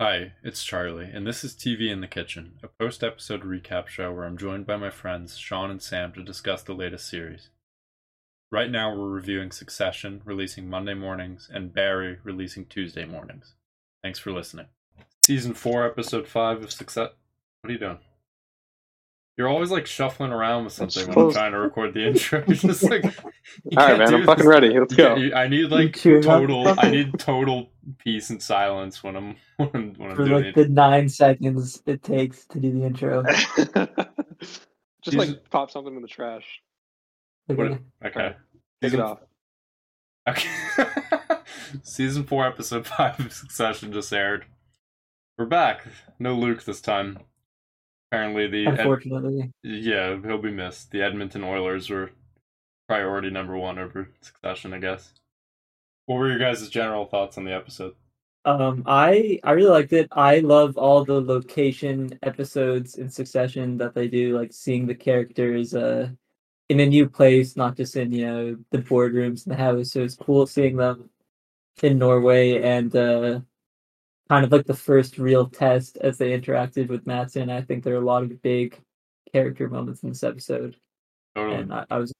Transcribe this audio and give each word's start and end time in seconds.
Hi, 0.00 0.34
it's 0.44 0.62
Charlie, 0.62 1.10
and 1.12 1.26
this 1.26 1.42
is 1.42 1.54
TV 1.54 1.90
in 1.90 2.00
the 2.00 2.06
Kitchen, 2.06 2.60
a 2.62 2.68
post 2.68 3.02
episode 3.02 3.42
recap 3.42 3.88
show 3.88 4.12
where 4.12 4.26
I'm 4.26 4.38
joined 4.38 4.64
by 4.64 4.76
my 4.76 4.90
friends 4.90 5.36
Sean 5.36 5.72
and 5.72 5.82
Sam 5.82 6.12
to 6.12 6.22
discuss 6.22 6.62
the 6.62 6.72
latest 6.72 7.08
series. 7.08 7.48
Right 8.52 8.70
now, 8.70 8.94
we're 8.94 9.08
reviewing 9.08 9.50
Succession, 9.50 10.22
releasing 10.24 10.70
Monday 10.70 10.94
mornings, 10.94 11.50
and 11.52 11.74
Barry, 11.74 12.18
releasing 12.22 12.66
Tuesday 12.66 13.06
mornings. 13.06 13.56
Thanks 14.00 14.20
for 14.20 14.30
listening. 14.30 14.66
Season 15.24 15.52
4, 15.52 15.86
Episode 15.86 16.28
5 16.28 16.62
of 16.62 16.70
Success. 16.70 17.10
What 17.62 17.70
are 17.70 17.72
you 17.72 17.80
doing? 17.80 17.98
You're 19.38 19.48
always 19.48 19.70
like 19.70 19.86
shuffling 19.86 20.32
around 20.32 20.64
with 20.64 20.72
something 20.72 21.06
when 21.14 21.26
I'm 21.26 21.32
trying 21.32 21.52
to 21.52 21.58
record 21.60 21.94
the 21.94 22.08
intro. 22.08 22.42
You're 22.48 22.56
just 22.56 22.82
like, 22.82 23.04
you 23.70 23.78
All 23.78 23.86
right, 23.88 23.98
man. 23.98 24.12
I'm 24.12 24.26
fucking 24.26 24.46
ready. 24.46 24.76
Let's 24.78 24.94
go. 24.94 25.10
can't- 25.10 25.20
you- 25.20 25.32
I 25.32 25.46
need 25.46 25.70
like 25.70 25.94
total. 25.94 26.74
I 26.76 26.90
need 26.90 27.16
total 27.20 27.70
peace 27.98 28.30
and 28.30 28.42
silence 28.42 29.02
when 29.04 29.14
I'm 29.16 29.36
when 29.56 29.70
I'm, 29.72 29.94
when 29.94 30.10
I'm 30.10 30.16
for 30.16 30.24
doing 30.24 30.44
like 30.44 30.46
it. 30.46 30.54
the 30.56 30.68
nine 30.68 31.08
seconds 31.08 31.80
it 31.86 32.02
takes 32.02 32.46
to 32.46 32.58
do 32.58 32.72
the 32.72 32.84
intro. 32.84 33.22
Just 35.02 35.16
like 35.16 35.48
pop 35.50 35.70
something 35.70 35.94
in 35.94 36.02
the 36.02 36.08
trash. 36.08 36.60
What- 37.46 37.58
Okay. 37.60 37.78
okay. 38.04 38.34
Take 38.82 38.94
it 38.94 39.00
off. 39.00 39.20
Okay. 40.28 40.48
Season 41.82 42.24
four, 42.24 42.44
episode 42.46 42.86
five 42.86 43.18
of 43.20 43.32
Succession 43.32 43.92
just 43.92 44.12
aired. 44.12 44.46
We're 45.38 45.46
back. 45.46 45.86
No 46.18 46.34
Luke 46.34 46.64
this 46.64 46.80
time. 46.80 47.20
Apparently, 48.10 48.46
the 48.48 48.66
Ed- 48.78 48.78
Unfortunately, 48.80 49.52
yeah 49.62 50.16
he'll 50.22 50.38
be 50.38 50.50
missed. 50.50 50.90
The 50.90 51.02
Edmonton 51.02 51.44
Oilers 51.44 51.90
were 51.90 52.12
priority 52.88 53.30
number 53.30 53.56
one 53.56 53.78
over 53.78 54.10
Succession, 54.20 54.72
I 54.72 54.78
guess. 54.78 55.12
What 56.06 56.16
were 56.16 56.28
your 56.30 56.38
guys' 56.38 56.68
general 56.70 57.06
thoughts 57.06 57.38
on 57.38 57.44
the 57.44 57.54
episode? 57.54 57.94
um, 58.44 58.82
I 58.86 59.40
I 59.44 59.52
really 59.52 59.70
liked 59.70 59.92
it. 59.92 60.08
I 60.12 60.38
love 60.40 60.76
all 60.78 61.04
the 61.04 61.20
location 61.20 62.18
episodes 62.22 62.96
in 62.96 63.10
Succession 63.10 63.76
that 63.78 63.94
they 63.94 64.08
do, 64.08 64.36
like 64.38 64.52
seeing 64.52 64.86
the 64.86 64.94
characters 64.94 65.74
uh 65.74 66.10
in 66.68 66.80
a 66.80 66.86
new 66.86 67.08
place, 67.08 67.56
not 67.56 67.76
just 67.76 67.96
in 67.96 68.12
you 68.12 68.26
know 68.26 68.56
the 68.70 68.78
boardrooms 68.78 69.44
and 69.46 69.52
the 69.54 69.56
house. 69.56 69.92
So 69.92 70.02
it's 70.02 70.16
cool 70.16 70.46
seeing 70.46 70.76
them 70.76 71.10
in 71.82 71.98
Norway 71.98 72.62
and 72.62 72.94
uh 72.96 73.40
kind 74.28 74.44
of 74.44 74.52
like 74.52 74.66
the 74.66 74.74
first 74.74 75.18
real 75.18 75.48
test 75.48 75.96
as 75.98 76.18
they 76.18 76.38
interacted 76.38 76.88
with 76.88 77.06
Matsson. 77.06 77.50
I 77.50 77.62
think 77.62 77.82
there 77.84 77.94
are 77.94 78.02
a 78.02 78.04
lot 78.04 78.22
of 78.22 78.42
big 78.42 78.78
character 79.32 79.68
moments 79.68 80.02
in 80.02 80.10
this 80.10 80.22
episode, 80.22 80.76
Totally. 81.34 81.56
and 81.62 81.72
I, 81.72 81.84
I 81.90 81.98
was 81.98 82.12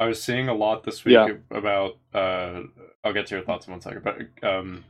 I 0.00 0.06
was 0.06 0.22
seeing 0.22 0.48
a 0.48 0.54
lot 0.54 0.82
this 0.82 1.04
week 1.04 1.14
Yeah. 1.14 1.28
about. 1.50 1.98
Uh, 2.12 2.62
I'll 3.04 3.12
get 3.12 3.26
to 3.28 3.36
your 3.36 3.44
thoughts 3.44 3.66
in 3.66 3.72
one 3.72 3.80
second, 3.80 4.02
but 4.02 4.46
um, 4.48 4.84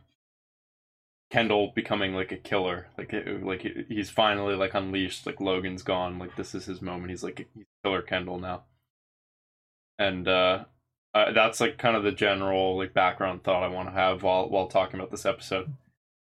Kendall 1.31 1.73
becoming 1.75 2.15
like 2.15 2.33
a 2.33 2.37
killer, 2.37 2.89
like 2.97 3.13
it- 3.13 3.45
like 3.45 3.63
he- 3.63 3.85
he's 3.89 4.11
finally 4.11 4.55
like 4.55 4.75
unleashed. 4.75 5.27
Like 5.27 5.41
Logan's 5.41 5.83
gone. 5.83 6.19
Like 6.19 6.35
this 6.37 6.55
is 6.55 6.65
his 6.65 6.81
moment. 6.81 7.11
He's 7.11 7.23
like 7.25 7.47
he's 7.55 7.67
killer 7.85 8.03
Kendall 8.03 8.39
now, 8.39 8.65
and 9.99 10.27
uh, 10.27 10.65
uh, 11.15 11.33
that's 11.33 11.61
like 11.61 11.79
kind 11.79 11.97
of 11.97 12.03
the 12.03 12.13
general 12.13 12.77
like 12.77 12.93
background 12.93 13.45
thought 13.45 13.63
I 13.63 13.69
want 13.69 13.89
to 13.89 13.95
have 13.95 14.23
while 14.23 14.49
while 14.49 14.67
talking 14.67 14.99
about 14.99 15.11
this 15.11 15.27
episode. 15.27 15.73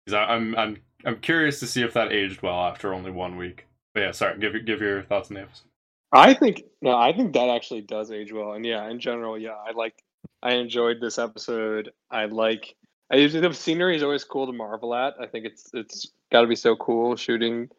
Because 0.04 0.26
I'm 0.28 0.56
I'm 0.56 0.78
I'm 1.04 1.16
curious 1.18 1.60
to 1.60 1.66
see 1.66 1.82
if 1.82 1.92
that 1.94 2.12
aged 2.12 2.42
well 2.42 2.60
after 2.60 2.94
only 2.94 3.10
one 3.10 3.36
week. 3.36 3.66
But 3.94 4.00
yeah, 4.00 4.10
sorry. 4.12 4.38
Give 4.38 4.54
your 4.54 4.62
give 4.62 4.80
your 4.80 5.02
thoughts 5.02 5.30
on 5.30 5.34
the 5.34 5.42
episode. 5.42 5.68
I 6.12 6.34
think 6.34 6.62
no, 6.80 6.96
I 6.96 7.12
think 7.12 7.32
that 7.34 7.48
actually 7.48 7.82
does 7.82 8.10
age 8.10 8.32
well. 8.32 8.52
And 8.52 8.64
yeah, 8.64 8.88
in 8.88 9.00
general, 9.00 9.38
yeah, 9.38 9.56
I 9.56 9.72
like 9.72 10.02
I 10.42 10.52
enjoyed 10.52 11.00
this 11.00 11.18
episode. 11.18 11.90
I 12.10 12.26
like 12.26 12.76
I 13.10 13.16
usually 13.16 13.46
the 13.46 13.54
scenery 13.54 13.96
is 13.96 14.02
always 14.02 14.24
cool 14.24 14.46
to 14.46 14.52
marvel 14.52 14.94
at. 14.94 15.14
I 15.20 15.26
think 15.26 15.46
it's 15.46 15.70
it's 15.74 16.12
got 16.30 16.42
to 16.42 16.46
be 16.46 16.56
so 16.56 16.76
cool 16.76 17.16
shooting 17.16 17.70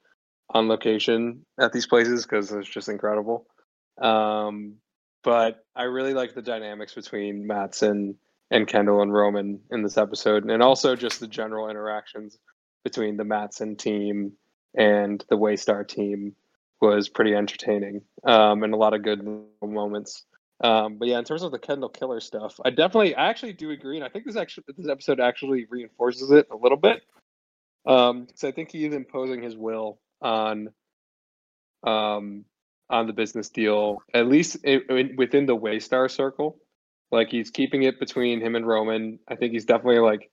on 0.50 0.68
location 0.68 1.46
at 1.60 1.74
these 1.74 1.88
places 1.88 2.24
because 2.24 2.52
it's 2.52 2.70
just 2.70 2.90
incredible. 2.90 3.46
Um, 4.02 4.76
but 5.24 5.66
I 5.76 5.84
really 5.84 6.14
like 6.14 6.34
the 6.34 6.42
dynamics 6.42 6.94
between 6.94 7.46
Matsson 7.48 8.16
and 8.50 8.68
Kendall 8.68 9.02
and 9.02 9.14
Roman 9.14 9.60
in 9.72 9.84
this 9.84 9.98
episode, 9.98 10.50
and 10.50 10.64
also 10.64 10.96
just 10.96 11.20
the 11.20 11.28
general 11.28 11.70
interactions 11.70 12.38
between 12.84 13.18
the 13.18 13.26
Matsson 13.26 13.76
team 13.76 14.34
and 14.76 15.24
the 15.30 15.38
Waystar 15.38 15.88
team 15.88 16.36
was 16.80 17.10
pretty 17.10 17.34
entertaining 17.34 18.02
um, 18.24 18.64
and 18.64 18.74
a 18.74 18.78
lot 18.78 18.94
of 18.94 19.04
good 19.04 19.28
moments. 19.62 20.26
Um, 20.64 20.98
but 20.98 21.08
yeah, 21.08 21.20
in 21.20 21.24
terms 21.24 21.44
of 21.44 21.52
the 21.52 21.60
Kendall 21.60 21.90
Killer 21.90 22.20
stuff, 22.20 22.60
I 22.64 22.70
definitely, 22.70 23.16
I 23.16 23.28
actually 23.30 23.54
do 23.54 23.72
agree, 23.72 23.98
and 23.98 24.06
I 24.06 24.10
think 24.10 24.26
this 24.26 24.36
actually 24.36 24.66
this 24.76 24.88
episode 24.88 25.20
actually 25.20 25.66
reinforces 25.70 26.32
it 26.32 26.48
a 26.52 26.56
little 26.56 26.78
bit. 26.78 27.02
Um, 27.86 28.26
because 28.26 28.44
I 28.44 28.52
think 28.52 28.72
he 28.72 28.86
is 28.86 28.94
imposing 28.94 29.42
his 29.42 29.56
will 29.56 30.00
on, 30.22 30.70
um, 31.84 32.44
on 32.90 33.08
the 33.08 33.14
business 33.14 33.50
deal, 33.50 33.98
at 34.14 34.28
least 34.28 34.58
in, 34.64 35.16
within 35.18 35.46
the 35.46 35.58
Waystar 35.58 36.10
circle. 36.10 36.60
Like 37.12 37.30
he's 37.30 37.52
keeping 37.52 37.84
it 37.84 38.00
between 38.00 38.42
him 38.42 38.56
and 38.56 38.68
Roman. 38.68 39.20
I 39.28 39.36
think 39.36 39.54
he's 39.54 39.66
definitely 39.66 40.00
like 40.00 40.30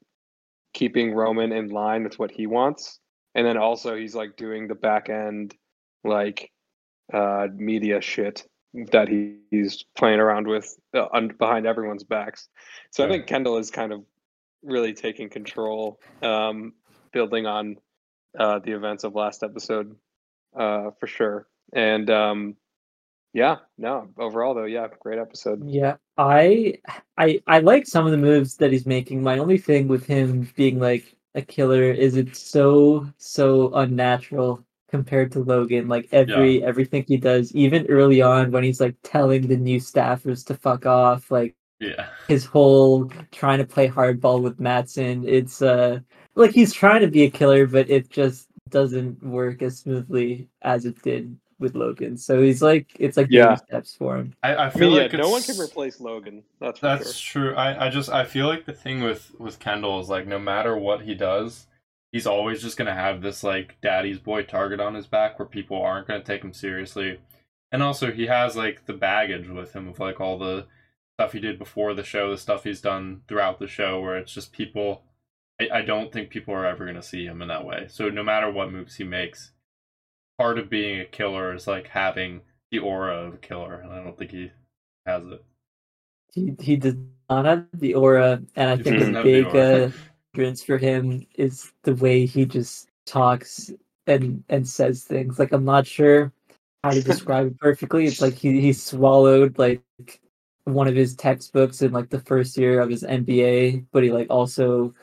keeping 0.73 1.15
Roman 1.15 1.53
in 1.53 1.69
line 1.69 2.05
with 2.05 2.19
what 2.19 2.31
he 2.31 2.47
wants, 2.47 2.99
and 3.35 3.47
then 3.47 3.57
also 3.57 3.97
he's 3.97 4.15
like 4.15 4.37
doing 4.37 4.67
the 4.69 4.75
back 4.75 5.09
end 5.09 5.55
like 6.03 6.51
uh 7.13 7.49
media 7.55 8.01
shit 8.01 8.47
that 8.93 9.09
he, 9.09 9.37
he's 9.51 9.85
playing 9.97 10.21
around 10.21 10.47
with 10.47 10.77
uh, 10.95 11.07
un- 11.13 11.35
behind 11.39 11.67
everyone's 11.67 12.05
backs. 12.05 12.49
So 12.91 13.05
I 13.05 13.09
think 13.09 13.27
Kendall 13.27 13.59
is 13.59 13.71
kind 13.71 13.93
of 13.93 14.05
really 14.63 14.95
taking 14.95 15.31
control, 15.31 16.01
um, 16.23 16.73
building 17.13 17.47
on 17.47 17.77
uh, 18.39 18.59
the 18.59 18.73
events 18.73 19.05
of 19.05 19.15
last 19.15 19.43
episode 19.43 19.95
uh, 20.59 20.91
for 20.99 21.07
sure. 21.07 21.47
And 21.73 22.09
um, 22.11 22.57
yeah, 23.33 23.59
no, 23.79 24.09
overall 24.19 24.55
though, 24.55 24.65
yeah, 24.65 24.89
great 25.01 25.19
episode. 25.19 25.65
Yeah, 25.67 25.97
I 26.17 26.75
I 27.17 27.41
I 27.47 27.61
like 27.61 27.87
some 27.87 28.07
of 28.07 28.13
the 28.13 28.19
moves 28.19 28.57
that 28.59 28.73
he's 28.73 28.87
making. 28.87 29.23
My 29.23 29.39
only 29.39 29.59
thing 29.59 29.89
with 29.89 30.07
him 30.07 30.51
being 30.57 30.79
like 30.79 31.17
a 31.35 31.43
killer 31.43 31.83
is 31.91 32.17
it's 32.17 32.39
so 32.41 33.07
so 33.19 33.73
unnatural 33.75 34.65
compared 34.89 35.33
to 35.33 35.41
Logan. 35.41 35.89
Like 35.89 36.09
every 36.13 36.63
everything 36.63 37.05
he 37.09 37.17
does, 37.17 37.55
even 37.55 37.87
early 37.89 38.23
on 38.23 38.51
when 38.53 38.65
he's 38.65 38.81
like 38.81 38.97
telling 39.03 39.47
the 39.49 39.57
new 39.57 39.79
staffers 39.81 40.45
to 40.47 40.55
fuck 40.55 40.87
off, 40.87 41.31
like 41.31 41.57
Yeah. 41.81 42.09
his 42.29 42.45
whole 42.47 43.11
trying 43.33 43.59
to 43.59 43.67
play 43.67 43.89
hardball 43.89 44.43
with 44.43 44.61
Matsson. 44.61 45.27
It's 45.29 45.63
uh 45.63 46.01
like 46.35 46.53
he's 46.53 46.73
trying 46.73 47.03
to 47.03 47.09
be 47.09 47.25
a 47.25 47.31
killer, 47.31 47.67
but 47.67 47.91
it 47.91 48.11
just 48.11 48.49
doesn't 48.71 49.23
work 49.23 49.63
as 49.63 49.79
smoothly 49.81 50.49
as 50.63 50.87
it 50.87 51.01
did 51.03 51.39
with 51.65 51.77
Logan. 51.77 52.19
So 52.19 52.43
he's 52.43 52.63
like 52.63 52.89
it's 53.01 53.19
like 53.19 53.31
Yeah. 53.31 53.57
steps 53.57 53.97
for 53.97 54.19
him. 54.19 54.35
I, 54.45 54.55
I 54.55 54.71
I 54.71 54.71
feel 54.71 54.91
mean, 54.91 54.93
like 54.93 55.13
yeah, 55.13 55.19
no 55.19 55.31
one 55.31 55.45
can 55.45 55.61
replace 55.61 56.01
Logan. 56.01 56.45
That's 56.61 56.81
for 56.81 56.89
That's 56.89 57.13
sure. 57.13 57.17
true. 57.17 57.55
I, 57.57 57.87
I 57.87 57.91
just 57.91 58.11
I 58.11 58.25
feel 58.25 58.49
like 58.49 58.67
the 58.67 58.73
thing 58.75 59.03
with 59.03 59.33
with 59.39 59.59
Kendall 59.61 60.01
is 60.01 60.11
like 60.11 60.27
no 60.27 60.39
matter 60.39 60.77
what 60.77 61.03
he 61.03 61.15
does, 61.15 61.67
he's 62.13 62.27
always 62.27 62.63
just 62.63 62.77
gonna 62.79 62.95
have 62.95 63.23
this 63.23 63.45
like 63.45 63.81
daddy's 63.83 64.21
boy 64.21 64.45
target 64.45 64.81
on 64.81 64.95
his 64.95 65.07
back 65.09 65.39
where 65.39 65.47
people 65.49 65.83
aren't 65.83 66.09
gonna 66.09 66.23
take 66.25 66.45
him 66.45 66.53
seriously. 66.55 67.21
And 67.73 67.83
also 67.83 68.13
he 68.13 68.27
has 68.29 68.57
like 68.57 68.87
the 68.87 68.95
baggage 68.95 69.49
with 69.49 69.75
him 69.75 69.89
of 69.89 70.01
like 70.01 70.21
all 70.21 70.39
the 70.39 70.67
stuff 71.19 71.33
he 71.33 71.41
did 71.41 71.59
before 71.59 71.95
the 71.95 72.05
show, 72.05 72.31
the 72.31 72.39
stuff 72.39 72.65
he's 72.65 72.83
done 72.83 73.23
throughout 73.29 73.59
the 73.61 73.69
show 73.69 74.01
where 74.01 74.17
it's 74.19 74.33
just 74.35 74.53
people 74.53 75.05
I, 75.61 75.69
I 75.79 75.83
don't 75.83 76.13
think 76.13 76.31
people 76.31 76.55
are 76.55 76.67
ever 76.67 76.87
gonna 76.87 77.03
see 77.03 77.27
him 77.27 77.43
in 77.43 77.49
that 77.49 77.65
way. 77.67 77.87
So 77.89 78.11
no 78.11 78.23
matter 78.25 78.51
what 78.51 78.73
moves 78.73 78.97
he 78.97 79.05
makes, 79.05 79.53
part 80.39 80.59
of 80.59 80.71
being 80.71 81.01
a 81.01 81.05
killer 81.05 81.55
is 81.55 81.67
like 81.67 81.89
having 81.89 82.43
the 82.71 82.79
aura 82.81 83.15
of 83.27 83.35
a 83.35 83.39
killer, 83.39 83.75
and 83.81 83.93
I 83.93 84.03
don't 84.03 84.19
think 84.19 84.31
he 84.33 84.51
has 85.07 85.25
it. 85.27 85.45
he 86.33 86.55
he 86.61 86.77
does 86.77 86.97
not 87.31 87.45
have 87.45 87.67
the 87.75 87.95
aura, 87.95 88.43
and 88.57 88.71
I 88.71 88.77
He 88.77 88.83
think 88.83 89.01
a 89.01 89.23
big 89.23 89.55
uh, 89.55 89.91
difference 90.33 90.63
for 90.63 90.79
him 90.79 91.27
is 91.37 91.73
the 91.85 91.95
way 91.95 92.27
he 92.27 92.45
just 92.45 92.89
talks 93.07 93.71
and 94.07 94.43
and 94.49 94.67
says 94.69 95.05
things. 95.05 95.39
Like 95.39 95.53
I'm 95.53 95.65
not 95.65 95.87
sure 95.87 96.33
how 96.83 96.91
to 96.91 97.03
describe 97.03 97.47
it 97.47 97.59
perfectly. 97.59 98.07
It's 98.07 98.21
like 98.21 98.35
he 98.35 98.61
he 98.61 98.73
swallowed 98.73 99.59
like 99.59 99.83
one 100.65 100.89
of 100.89 100.97
his 100.97 101.15
textbooks 101.15 101.83
in 101.83 101.93
like 101.93 102.11
the 102.11 102.21
first 102.21 102.57
year 102.57 102.81
of 102.81 102.91
his 102.91 103.05
MBA, 103.05 103.85
but 103.93 104.03
he 104.03 104.13
like 104.13 104.29
also 104.31 104.95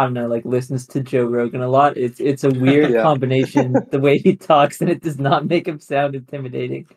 I 0.00 0.04
don't 0.04 0.14
know, 0.14 0.28
like 0.28 0.44
listens 0.46 0.86
to 0.88 1.02
Joe 1.02 1.26
Rogan 1.26 1.62
a 1.62 1.68
lot. 1.68 1.96
It's 1.98 2.20
it's 2.20 2.44
a 2.44 2.50
weird 2.50 2.96
Yeah. 2.96 3.00
combination 3.00 3.86
the 3.90 4.00
way 4.00 4.18
he 4.18 4.36
talks, 4.36 4.80
and 4.82 4.90
it 4.90 5.02
does 5.02 5.18
not 5.20 5.46
make 5.46 5.68
him 5.68 5.80
sound 5.80 6.16
intimidating. 6.16 6.88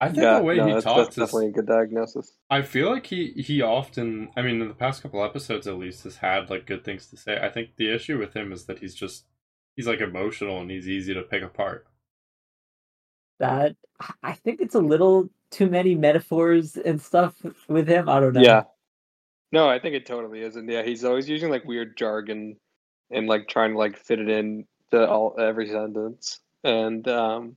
I 0.00 0.10
think 0.10 0.18
Yeah, 0.22 0.34
the 0.34 0.42
way 0.42 0.60
no, 0.60 0.64
he 0.64 0.74
that's, 0.74 0.92
talks 0.92 0.94
that's 0.94 1.18
is 1.18 1.18
definitely 1.18 1.48
a 1.48 1.52
good 1.52 1.66
diagnosis. 1.66 2.32
I 2.50 2.62
feel 2.62 2.90
like 2.90 3.06
he 3.06 3.32
he 3.32 3.62
often 3.62 4.30
I 4.36 4.42
mean 4.42 4.60
in 4.62 4.68
the 4.68 4.74
past 4.74 5.02
couple 5.02 5.24
episodes 5.24 5.66
at 5.66 5.78
least 5.78 6.04
has 6.04 6.16
had 6.18 6.50
like 6.50 6.66
good 6.66 6.84
things 6.84 7.06
to 7.08 7.16
say. 7.16 7.38
I 7.42 7.50
think 7.50 7.76
the 7.76 7.92
issue 7.94 8.18
with 8.18 8.34
him 8.34 8.52
is 8.52 8.66
that 8.66 8.78
he's 8.80 8.94
just 8.94 9.26
he's 9.76 9.86
like 9.88 10.00
emotional 10.00 10.60
and 10.60 10.70
he's 10.70 10.88
easy 10.88 11.14
to 11.14 11.22
pick 11.22 11.42
apart. 11.42 11.86
that 13.40 13.76
I 14.22 14.34
think 14.34 14.60
it's 14.62 14.76
a 14.76 14.80
little 14.80 15.30
too 15.50 15.68
many 15.70 15.94
metaphors 15.96 16.76
and 16.76 17.00
stuff 17.00 17.34
with 17.68 17.88
him. 17.88 18.08
I 18.08 18.20
don't 18.20 18.34
know. 18.34 18.46
Yeah. 18.46 18.64
No, 19.56 19.70
I 19.70 19.78
think 19.78 19.94
it 19.94 20.04
totally 20.04 20.42
is. 20.42 20.56
And 20.56 20.68
yeah, 20.68 20.82
he's 20.82 21.02
always 21.02 21.30
using 21.30 21.48
like 21.48 21.64
weird 21.64 21.96
jargon 21.96 22.56
and 23.10 23.26
like 23.26 23.48
trying 23.48 23.72
to 23.72 23.78
like 23.78 23.96
fit 23.96 24.18
it 24.18 24.28
in 24.28 24.66
to 24.90 25.08
all 25.08 25.34
every 25.40 25.66
sentence. 25.70 26.40
And 26.62 27.08
um, 27.08 27.56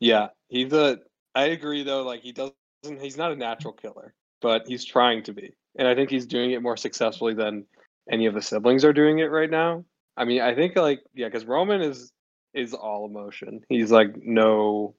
yeah, 0.00 0.30
he's 0.48 0.72
a. 0.72 0.98
I 1.32 1.44
agree 1.44 1.84
though. 1.84 2.02
Like 2.02 2.22
he 2.22 2.32
doesn't. 2.32 2.54
He's 3.00 3.16
not 3.16 3.30
a 3.30 3.36
natural 3.36 3.72
killer, 3.72 4.14
but 4.42 4.66
he's 4.66 4.84
trying 4.84 5.22
to 5.22 5.32
be, 5.32 5.52
and 5.78 5.86
I 5.86 5.94
think 5.94 6.10
he's 6.10 6.26
doing 6.26 6.50
it 6.50 6.60
more 6.60 6.76
successfully 6.76 7.34
than 7.34 7.66
any 8.10 8.26
of 8.26 8.34
the 8.34 8.42
siblings 8.42 8.84
are 8.84 8.92
doing 8.92 9.20
it 9.20 9.30
right 9.30 9.50
now. 9.50 9.84
I 10.16 10.24
mean, 10.24 10.40
I 10.40 10.56
think 10.56 10.74
like 10.74 11.04
yeah, 11.14 11.28
because 11.28 11.44
Roman 11.44 11.82
is 11.82 12.10
is 12.52 12.74
all 12.74 13.06
emotion. 13.06 13.60
He's 13.68 13.92
like 13.92 14.16
no, 14.20 14.96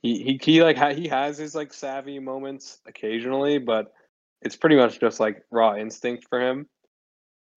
he 0.00 0.22
he 0.22 0.40
he 0.40 0.62
like 0.62 0.76
ha- 0.76 0.94
he 0.94 1.08
has 1.08 1.38
his 1.38 1.56
like 1.56 1.74
savvy 1.74 2.20
moments 2.20 2.78
occasionally, 2.86 3.58
but 3.58 3.92
it's 4.42 4.56
pretty 4.56 4.76
much 4.76 5.00
just 5.00 5.20
like 5.20 5.44
raw 5.50 5.76
instinct 5.76 6.26
for 6.28 6.40
him, 6.40 6.68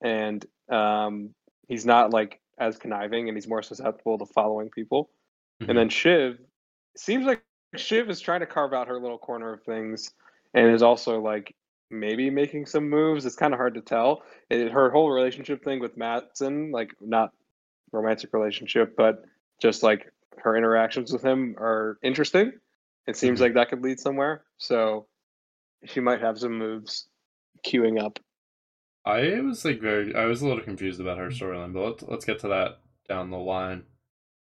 and 0.02 0.46
um, 0.70 1.34
he's 1.68 1.86
not 1.86 2.12
like 2.12 2.40
as 2.60 2.78
conniving, 2.78 3.28
and 3.30 3.38
he's 3.38 3.48
more 3.48 3.64
susceptible 3.64 4.18
to 4.18 4.26
following 4.26 4.70
people. 4.70 5.10
Mhm. 5.62 5.70
And 5.70 5.78
then 5.78 5.90
Shiv 5.90 6.40
seems 6.96 7.26
like 7.26 7.44
Shiv 7.76 8.10
is 8.10 8.20
trying 8.20 8.42
to 8.42 8.46
carve 8.46 8.74
out 8.74 8.88
her 8.88 9.00
little 9.00 9.18
corner 9.18 9.54
of 9.54 9.64
things, 9.64 10.14
and 10.54 10.70
is 10.74 10.84
also 10.84 11.20
like 11.20 11.56
maybe 11.90 12.30
making 12.30 12.66
some 12.66 12.90
moves. 12.90 13.26
It's 13.26 13.36
kind 13.36 13.54
of 13.54 13.58
hard 13.60 13.76
to 13.76 13.82
tell. 13.82 14.24
It, 14.50 14.72
her 14.72 14.90
whole 14.90 15.12
relationship 15.12 15.64
thing 15.64 15.80
with 15.80 15.96
Matsson, 15.98 16.72
like 16.72 16.92
not 17.02 17.32
romantic 17.92 18.34
relationship, 18.34 18.96
but 18.96 19.24
just 19.62 19.84
like 19.84 20.12
her 20.38 20.56
interactions 20.58 21.14
with 21.14 21.22
him 21.24 21.56
are 21.60 21.98
interesting. 22.02 22.52
It 23.06 23.16
seems 23.18 23.40
Mhm. 23.40 23.44
like 23.44 23.54
that 23.54 23.70
could 23.70 23.84
lead 23.84 24.00
somewhere. 24.00 24.44
So 24.58 25.08
she 25.86 26.00
might 26.00 26.22
have 26.22 26.38
some 26.40 26.58
moves 26.58 27.08
queuing 27.66 28.02
up. 28.02 28.20
I 29.06 29.40
was 29.42 29.66
like 29.66 29.82
very, 29.82 30.16
I 30.16 30.26
was 30.26 30.42
a 30.42 30.48
little 30.48 30.64
confused 30.64 31.02
about 31.02 31.18
her 31.18 31.28
storyline, 31.30 31.74
but 31.74 31.82
let's 31.84 32.04
let's 32.04 32.26
get 32.26 32.40
to 32.40 32.48
that 32.50 32.80
down 33.10 33.32
the 33.32 33.38
line. 33.38 33.84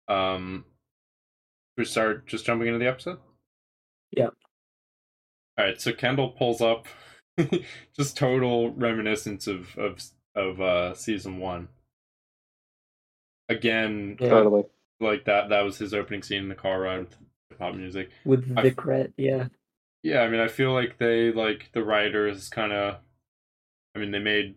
Um, 0.07 0.65
we 1.77 1.85
start 1.85 2.27
just 2.27 2.45
jumping 2.45 2.67
into 2.67 2.79
the 2.79 2.87
episode. 2.87 3.17
Yeah. 4.11 4.29
All 5.57 5.65
right, 5.65 5.81
so 5.81 5.93
Kendall 5.93 6.29
pulls 6.29 6.61
up, 6.61 6.85
just 7.97 8.17
total 8.17 8.71
reminiscence 8.73 9.47
of 9.47 9.75
of 9.77 10.03
of 10.35 10.61
uh 10.61 10.93
season 10.93 11.39
one. 11.39 11.69
Again, 13.49 14.17
Yeah. 14.19 14.29
Totally. 14.29 14.63
like 14.99 15.25
that 15.25 15.49
that 15.49 15.61
was 15.61 15.77
his 15.77 15.93
opening 15.93 16.23
scene 16.23 16.43
in 16.43 16.49
the 16.49 16.55
car 16.55 16.81
ride 16.81 16.99
with 17.49 17.59
pop 17.59 17.75
music. 17.75 18.09
with 18.25 18.51
I- 18.57 18.69
Vicret. 18.69 19.13
Yeah, 19.17 19.47
Yeah, 20.05 20.21
I 20.21 20.29
mean, 20.29 20.39
I 20.39 20.47
feel 20.49 20.71
like 20.71 20.99
they 20.99 21.31
like 21.31 21.71
the 21.73 21.83
writers 21.83 22.47
kind 22.47 22.71
of. 22.71 22.97
I 23.95 23.99
mean, 23.99 24.11
they 24.11 24.19
made 24.19 24.55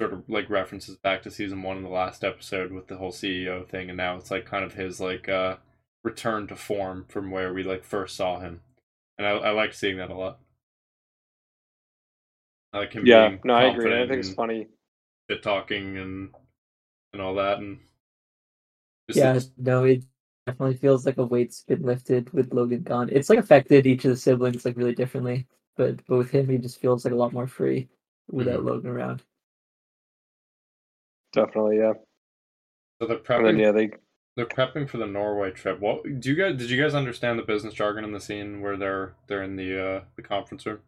sort 0.00 0.12
of 0.12 0.28
like 0.28 0.50
references 0.50 0.96
back 0.96 1.22
to 1.22 1.30
season 1.30 1.62
one 1.62 1.76
in 1.76 1.84
the 1.84 1.88
last 1.88 2.24
episode 2.24 2.72
with 2.72 2.88
the 2.88 2.96
whole 2.96 3.12
CEO 3.12 3.64
thing, 3.68 3.88
and 3.88 3.96
now 3.96 4.16
it's 4.16 4.32
like 4.32 4.46
kind 4.46 4.64
of 4.64 4.74
his 4.74 5.00
like 5.00 5.28
uh 5.28 5.58
return 6.02 6.48
to 6.48 6.56
form 6.56 7.06
from 7.08 7.30
where 7.30 7.54
we 7.54 7.62
like 7.62 7.84
first 7.84 8.16
saw 8.16 8.40
him, 8.40 8.62
and 9.16 9.28
I 9.28 9.30
I 9.30 9.50
like 9.50 9.74
seeing 9.74 9.98
that 9.98 10.10
a 10.10 10.14
lot. 10.16 10.40
I 12.72 12.78
like 12.78 12.92
him 12.94 13.04
Yeah, 13.04 13.28
being 13.28 13.40
no, 13.44 13.54
I 13.54 13.64
agree. 13.64 13.94
I 14.02 14.06
think 14.08 14.20
it's 14.20 14.30
funny. 14.34 14.66
shit 15.30 15.42
talking 15.42 15.96
and 15.98 16.34
and 17.12 17.22
all 17.22 17.36
that, 17.36 17.58
and 17.58 17.78
just 19.08 19.18
yeah. 19.18 19.32
the- 19.34 19.50
No, 19.56 19.84
it 19.84 20.04
definitely 20.48 20.76
feels 20.76 21.06
like 21.06 21.18
a 21.18 21.24
weight's 21.26 21.62
been 21.64 21.82
lifted 21.82 22.32
with 22.32 22.52
Logan 22.54 22.82
gone. 22.82 23.08
It's 23.12 23.30
like 23.30 23.38
affected 23.38 23.86
each 23.86 24.04
of 24.04 24.10
the 24.12 24.16
siblings 24.16 24.64
like 24.64 24.76
really 24.76 24.94
differently, 24.94 25.46
but 25.76 26.04
but 26.06 26.18
with 26.18 26.30
him, 26.30 26.48
he 26.48 26.58
just 26.58 26.80
feels 26.80 27.04
like 27.04 27.14
a 27.14 27.16
lot 27.16 27.32
more 27.32 27.46
free 27.46 27.88
without 28.30 28.64
Logan 28.64 28.90
around. 28.90 29.22
Definitely, 31.32 31.78
yeah. 31.78 31.94
so 33.00 33.08
they're 33.08 33.18
prepping. 33.18 33.44
then 33.44 33.58
yeah, 33.58 33.72
they 33.72 33.90
They're 34.36 34.46
prepping 34.46 34.88
for 34.88 34.98
the 34.98 35.06
Norway 35.06 35.50
trip. 35.50 35.80
What 35.80 36.04
do 36.20 36.30
you 36.30 36.36
guys? 36.36 36.56
Did 36.58 36.70
you 36.70 36.82
guys 36.82 36.94
understand 36.94 37.38
the 37.38 37.42
business 37.42 37.74
jargon 37.74 38.04
in 38.04 38.12
the 38.12 38.20
scene 38.20 38.60
where 38.62 38.76
they're 38.78 39.14
they're 39.26 39.42
in 39.42 39.56
the 39.56 39.98
uh 39.98 40.00
the 40.16 40.22
conference 40.22 40.66
room? 40.66 40.80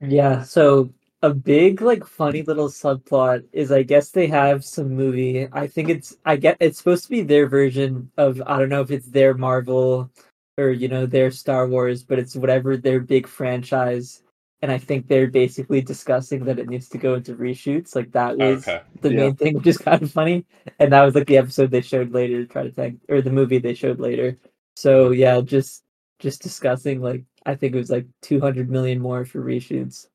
Yeah, 0.00 0.42
so 0.42 0.90
a 1.22 1.34
big 1.34 1.82
like 1.82 2.04
funny 2.06 2.42
little 2.42 2.68
subplot 2.68 3.44
is 3.52 3.72
I 3.72 3.82
guess 3.82 4.10
they 4.10 4.26
have 4.28 4.64
some 4.64 4.90
movie. 4.90 5.48
I 5.52 5.66
think 5.66 5.88
it's 5.88 6.16
I 6.24 6.36
get 6.36 6.56
it's 6.60 6.78
supposed 6.78 7.04
to 7.04 7.10
be 7.10 7.22
their 7.22 7.48
version 7.48 8.10
of 8.16 8.40
I 8.46 8.58
don't 8.58 8.68
know 8.68 8.82
if 8.82 8.90
it's 8.90 9.08
their 9.08 9.34
Marvel 9.34 10.10
or 10.58 10.70
you 10.70 10.88
know 10.88 11.06
their 11.06 11.30
Star 11.30 11.66
Wars, 11.68 12.04
but 12.04 12.18
it's 12.18 12.36
whatever 12.36 12.76
their 12.76 13.00
big 13.00 13.26
franchise. 13.26 14.22
And 14.62 14.72
I 14.72 14.78
think 14.78 15.06
they're 15.06 15.28
basically 15.30 15.80
discussing 15.82 16.44
that 16.44 16.58
it 16.58 16.68
needs 16.68 16.88
to 16.90 16.98
go 16.98 17.14
into 17.14 17.34
reshoots. 17.36 17.94
Like 17.94 18.10
that 18.12 18.36
oh, 18.40 18.50
was 18.54 18.68
Okay. 18.68 18.82
the 19.02 19.10
Yeah. 19.10 19.16
main 19.16 19.36
thing, 19.36 19.54
which 19.54 19.66
is 19.68 19.78
kind 19.78 20.02
of 20.02 20.10
funny. 20.10 20.46
And 20.80 20.92
that 20.92 21.04
was 21.04 21.14
like 21.14 21.26
the 21.28 21.38
episode 21.38 21.70
they 21.70 21.80
showed 21.80 22.12
later 22.12 22.42
to 22.44 22.46
try 22.52 22.62
to 22.64 22.70
tag 22.72 22.98
or 23.08 23.22
the 23.22 23.30
movie 23.32 23.58
they 23.58 23.74
showed 23.74 24.00
later. 24.00 24.36
So 24.76 25.10
yeah, 25.10 25.40
just 25.40 25.84
just 26.20 26.42
discussing 26.42 27.00
like 27.00 27.24
I 27.46 27.54
think 27.56 27.74
it 27.74 27.78
was 27.78 27.90
like 27.90 28.06
two 28.22 28.40
hundred 28.40 28.70
million 28.70 29.00
more 29.00 29.24
for 29.24 29.40
reshoots. 29.42 30.06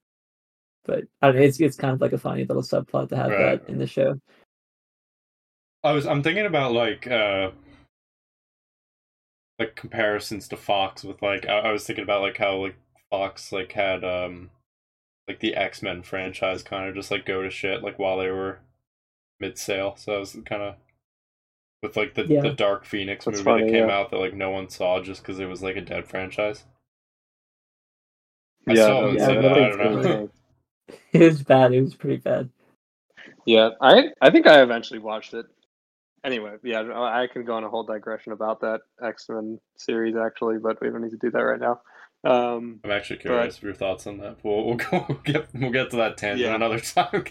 But 0.85 1.05
I 1.21 1.27
don't 1.27 1.37
know, 1.37 1.41
it's 1.43 1.59
it's 1.59 1.77
kind 1.77 1.93
of 1.93 2.01
like 2.01 2.13
a 2.13 2.17
funny 2.17 2.45
little 2.45 2.63
subplot 2.63 3.09
to 3.09 3.15
have 3.17 3.31
Right. 3.31 3.65
that 3.65 3.69
in 3.69 3.77
the 3.77 3.87
show. 3.87 4.19
I 5.83 5.91
was 5.91 6.05
I'm 6.05 6.23
thinking 6.23 6.45
about 6.45 6.73
like 6.73 7.07
uh 7.07 7.51
like 9.59 9.75
comparisons 9.75 10.47
to 10.49 10.57
Fox 10.57 11.03
with 11.03 11.21
like 11.21 11.47
I, 11.47 11.59
I 11.59 11.71
was 11.71 11.85
thinking 11.85 12.03
about 12.03 12.21
like 12.21 12.37
how 12.37 12.55
like 12.57 12.75
Fox 13.09 13.51
like 13.51 13.71
had 13.71 14.03
um 14.03 14.49
like 15.27 15.39
the 15.39 15.55
X 15.55 15.81
Men 15.81 16.03
franchise 16.03 16.63
kind 16.63 16.87
of 16.89 16.95
just 16.95 17.11
like 17.11 17.25
go 17.25 17.41
to 17.41 17.49
shit 17.49 17.81
like 17.83 17.97
while 17.99 18.17
they 18.17 18.29
were 18.31 18.59
mid 19.39 19.57
sale. 19.57 19.95
So 19.97 20.15
I 20.15 20.19
was 20.19 20.37
kind 20.45 20.61
of 20.63 20.75
with 21.81 21.95
like 21.97 22.13
the 22.15 22.25
Yeah. 22.25 22.41
the 22.41 22.51
Dark 22.53 22.85
Phoenix 22.85 23.25
That's 23.25 23.37
movie 23.37 23.43
funny, 23.43 23.63
that 23.65 23.71
came 23.71 23.87
yeah. 23.87 23.95
out 23.95 24.09
that 24.11 24.17
like 24.19 24.33
no 24.33 24.49
one 24.51 24.69
saw 24.69 25.01
just 25.01 25.21
because 25.21 25.39
it 25.39 25.45
was 25.45 25.61
like 25.63 25.75
a 25.75 25.81
dead 25.81 26.07
franchise. 26.07 26.65
I 28.67 28.73
yeah, 28.73 28.85
saw 28.85 29.01
that 29.01 29.09
him 29.09 29.15
yeah, 29.17 29.41
that. 29.41 29.57
I 29.57 29.69
don't 29.87 30.01
know. 30.03 30.29
Really- 31.13 31.25
It 31.25 31.29
was 31.29 31.43
bad. 31.43 31.73
It 31.73 31.81
was 31.81 31.95
pretty 31.95 32.17
bad. 32.17 32.49
Yeah, 33.45 33.69
I 33.81 34.05
I 34.21 34.29
think 34.31 34.47
I 34.47 34.61
eventually 34.61 34.99
watched 34.99 35.33
it. 35.33 35.45
Anyway, 36.23 36.55
yeah, 36.63 36.79
I 36.81 37.23
I 37.23 37.27
can 37.27 37.43
go 37.43 37.55
on 37.55 37.63
a 37.65 37.69
whole 37.69 37.83
digression 37.83 38.31
about 38.31 38.61
that 38.61 38.81
X 39.03 39.27
Men 39.29 39.59
series 39.77 40.15
actually, 40.15 40.57
but 40.59 40.79
we 40.81 40.89
don't 40.89 41.01
need 41.01 41.11
to 41.11 41.17
do 41.17 41.31
that 41.31 41.39
right 41.39 41.59
now. 41.59 41.81
Um, 42.25 42.79
I'm 42.85 42.91
actually 42.91 43.17
curious 43.19 43.57
of 43.57 43.63
your 43.63 43.73
thoughts 43.73 44.07
on 44.07 44.17
that. 44.19 44.37
We'll, 44.43 44.63
we'll 44.65 44.75
go 44.91 45.05
we'll 45.09 45.17
get 45.25 45.49
we'll 45.53 45.71
get 45.71 45.89
to 45.91 45.97
that 45.97 46.15
tangent 46.15 46.47
Yeah. 46.49 46.55
another 46.55 46.79
time. 46.79 47.25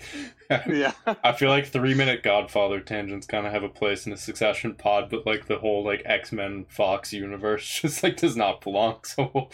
yeah, 0.68 0.92
I 1.24 1.32
feel 1.32 1.48
like 1.48 1.68
three 1.68 1.94
minute 1.94 2.22
Godfather 2.22 2.80
tangents 2.80 3.26
kind 3.26 3.46
of 3.46 3.52
have 3.54 3.62
a 3.62 3.70
place 3.70 4.06
in 4.06 4.12
a 4.12 4.18
Succession 4.18 4.74
pod, 4.74 5.08
but 5.08 5.24
like 5.24 5.46
the 5.46 5.58
whole 5.58 5.82
like 5.82 6.02
X 6.04 6.30
Men 6.30 6.66
Fox 6.68 7.14
universe 7.14 7.66
just 7.80 8.02
like 8.02 8.18
does 8.18 8.36
not 8.36 8.60
belong. 8.60 8.98
So 9.04 9.48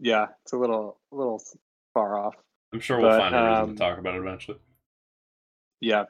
yeah, 0.00 0.26
it's 0.42 0.52
a 0.52 0.58
little 0.58 0.98
a 1.12 1.16
little 1.16 1.40
far 1.94 2.18
off. 2.18 2.34
I'm 2.74 2.80
sure 2.80 2.98
we'll 3.00 3.08
But, 3.10 3.18
find 3.20 3.34
a 3.36 3.48
reason 3.48 3.62
um, 3.62 3.70
to 3.70 3.76
talk 3.76 3.98
about 3.98 4.16
it 4.16 4.18
eventually. 4.18 4.58
Yeah, 5.80 6.04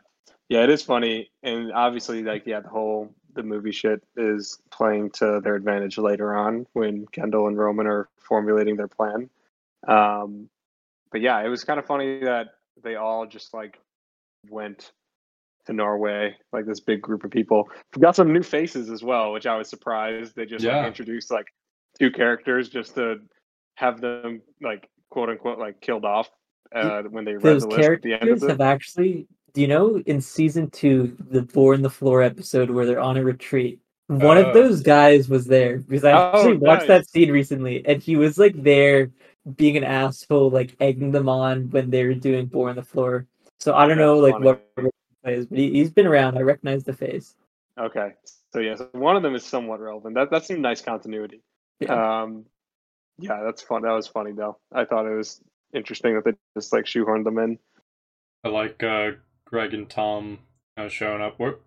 yeah, 0.49 0.62
it 0.64 0.71
is 0.71 0.83
funny, 0.83 1.30
and 1.42 1.71
obviously, 1.73 2.23
like, 2.23 2.47
yeah, 2.47 2.61
the 2.61 2.68
whole 2.71 3.14
the 3.35 3.42
movie 3.42 3.73
shit 3.73 4.00
is 4.16 4.59
playing 4.71 5.11
to 5.11 5.40
their 5.42 5.56
advantage 5.56 5.99
later 5.99 6.35
on 6.35 6.66
when 6.73 7.04
Kendall 7.09 7.49
and 7.49 7.59
Roman 7.59 7.87
are 7.87 8.09
formulating 8.18 8.76
their 8.76 8.88
plan. 8.88 9.28
Um, 9.88 10.49
but 11.12 11.21
yeah, 11.21 11.44
it 11.44 11.49
was 11.49 11.64
kind 11.64 11.78
of 11.78 11.85
funny 11.85 12.21
that 12.21 12.54
they 12.83 12.94
all 12.94 13.26
just 13.26 13.52
like 13.52 13.78
went 14.49 14.92
to 15.66 15.73
Norway, 15.73 16.37
like 16.52 16.64
this 16.64 16.80
big 16.80 17.02
group 17.02 17.25
of 17.25 17.30
people. 17.33 17.68
We 17.94 18.00
got 18.00 18.14
some 18.16 18.33
new 18.33 18.42
faces 18.42 18.88
as 18.88 19.02
well, 19.02 19.33
which 19.33 19.47
I 19.47 19.56
was 19.56 19.68
surprised. 19.68 20.37
They 20.37 20.47
just 20.47 20.64
Yeah. 20.64 20.78
like 20.78 20.87
introduced 20.87 21.30
like 21.30 21.49
two 21.99 22.11
characters 22.11 22.68
just 22.68 22.94
to 22.94 23.21
have 23.75 24.00
them 24.00 24.40
like 24.62 24.88
quote 25.11 25.28
unquote 25.28 25.59
like 25.59 25.80
killed 25.80 26.04
off 26.04 26.30
uh, 26.75 27.02
when 27.04 27.25
they 27.25 27.33
read 27.35 27.43
Those 27.43 27.62
the 27.62 27.69
list 27.69 27.88
at 27.90 28.02
the 28.02 28.12
end 28.14 28.23
of 28.23 28.28
characters 28.28 28.50
have 28.50 28.61
actually. 28.61 29.26
Do 29.52 29.61
you 29.61 29.69
know 29.69 29.99
in 30.07 30.21
season 30.21 30.69
two, 30.71 31.16
the 31.31 31.43
Boar 31.43 31.75
in 31.75 31.83
the 31.83 31.90
Floor 31.90 32.23
episode 32.23 32.71
where 32.71 32.87
they're 32.87 32.99
on 33.00 33.16
a 33.16 33.23
retreat? 33.25 33.78
One 34.09 34.37
Oh. 34.37 34.47
of 34.47 34.54
those 34.54 34.83
guys 34.83 35.28
was 35.28 35.47
there 35.47 35.78
because 35.78 36.04
I 36.04 36.12
Oh, 36.12 36.33
actually 36.35 36.57
watched 36.57 36.88
that 36.88 37.09
scene 37.09 37.31
recently, 37.31 37.87
and 37.87 38.02
he 38.02 38.16
was 38.16 38.37
like 38.37 38.61
there, 38.61 39.12
being 39.57 39.76
an 39.76 39.85
asshole, 39.85 40.50
like 40.50 40.75
egging 40.81 41.12
them 41.12 41.28
on 41.28 41.71
when 41.71 41.90
they 41.90 42.04
were 42.04 42.14
doing 42.14 42.47
Boar 42.47 42.69
on 42.71 42.76
the 42.76 42.83
Floor. 42.83 43.26
So 43.61 43.75
I 43.75 43.87
don't 43.87 43.97
know 43.99 44.19
like 44.19 44.38
what 44.40 44.62
funny. 44.75 44.90
he 45.25 45.33
is, 45.33 45.47
but 45.47 45.57
he, 45.59 45.71
he's 45.73 45.90
been 45.90 46.07
around. 46.07 46.37
I 46.37 46.40
recognize 46.43 46.83
the 46.85 46.93
face. 46.93 47.37
Okay, 47.78 48.12
so 48.52 48.59
yes, 48.59 48.83
one 48.93 49.16
of 49.16 49.23
them 49.23 49.35
is 49.35 49.45
somewhat 49.45 49.81
relevant. 49.81 50.16
That 50.16 50.31
that's 50.31 50.49
some 50.49 50.61
nice 50.61 50.83
continuity. 50.83 51.40
Yeah. 51.81 52.23
Um, 52.23 52.45
yeah, 53.19 53.43
that's 53.45 53.62
fun. 53.62 53.83
That 53.83 53.93
was 53.93 54.09
funny 54.09 54.33
though. 54.33 54.59
I 54.73 54.85
thought 54.85 55.07
it 55.07 55.14
was 55.14 55.40
interesting 55.75 56.14
that 56.14 56.25
they 56.25 56.33
just 56.57 56.73
like 56.73 56.85
shoehorned 56.85 57.25
them 57.25 57.38
in. 57.38 57.59
I 58.45 58.49
like 58.49 58.83
uh, 58.83 59.12
Greg 59.47 59.75
and 59.75 59.88
Tom 59.88 60.38
uh, 60.76 60.88
showing 60.88 61.23
up. 61.23 61.38
What 61.38 61.61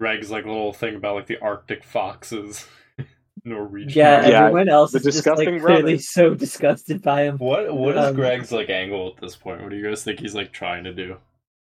Greg's 0.00 0.30
like 0.30 0.44
little 0.44 0.72
thing 0.72 0.94
about 0.96 1.16
like 1.16 1.26
the 1.26 1.38
Arctic 1.40 1.82
foxes, 1.84 2.66
Norwegian. 3.44 3.90
Yeah, 3.98 4.26
Yeah, 4.26 4.38
everyone 4.46 4.68
else 4.68 4.92
the 4.92 4.98
is 4.98 5.04
just 5.04 5.16
disgusting 5.18 5.54
like 5.54 5.62
clearly 5.62 5.98
so 5.98 6.34
disgusted 6.34 7.02
by 7.02 7.22
him. 7.24 7.38
What 7.38 7.74
what 7.74 7.96
is 7.96 8.04
Um, 8.06 8.14
Greg's 8.14 8.52
like 8.52 8.70
angle 8.70 9.12
at 9.14 9.20
this 9.20 9.36
point? 9.36 9.60
What 9.62 9.70
do 9.70 9.76
you 9.76 9.84
guys 9.88 10.04
think 10.04 10.20
he's 10.20 10.34
like 10.34 10.52
trying 10.52 10.84
to 10.84 10.92
do? 10.94 11.16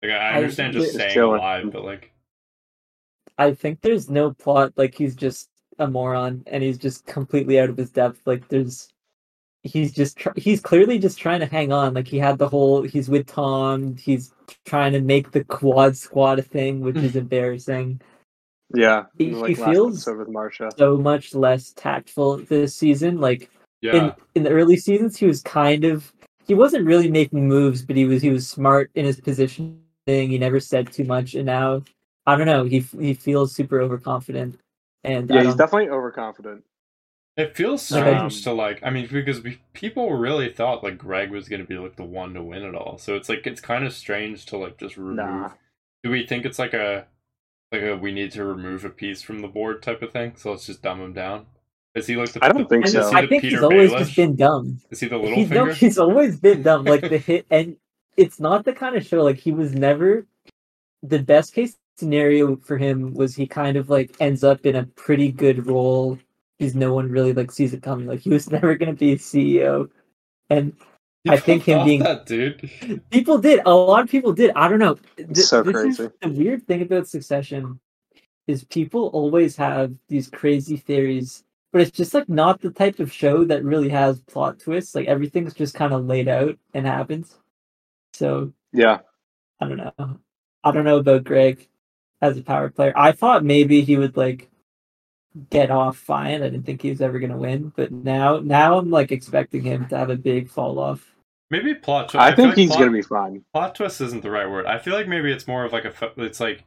Like 0.03 0.13
I 0.13 0.17
I- 0.17 0.35
understand 0.37 0.73
just 0.75 0.87
Just 0.87 0.95
staying 0.97 1.15
chilling. 1.15 1.39
alive, 1.41 1.71
but 1.73 1.85
like 1.85 2.11
I 3.39 3.53
think 3.55 3.81
there's 3.81 4.09
no 4.11 4.33
plot. 4.33 4.73
Like 4.77 4.95
he's 4.95 5.17
just 5.17 5.49
a 5.79 5.87
moron, 5.89 6.45
and 6.47 6.63
he's 6.63 6.79
just 6.79 7.05
completely 7.07 7.59
out 7.59 7.69
of 7.71 7.77
his 7.77 7.91
depth. 7.91 8.21
Like 8.27 8.47
there's, 8.49 8.89
he's 9.65 9.93
just 9.93 10.17
tr- 10.19 10.37
he's 10.37 10.61
clearly 10.61 10.99
just 10.99 11.19
trying 11.19 11.41
to 11.41 11.47
hang 11.47 11.73
on. 11.73 11.95
Like 11.95 12.07
he 12.07 12.19
had 12.19 12.39
the 12.39 12.49
whole 12.49 12.83
he's 12.83 13.09
with 13.09 13.27
Tom. 13.27 13.97
He's 13.97 14.33
trying 14.65 14.93
to 14.93 15.01
make 15.01 15.33
the 15.33 15.43
quad 15.45 15.97
squad 15.97 16.39
a 16.39 16.43
thing, 16.43 16.81
which 16.81 16.97
is 16.97 17.17
embarrassing. 17.25 18.01
Yeah, 18.75 19.05
He- 19.19 19.31
like 19.33 19.49
he 19.51 19.55
feels- 19.55 19.97
episode 20.07 20.19
with 20.19 20.29
Marcia. 20.29 20.71
So 20.79 20.97
much 20.97 21.35
less 21.35 21.73
tactful 21.73 22.39
this 22.39 22.75
season. 22.75 23.21
Like 23.21 23.51
yeah. 23.81 23.97
in 23.97 24.13
in 24.37 24.43
the 24.45 24.51
early 24.51 24.77
seasons, 24.77 25.17
he 25.17 25.27
was 25.27 25.43
kind 25.43 25.85
of 25.85 26.13
he 26.47 26.55
wasn't 26.55 26.87
really 26.87 27.11
making 27.11 27.49
moves, 27.49 27.83
but 27.83 27.97
he 27.97 28.05
was 28.05 28.23
he 28.23 28.31
was 28.31 28.49
smart 28.49 28.91
in 28.95 29.05
his 29.05 29.21
positioning. 29.21 29.81
He 30.07 30.37
never 30.39 30.61
said 30.61 30.93
too 30.93 31.05
much, 31.05 31.35
and 31.35 31.47
now 31.47 31.83
I 32.27 32.37
don't 32.37 32.47
know. 32.47 32.65
He 32.65 32.81
he 33.01 33.15
feels 33.15 33.55
super 33.55 33.81
overconfident, 33.81 34.59
and 35.05 35.31
Yeah, 35.31 35.45
he's 35.45 35.55
definitely 35.55 35.89
overconfident. 35.91 36.65
It 37.37 37.57
feels 37.57 37.83
strange 37.83 38.37
um, 38.37 38.43
to 38.43 38.53
like. 38.53 38.81
I 38.85 38.91
mean, 38.91 39.09
because 39.11 39.43
we, 39.43 39.61
people 39.73 40.13
really 40.15 40.53
thought 40.53 40.85
like 40.85 40.99
Greg 40.99 41.31
was 41.31 41.49
gonna 41.49 41.65
be 41.65 41.77
like 41.77 41.97
the 41.97 42.05
one 42.05 42.33
to 42.35 42.43
win 42.43 42.63
it 42.63 42.77
all. 42.77 42.97
So 42.99 43.17
it's 43.17 43.29
like 43.29 43.47
it's 43.47 43.61
kind 43.61 43.85
of 43.85 43.93
strange 43.93 44.47
to 44.47 44.57
like 44.57 44.79
just 44.79 44.97
remove. 44.97 45.17
Nah. 45.17 45.51
Do 46.05 46.11
we 46.11 46.27
think 46.27 46.45
it's 46.45 46.61
like 46.61 46.75
a 46.75 47.07
like 47.73 47.83
a 47.83 47.97
we 47.97 48.13
need 48.13 48.31
to 48.33 48.45
remove 48.45 48.85
a 48.85 48.91
piece 48.91 49.21
from 49.21 49.41
the 49.41 49.49
board 49.49 49.83
type 49.83 50.01
of 50.01 50.13
thing? 50.13 50.35
So 50.37 50.53
let's 50.53 50.67
just 50.67 50.83
dumb 50.83 51.01
him 51.01 51.13
down. 51.13 51.47
Is 51.97 52.07
he 52.07 52.17
like 52.17 52.33
the? 52.33 52.45
I 52.45 52.51
don't 52.51 52.69
the- 52.69 52.69
think 52.69 52.87
so. 52.87 53.13
I 53.13 53.27
think 53.27 53.43
Petyr 53.43 53.51
he's 53.51 53.63
always 53.63 53.91
Baelish? 53.91 53.99
just 53.99 54.17
been 54.17 54.37
dumb. 54.37 54.81
Is 54.91 55.01
he 55.01 55.09
the 55.09 55.19
little 55.19 55.35
He's, 55.35 55.51
no, 55.51 55.67
he's 55.67 55.99
always 55.99 56.39
been 56.39 56.63
dumb. 56.63 56.85
Like 56.85 57.01
the 57.03 57.19
hit, 57.19 57.47
and 57.51 57.77
it's 58.17 58.39
not 58.39 58.65
the 58.65 58.73
kind 58.73 58.97
of 58.97 59.05
show. 59.05 59.25
Like 59.25 59.39
he 59.39 59.51
was 59.51 59.75
never. 59.75 60.27
The 61.03 61.19
best 61.19 61.53
case 61.53 61.77
scenario 61.97 62.57
for 62.57 62.79
him 62.79 63.13
was 63.13 63.35
he 63.35 63.47
kind 63.47 63.77
of 63.77 63.91
like 63.91 64.15
ends 64.21 64.45
up 64.45 64.65
in 64.67 64.77
a 64.77 64.85
pretty 64.85 65.31
good 65.33 65.67
role 65.67 66.19
because 66.59 66.75
no 66.75 66.93
one 66.95 67.11
really 67.11 67.33
like 67.33 67.51
sees 67.51 67.75
it 67.75 67.83
coming. 67.83 68.07
Like 68.07 68.21
he 68.21 68.31
was 68.31 68.51
never 68.57 68.75
going 68.75 68.93
to 68.95 68.99
be 68.99 69.13
a 69.13 69.17
CEO, 69.17 69.89
and 70.51 70.75
I 71.29 71.37
think 71.39 71.65
him 71.65 71.79
thought 71.79 71.85
being- 71.87 72.03
that 72.03 72.27
dude. 72.27 72.71
people 73.11 73.39
did. 73.39 73.61
A 73.67 73.75
lot 73.75 74.03
of 74.03 74.11
people 74.11 74.33
did. 74.33 74.53
I 74.57 74.69
don't 74.69 74.79
know. 74.79 74.97
Th- 75.17 75.37
so 75.39 75.63
this 75.63 75.75
is 75.77 75.97
crazy. 75.97 76.13
the 76.21 76.29
weird 76.31 76.67
thing 76.67 76.83
about 76.83 77.09
Succession 77.09 77.81
is 78.47 78.65
people 78.65 79.07
always 79.09 79.57
have 79.57 79.95
these 80.09 80.29
crazy 80.29 80.77
theories, 80.77 81.45
but 81.73 81.81
it's 81.81 81.91
just 81.91 82.13
like 82.13 82.29
not 82.29 82.61
the 82.61 82.71
type 82.71 82.99
of 83.01 83.11
show 83.11 83.43
that 83.45 83.65
really 83.65 83.89
has 83.89 84.21
plot 84.21 84.59
twists. 84.59 84.95
Like 84.95 85.07
everything's 85.09 85.55
just 85.55 85.75
kind 85.75 85.95
of 85.95 86.05
laid 86.05 86.29
out 86.29 86.59
and 86.75 86.87
happens. 86.87 87.39
So 88.13 88.53
Yeah, 88.73 88.99
I 89.61 89.67
don't 89.69 89.79
know. 89.79 90.19
I 90.63 90.71
don't 90.73 90.85
know 90.85 90.99
about 90.99 91.25
Greg 91.25 91.67
as 92.21 92.37
a 92.37 92.43
power 92.43 92.69
player. 92.69 92.93
I 92.97 93.13
thought 93.13 93.45
maybe 93.45 93.81
he 93.81 93.97
would 93.97 94.17
like 94.17 94.51
get 95.51 95.71
off 95.71 95.97
fine. 95.97 96.43
I 96.43 96.49
didn't 96.49 96.65
think 96.65 96.83
he 96.83 96.91
was 96.91 97.01
ever 97.01 97.19
gonna 97.19 97.37
win, 97.37 97.73
but 97.75 97.91
now 97.93 98.39
now 98.39 98.79
I'm 98.79 98.91
like 98.91 99.13
expecting 99.13 99.63
him 99.63 99.87
to 99.89 99.99
have 99.99 100.11
a 100.11 100.17
big 100.17 100.49
fall 100.49 100.79
off. 100.79 101.15
Maybe 101.51 101.75
plot 101.75 102.09
twist. 102.09 102.23
I 102.23 102.31
feel 102.31 102.37
think 102.37 102.49
like 102.49 102.59
he's 102.59 102.69
plot, 102.69 102.79
gonna 102.81 102.93
be 102.93 103.03
fine. 103.03 103.45
plot 103.53 103.75
twist 103.75 104.01
isn't 104.01 104.23
the 104.23 104.31
right 104.31 104.49
word. 104.49 104.67
I 104.67 104.79
feel 104.79 104.95
like 104.95 105.09
maybe 105.09 105.33
it's 105.33 105.47
more 105.47 105.65
of 105.65 105.73
like 105.73 105.85
a. 105.85 105.93
It's 106.17 106.41
like 106.41 106.65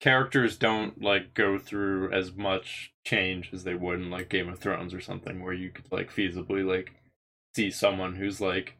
characters 0.00 0.56
don't 0.56 1.02
like 1.02 1.34
go 1.34 1.58
through 1.58 2.12
as 2.12 2.32
much 2.32 2.92
change 3.04 3.50
as 3.52 3.64
they 3.64 3.74
would 3.74 4.00
in 4.00 4.10
like 4.10 4.28
Game 4.28 4.48
of 4.48 4.58
Thrones 4.58 4.94
or 4.94 5.00
something, 5.00 5.42
where 5.42 5.52
you 5.52 5.70
could 5.70 5.90
like 5.90 6.12
feasibly 6.12 6.66
like 6.66 6.92
see 7.54 7.70
someone 7.70 8.14
who's 8.16 8.40
like 8.40 8.76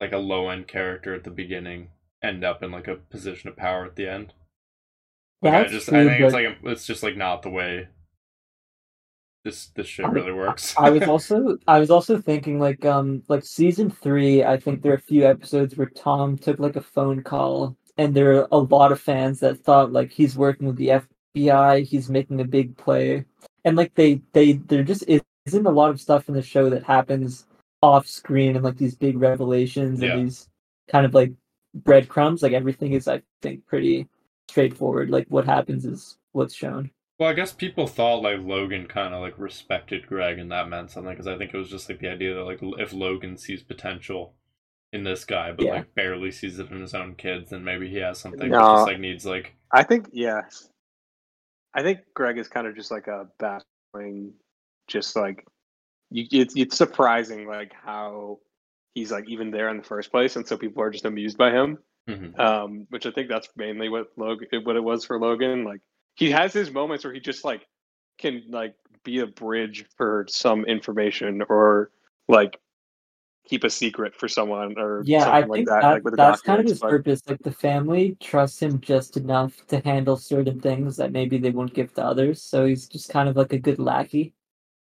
like 0.00 0.12
a 0.12 0.18
low 0.18 0.48
end 0.48 0.66
character 0.66 1.14
at 1.14 1.24
the 1.24 1.30
beginning 1.30 1.88
end 2.22 2.44
up 2.44 2.62
in 2.62 2.70
like 2.70 2.88
a 2.88 2.96
position 2.96 3.48
of 3.48 3.56
power 3.56 3.84
at 3.84 3.96
the 3.96 4.08
end. 4.08 4.32
Like, 5.42 5.54
I 5.54 5.60
That's 5.60 5.72
just 5.72 5.88
true, 5.88 6.00
I 6.00 6.04
think 6.04 6.20
it's 6.20 6.34
like 6.34 6.58
it's 6.64 6.86
just 6.86 7.02
like 7.02 7.16
not 7.16 7.42
the 7.42 7.50
way 7.50 7.88
this 9.44 9.68
this 9.74 9.86
shit 9.86 10.06
I- 10.06 10.10
really 10.10 10.32
works. 10.32 10.74
I 10.78 10.90
was 10.90 11.02
also 11.08 11.58
I 11.66 11.78
was 11.80 11.90
also 11.90 12.18
thinking 12.18 12.58
like 12.58 12.84
um 12.84 13.22
like 13.28 13.44
season 13.44 13.90
three. 13.90 14.44
I 14.44 14.56
think 14.58 14.82
there 14.82 14.92
are 14.92 14.96
a 14.96 15.00
few 15.00 15.26
episodes 15.26 15.76
where 15.76 15.88
Tom 15.88 16.36
took 16.38 16.58
like 16.58 16.76
a 16.76 16.80
phone 16.80 17.22
call, 17.22 17.76
and 17.98 18.14
there 18.14 18.36
are 18.38 18.48
a 18.52 18.58
lot 18.58 18.92
of 18.92 19.00
fans 19.00 19.40
that 19.40 19.58
thought 19.60 19.92
like 19.92 20.10
he's 20.12 20.36
working 20.36 20.66
with 20.66 20.76
the 20.76 21.00
FBI. 21.36 21.84
He's 21.84 22.10
making 22.10 22.40
a 22.40 22.44
big 22.44 22.76
play, 22.76 23.24
and 23.64 23.76
like 23.76 23.94
they 23.94 24.20
they 24.32 24.52
there 24.52 24.82
just 24.84 25.04
isn't 25.46 25.66
a 25.66 25.70
lot 25.70 25.90
of 25.90 26.00
stuff 26.00 26.28
in 26.28 26.34
the 26.34 26.42
show 26.42 26.68
that 26.70 26.82
happens 26.84 27.46
off 27.82 28.06
screen 28.06 28.56
and 28.56 28.64
like 28.64 28.76
these 28.76 28.94
big 28.94 29.18
revelations 29.18 30.02
Yeah. 30.02 30.12
and 30.16 30.26
these 30.26 30.48
kind 30.90 31.06
of 31.06 31.14
like 31.14 31.32
breadcrumbs. 31.74 32.42
Like 32.42 32.52
everything 32.52 32.92
is 32.92 33.08
I 33.08 33.22
think 33.40 33.66
pretty 33.66 34.06
straightforward. 34.50 35.08
Like 35.10 35.26
what 35.28 35.46
happens 35.46 35.86
is 35.86 36.18
what's 36.32 36.54
shown. 36.54 36.90
Well, 37.20 37.28
I 37.28 37.34
guess 37.34 37.52
people 37.52 37.86
thought 37.86 38.22
like 38.22 38.40
Logan 38.40 38.88
kind 38.88 39.14
of 39.14 39.20
like 39.20 39.38
respected 39.38 40.06
Greg, 40.08 40.38
and 40.40 40.50
that 40.52 40.70
meant 40.70 40.90
something 40.90 41.12
because 41.12 41.28
I 41.28 41.38
think 41.38 41.54
it 41.54 41.58
was 41.58 41.70
just 41.70 41.88
like 41.90 42.00
the 42.00 42.08
idea 42.08 42.34
that 42.34 42.44
like 42.44 42.60
if 42.80 42.94
Logan 42.94 43.36
sees 43.36 43.62
potential 43.62 44.34
in 44.92 45.04
this 45.04 45.26
guy, 45.26 45.52
but 45.52 45.66
Yeah. 45.66 45.72
like 45.72 45.94
barely 45.94 46.32
sees 46.32 46.58
it 46.58 46.70
in 46.70 46.80
his 46.80 46.94
own 46.94 47.16
kids, 47.16 47.50
then 47.50 47.62
maybe 47.62 47.90
he 47.90 47.98
has 47.98 48.18
something 48.18 48.54
that 48.54 48.56
No. 48.58 48.66
just 48.66 48.86
like 48.86 48.98
needs 49.00 49.26
like 49.26 49.54
I 49.72 49.82
think 49.84 50.08
yeah. 50.12 50.42
I 51.74 51.82
think 51.82 52.00
Greg 52.14 52.38
is 52.38 52.48
kind 52.48 52.66
of 52.66 52.74
just 52.74 52.90
like 52.90 53.06
a 53.06 53.28
baffling, 53.38 54.34
just 54.88 55.14
like 55.16 55.46
you. 56.10 56.26
It's 56.32 56.54
it's 56.56 56.76
surprising 56.76 57.46
like 57.46 57.72
how 57.74 58.40
he's 58.94 59.12
like 59.12 59.28
even 59.28 59.50
there 59.50 59.68
in 59.70 59.76
the 59.78 59.84
first 59.84 60.10
place, 60.10 60.36
and 60.36 60.48
so 60.48 60.56
people 60.56 60.82
are 60.82 60.90
just 60.90 61.04
amused 61.04 61.38
by 61.38 61.50
him. 61.52 61.78
mhm. 62.08 62.38
Um, 62.40 62.86
which 62.90 63.06
I 63.06 63.12
think 63.12 63.28
that's 63.28 63.48
mainly 63.56 63.88
what 63.90 64.08
Logan, 64.16 64.48
what 64.64 64.76
it 64.76 64.82
was 64.84 65.04
for 65.04 65.20
Logan. 65.20 65.64
Like 65.64 65.80
he 66.14 66.30
has 66.30 66.52
his 66.52 66.70
moments 66.70 67.04
where 67.04 67.12
he 67.12 67.20
just 67.20 67.44
like 67.44 67.66
can 68.18 68.42
like 68.48 68.74
be 69.04 69.20
a 69.20 69.26
bridge 69.26 69.84
for 69.96 70.26
some 70.28 70.64
information 70.66 71.42
or 71.48 71.90
like 72.28 72.58
keep 73.46 73.64
a 73.64 73.70
secret 73.70 74.14
for 74.14 74.28
someone 74.28 74.74
or 74.78 75.02
Yeah, 75.04 75.20
something 75.24 75.34
I 75.34 75.38
like 75.46 75.52
think 75.58 75.68
that. 75.68 75.82
that, 75.82 75.90
like 75.94 76.04
with 76.04 76.16
that's 76.16 76.42
kind 76.42 76.60
of 76.60 76.66
his 76.66 76.78
but- 76.78 76.90
purpose. 76.90 77.22
Like 77.26 77.42
the 77.42 77.50
family 77.52 78.16
trusts 78.20 78.60
him 78.62 78.80
just 78.80 79.16
enough 79.16 79.66
to 79.68 79.80
handle 79.80 80.16
certain 80.16 80.60
things 80.60 80.96
that 80.98 81.12
maybe 81.12 81.38
they 81.38 81.50
won't 81.50 81.74
give 81.74 81.92
to 81.94 82.04
others. 82.04 82.42
So 82.42 82.66
he's 82.66 82.86
just 82.86 83.08
kind 83.10 83.28
of 83.28 83.36
like 83.36 83.52
a 83.52 83.58
good 83.58 83.78
lackey, 83.78 84.34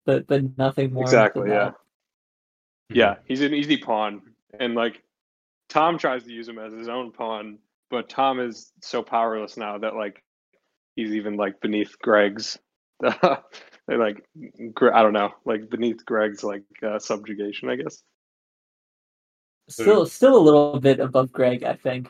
but 0.05 0.27
but 0.27 0.57
nothing 0.57 0.91
more. 0.93 1.03
Exactly, 1.03 1.49
yeah. 1.49 1.65
that. 1.65 1.75
Yeah, 2.89 3.11
mm-hmm. 3.13 3.21
he's 3.27 3.41
an 3.41 3.53
easy 3.53 3.77
pawn, 3.77 4.21
and 4.59 4.73
like 4.73 5.03
Tom 5.69 5.97
tries 5.97 6.23
to 6.23 6.31
use 6.33 6.49
him 6.49 6.57
as 6.59 6.73
his 6.73 6.89
own 6.89 7.11
pawn, 7.11 7.59
but 7.89 8.09
Tom 8.09 8.39
is 8.39 8.73
so 8.81 9.01
powerless 9.01 9.55
now 9.55 9.77
that 9.77 9.95
like 9.95 10.21
he's 10.95 11.13
even 11.13 11.37
like 11.37 11.61
beneath 11.61 11.97
Greg's, 11.99 12.57
like 13.01 13.43
I 13.87 15.01
don't 15.01 15.13
know, 15.13 15.31
like 15.45 15.69
beneath 15.69 16.05
Greg's 16.05 16.43
like 16.43 16.63
uh, 16.83 16.99
subjugation, 16.99 17.69
I 17.69 17.75
guess. 17.75 18.03
Still, 19.69 20.05
still 20.05 20.37
a 20.37 20.39
little 20.39 20.79
bit 20.79 20.99
above 20.99 21.31
Greg, 21.31 21.63
I 21.63 21.75
think. 21.75 22.09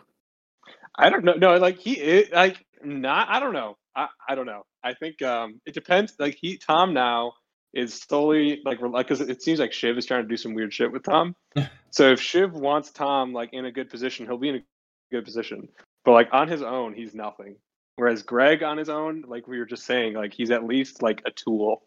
I 0.95 1.09
don't 1.09 1.23
know. 1.23 1.33
No, 1.33 1.57
like 1.57 1.77
he 1.77 1.93
is 1.93 2.31
like 2.31 2.65
not. 2.83 3.29
I 3.29 3.39
don't 3.39 3.53
know. 3.53 3.77
I, 3.95 4.07
I 4.27 4.35
don't 4.35 4.45
know. 4.45 4.63
I 4.83 4.93
think 4.93 5.21
um 5.21 5.61
it 5.65 5.73
depends. 5.73 6.13
Like 6.19 6.37
he 6.39 6.57
Tom 6.57 6.93
now 6.93 7.33
is 7.73 8.01
solely 8.09 8.61
like 8.65 8.81
like 8.81 9.07
because 9.07 9.21
it 9.21 9.41
seems 9.41 9.59
like 9.59 9.73
Shiv 9.73 9.97
is 9.97 10.05
trying 10.05 10.23
to 10.23 10.27
do 10.27 10.37
some 10.37 10.53
weird 10.53 10.73
shit 10.73 10.91
with 10.91 11.03
Tom. 11.03 11.35
so 11.91 12.11
if 12.11 12.21
Shiv 12.21 12.53
wants 12.53 12.91
Tom 12.91 13.33
like 13.33 13.49
in 13.53 13.65
a 13.65 13.71
good 13.71 13.89
position, 13.89 14.25
he'll 14.25 14.37
be 14.37 14.49
in 14.49 14.55
a 14.55 14.63
good 15.11 15.25
position. 15.25 15.69
But 16.03 16.11
like 16.13 16.29
on 16.31 16.47
his 16.47 16.61
own, 16.61 16.93
he's 16.93 17.13
nothing. 17.13 17.55
Whereas 18.01 18.23
Greg 18.23 18.63
on 18.63 18.79
his 18.79 18.89
own, 18.89 19.25
like 19.27 19.47
we 19.47 19.59
were 19.59 19.65
just 19.67 19.85
saying, 19.85 20.15
like 20.15 20.33
he's 20.33 20.49
at 20.49 20.65
least 20.65 21.03
like 21.03 21.21
a 21.27 21.29
tool 21.29 21.83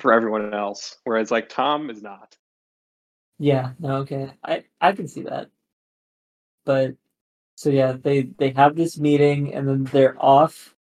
for 0.00 0.14
everyone 0.14 0.54
else. 0.54 0.96
Whereas 1.04 1.30
like 1.30 1.50
Tom 1.50 1.90
is 1.90 2.00
not. 2.02 2.38
Yeah, 3.38 3.72
no, 3.78 3.96
okay. 3.96 4.30
I 4.42 4.64
I 4.80 4.92
can 4.92 5.06
see 5.06 5.24
that. 5.24 5.50
But 6.64 6.94
so 7.56 7.68
yeah, 7.68 7.92
they 7.92 8.30
they 8.38 8.48
have 8.52 8.76
this 8.76 8.98
meeting 8.98 9.52
and 9.52 9.68
then 9.68 9.84
they're 9.84 10.16
off 10.18 10.74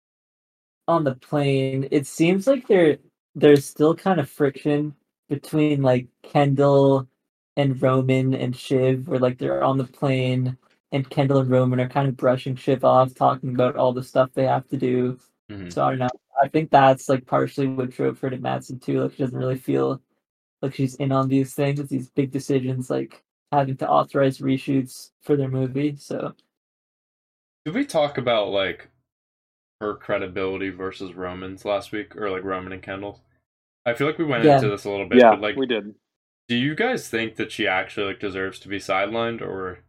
on 0.86 1.02
the 1.02 1.16
plane. 1.16 1.88
It 1.90 2.06
seems 2.06 2.46
like 2.46 2.68
there 2.68 2.98
there's 3.34 3.64
still 3.64 3.96
kind 3.96 4.20
of 4.20 4.30
friction 4.30 4.94
between 5.28 5.82
like 5.82 6.06
Kendall 6.22 7.08
and 7.56 7.82
Roman 7.82 8.34
and 8.34 8.54
Shiv 8.54 9.08
where 9.08 9.18
like 9.18 9.38
they're 9.38 9.64
on 9.64 9.78
the 9.78 9.84
plane 9.84 10.56
and 10.92 11.08
Kendall 11.10 11.40
and 11.40 11.50
Roman 11.50 11.80
are 11.80 11.88
kind 11.88 12.08
of 12.08 12.16
brushing 12.16 12.54
Shiv 12.56 12.84
off, 12.84 13.14
talking 13.14 13.50
about 13.54 13.76
all 13.76 13.92
the 13.92 14.02
stuff 14.04 14.30
they 14.34 14.46
have 14.46 14.66
to 14.68 14.76
do. 14.76 15.18
Mhm. 15.50 15.72
So 15.72 15.84
I 15.84 15.90
don't 15.90 15.98
know. 16.00 16.08
I 16.42 16.48
think 16.48 16.70
that's 16.70 17.08
like 17.08 17.26
partially 17.26 17.66
what 17.68 17.90
drove 17.90 18.18
her 18.20 18.30
to 18.30 18.38
Matsson 18.38 18.78
too. 18.78 19.02
Like 19.02 19.12
she 19.12 19.18
doesn't 19.18 19.38
really 19.38 19.56
feel 19.56 20.00
like 20.62 20.74
she's 20.74 20.94
in 20.96 21.12
on 21.12 21.28
these 21.28 21.54
things, 21.54 21.86
these 21.88 22.10
big 22.10 22.30
decisions, 22.30 22.90
like 22.90 23.22
having 23.52 23.76
to 23.78 23.88
authorize 23.88 24.38
reshoots 24.38 25.10
for 25.22 25.36
their 25.36 25.48
movie. 25.48 25.96
So 25.96 26.34
Did 27.64 27.74
we 27.74 27.84
talk 27.84 28.18
about 28.18 28.48
like 28.50 28.88
her 29.80 29.94
credibility 29.96 30.70
versus 30.70 31.14
Roman's 31.14 31.64
last 31.64 31.92
week, 31.92 32.16
or 32.16 32.30
like 32.30 32.44
Roman 32.44 32.72
and 32.72 32.82
Kendall? 32.82 33.20
I 33.84 33.94
feel 33.94 34.06
like 34.06 34.18
we 34.18 34.24
went 34.24 34.44
Yeah. 34.44 34.56
into 34.56 34.68
this 34.68 34.84
a 34.84 34.90
little 34.90 35.08
bit, 35.08 35.18
yeah, 35.18 35.30
but 35.30 35.40
like, 35.40 35.56
we 35.56 35.66
did. 35.66 35.94
do 36.48 36.56
you 36.56 36.74
guys 36.74 37.08
think 37.08 37.36
that 37.36 37.50
she 37.52 37.66
actually 37.66 38.06
like 38.06 38.20
deserves 38.20 38.58
to 38.60 38.68
be 38.68 38.78
sidelined, 38.78 39.40
or 39.42 39.80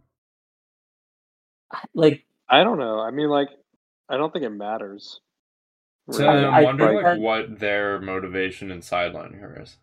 like 1.93 2.25
I 2.49 2.63
don't 2.63 2.77
know. 2.79 2.99
I 2.99 3.11
mean, 3.11 3.29
like, 3.29 3.49
I 4.09 4.17
don't 4.17 4.31
think 4.31 4.45
it 4.45 4.49
matters. 4.51 5.19
So 6.11 6.27
I- 6.27 6.47
I'm 6.47 6.53
I 6.53 6.63
wondering 6.63 6.95
like 6.95 7.03
that- 7.05 7.19
what 7.19 7.59
their 7.59 7.99
motivation 8.01 8.71
in 8.71 8.79
sidelining 8.79 9.39
her 9.39 9.61
is. 9.61 9.77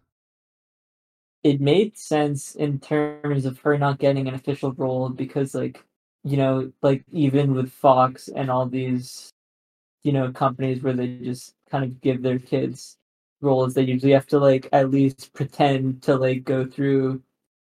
it 1.43 1.61
made 1.61 1.97
sense 1.97 2.55
in 2.55 2.79
terms 2.81 3.45
of 3.45 3.59
her 3.61 3.77
not 3.77 3.99
getting 3.99 4.27
an 4.29 4.35
official 4.35 4.73
role 4.73 5.11
because 5.11 5.55
like 5.55 5.85
you 6.25 6.37
know 6.39 6.73
like 6.83 7.05
even 7.13 7.55
with 7.55 7.71
fox 7.71 8.29
and 8.29 8.51
all 8.51 8.67
these 8.67 9.31
you 10.05 10.13
know 10.13 10.33
companies 10.33 10.83
where 10.83 10.95
they 10.95 11.19
just 11.19 11.55
kind 11.71 11.85
of 11.85 12.01
give 12.01 12.23
their 12.23 12.39
kids 12.39 12.97
roles 13.43 13.75
they 13.75 13.83
usually 13.83 14.13
have 14.13 14.27
to 14.27 14.39
like 14.39 14.69
at 14.73 14.91
least 14.91 15.33
pretend 15.35 16.03
to 16.03 16.17
like 16.17 16.45
go 16.45 16.65
through 16.67 17.23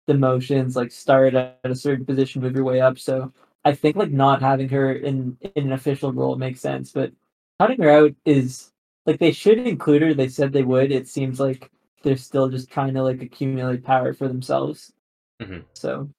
the 0.07 0.13
motions 0.15 0.75
like 0.75 0.91
start 0.91 1.35
at 1.35 1.59
a 1.63 1.75
certain 1.75 2.05
position 2.05 2.41
move 2.41 2.55
your 2.55 2.63
way 2.65 2.81
up 2.81 2.97
so 2.97 3.31
i 3.67 3.73
think 3.73 3.95
like 3.95 4.11
not 4.11 4.41
having 4.41 4.69
her 4.69 4.93
in 4.93 5.37
in 5.55 5.65
an 5.67 5.71
official 5.73 6.13
role 6.13 6.35
makes 6.37 6.61
sense 6.61 6.91
but 6.91 7.11
cutting 7.59 7.81
her 7.81 7.89
out 7.89 8.13
is 8.25 8.71
like 9.05 9.19
they 9.19 9.31
should 9.31 9.59
include 9.59 10.01
her 10.01 10.13
they 10.13 10.27
said 10.29 10.53
they 10.53 10.63
would 10.63 10.91
it 10.91 11.07
seems 11.07 11.39
like 11.39 11.71
they're 12.03 12.17
still 12.17 12.49
just 12.49 12.69
trying 12.71 12.93
to 12.93 13.03
like 13.03 13.21
accumulate 13.21 13.83
power 13.83 14.13
for 14.13 14.27
themselves. 14.27 14.93
Mhm. 15.41 15.65
So, 15.73 16.09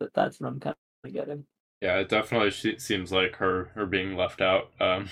but 0.00 0.12
that's 0.14 0.40
what 0.40 0.48
I'm 0.48 0.60
kind 0.60 0.76
of 1.04 1.12
getting. 1.12 1.46
Yeah, 1.80 1.98
it 2.00 2.08
definitely 2.08 2.50
seems 2.78 3.12
like 3.12 3.36
her 3.36 3.66
her 3.74 3.86
being 3.86 4.16
left 4.16 4.40
out 4.40 4.72
um 4.80 5.08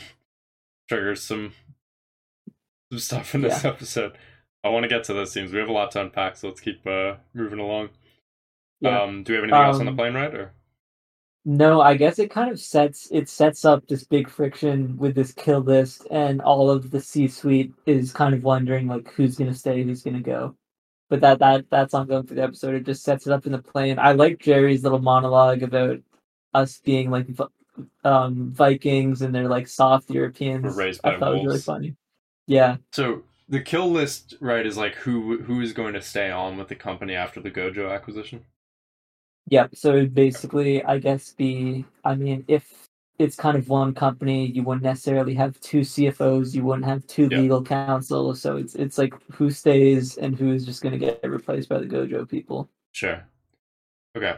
triggers 0.89 1.23
some 1.23 1.53
some 2.93 2.99
stuff 2.99 3.35
in 3.35 3.43
this 3.43 3.65
episode. 3.65 4.17
I 4.65 4.69
want 4.69 4.85
to 4.85 4.89
get 4.89 5.05
to 5.05 5.15
those 5.15 5.33
scenes. 5.33 5.53
We 5.53 5.59
have 5.61 5.69
a 5.69 5.73
lot 5.73 5.93
to 5.93 6.01
unpack, 6.03 6.37
so 6.37 6.49
let's 6.49 6.61
keep 6.61 6.87
uh 6.87 7.17
moving 7.35 7.61
along. 7.61 7.91
Yeah. 8.81 9.03
Um, 9.03 9.23
do 9.25 9.33
we 9.33 9.37
have 9.37 9.45
anything 9.45 9.65
else 9.65 9.81
on 9.81 9.87
the 9.87 9.93
Um, 9.93 9.97
plane 9.97 10.15
ride 10.15 10.35
or? 10.35 10.53
No, 11.44 11.80
I 11.80 11.97
guess 11.97 12.18
it 12.18 12.30
kind 12.30 12.50
of 12.50 12.61
sets 12.61 13.09
it 13.11 13.28
sets 13.28 13.64
up 13.64 13.87
this 13.88 14.04
big 14.04 14.28
friction 14.28 14.97
with 14.99 15.14
this 15.14 15.32
kill 15.32 15.61
list, 15.61 16.06
and 16.11 16.42
all 16.42 16.70
of 16.70 16.90
the 16.90 17.00
C-suite 17.00 17.73
is 17.87 18.12
kind 18.12 18.35
of 18.35 18.42
wondering 18.44 18.87
like 18.87 19.11
who's 19.12 19.37
gonna 19.37 19.54
stay, 19.54 19.82
who's 19.82 20.02
gonna 20.02 20.20
go. 20.20 20.56
But 21.09 21.20
that 21.23 21.38
that 21.40 21.70
that's 21.70 21.94
ongoing 21.94 22.26
through 22.26 22.37
the 22.37 22.42
episode. 22.44 22.75
It 22.75 22.85
just 22.87 23.02
sets 23.04 23.26
it 23.26 23.32
up 23.32 23.47
in 23.47 23.52
the 23.52 23.62
plane. 23.62 23.99
I 23.99 24.12
like 24.12 24.38
Gerri's 24.38 24.82
little 24.82 24.99
monologue 25.00 25.62
about 25.62 26.00
us 26.54 26.78
being 26.78 27.11
like 27.11 27.28
um 28.04 28.52
Vikings 28.52 29.23
and 29.23 29.35
they're 29.35 29.49
like 29.49 29.68
soft 29.68 30.11
Europeans. 30.11 30.76
raised 30.76 31.02
by 31.02 31.14
I 31.14 31.18
thought 31.18 31.32
it 31.32 31.37
was 31.37 31.44
really 31.44 31.61
funny. 31.61 31.97
Yeah, 32.47 32.78
So 32.92 33.25
the 33.49 33.61
kill 33.61 33.90
list, 33.90 34.35
right, 34.40 34.66
is 34.66 34.76
like 34.76 34.94
who 34.97 35.42
who 35.42 35.61
is 35.61 35.73
going 35.73 35.94
to 35.94 36.02
stay 36.02 36.30
on 36.30 36.56
with 36.56 36.68
the 36.68 36.75
company 36.76 37.14
after 37.14 37.40
the 37.40 37.50
Gojo 37.50 37.92
acquisition. 37.92 38.44
Yep. 39.50 39.76
So 39.76 40.07
basically, 40.07 40.83
I 40.85 40.99
guess, 40.99 41.33
be. 41.33 41.85
I 42.04 42.14
mean, 42.14 42.45
if 42.49 42.88
it's 43.19 43.37
kind 43.37 43.57
of 43.59 43.69
one 43.69 43.95
company, 43.95 44.47
you 44.47 44.62
wouldn't 44.62 44.85
necessarily 44.85 45.35
have 45.35 45.61
two 45.61 45.80
CFOs. 45.80 46.54
You 46.54 46.64
wouldn't 46.64 46.87
have 46.87 47.07
two 47.07 47.28
Yeah. 47.28 47.38
legal 47.40 47.62
counsel. 47.62 48.35
So 48.35 48.57
it's 48.57 48.75
it's 48.76 48.97
like 48.99 49.14
who 49.33 49.50
stays 49.50 50.16
and 50.19 50.37
who 50.38 50.52
is 50.52 50.64
just 50.66 50.83
going 50.83 50.92
to 50.92 50.99
get 50.99 51.21
replaced 51.28 51.69
by 51.69 51.78
the 51.78 51.87
Gojo 51.87 52.28
people. 52.28 52.71
Sure. 52.92 53.26
Okay. 54.16 54.37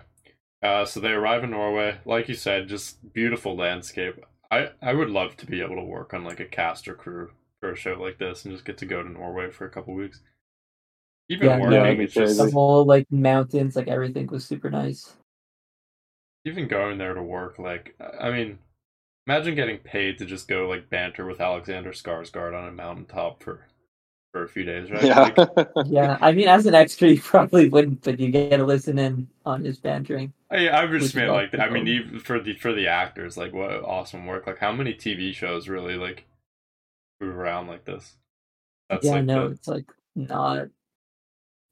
Uh, 0.63 0.85
so 0.85 1.01
they 1.01 1.11
arrive 1.13 1.45
in 1.45 1.51
Norway. 1.51 1.99
Like 2.05 2.29
you 2.29 2.35
said, 2.35 2.69
just 2.69 3.13
beautiful 3.13 3.57
landscape. 3.57 4.17
I, 4.51 4.71
I 4.83 4.95
would 4.95 5.11
love 5.11 5.37
to 5.39 5.47
be 5.47 5.61
able 5.61 5.77
to 5.77 5.83
work 5.83 6.15
on 6.15 6.25
like 6.25 6.41
a 6.41 6.45
cast 6.45 6.87
or 6.89 6.95
crew 6.95 7.33
for 7.61 7.73
a 7.73 7.77
show 7.77 7.95
like 7.95 8.19
this 8.19 8.45
and 8.45 8.53
just 8.55 8.65
get 8.65 8.79
to 8.79 8.87
go 8.87 9.03
to 9.03 9.09
Norway 9.09 9.51
for 9.51 9.65
a 9.67 9.71
couple 9.71 9.95
weeks. 9.95 10.21
Even 11.33 11.49
Yeah, 11.49 11.57
no, 11.59 11.71
working, 11.71 11.83
that'd 11.83 12.01
it's 12.01 12.15
just 12.15 12.37
The 12.37 12.51
whole 12.51 12.85
like 12.85 13.11
mountains, 13.11 13.75
like 13.75 13.89
everything 13.89 14.27
was 14.27 14.45
super 14.45 14.71
nice. 14.71 15.15
even 16.45 16.69
going 16.69 16.99
there 16.99 17.15
to 17.15 17.23
work. 17.23 17.59
Like, 17.59 17.95
I 18.21 18.31
mean, 18.31 18.59
imagine 19.27 19.55
getting 19.55 19.79
paid 19.79 20.19
to 20.19 20.27
just 20.27 20.47
go 20.47 20.69
like 20.69 20.91
banter 20.91 21.25
with 21.25 21.41
Alexander 21.41 21.93
Skarsgård 21.93 22.59
on 22.59 22.69
a 22.69 22.73
mountaintop 22.73 23.43
for 23.43 23.67
for 24.33 24.45
a 24.45 24.49
few 24.49 24.65
days, 24.65 24.91
right? 24.91 25.05
yeah. 25.05 25.21
Like, 25.21 25.37
Yeah, 25.87 26.19
I 26.21 26.33
mean, 26.33 26.49
as 26.49 26.67
an 26.67 26.75
extra, 26.75 27.09
you 27.09 27.21
probably 27.21 27.69
wouldn't, 27.69 28.03
but 28.03 28.21
you 28.21 28.31
get 28.31 28.57
to 28.57 28.65
listen 28.65 28.99
in 28.99 29.29
on 29.45 29.65
his 29.65 29.79
bantering. 29.79 30.33
I, 30.51 30.69
I 30.69 30.85
would 30.85 31.01
just 31.01 31.15
is 31.15 31.17
mean 31.17 31.29
all 31.29 31.37
like 31.37 31.59
I 31.59 31.71
mean 31.71 31.89
even 31.89 32.19
for 32.21 32.39
the 32.39 32.53
for 32.55 32.75
the 32.75 32.89
actors 32.89 33.39
like 33.39 33.55
what 33.55 33.71
awesome 33.85 34.27
work 34.27 34.47
like 34.47 34.59
how 34.59 34.71
many 34.71 34.93
TV 34.93 35.33
shows 35.33 35.67
really 35.67 35.97
like 35.97 36.27
move 37.21 37.37
around 37.37 37.69
like 37.69 37.87
this 37.87 38.17
that's 38.91 39.07
yeah, 39.07 39.13
like 39.13 39.25
no, 39.25 39.49
the, 39.49 39.53
it's 39.53 39.67
like 39.67 39.87
not 40.15 40.69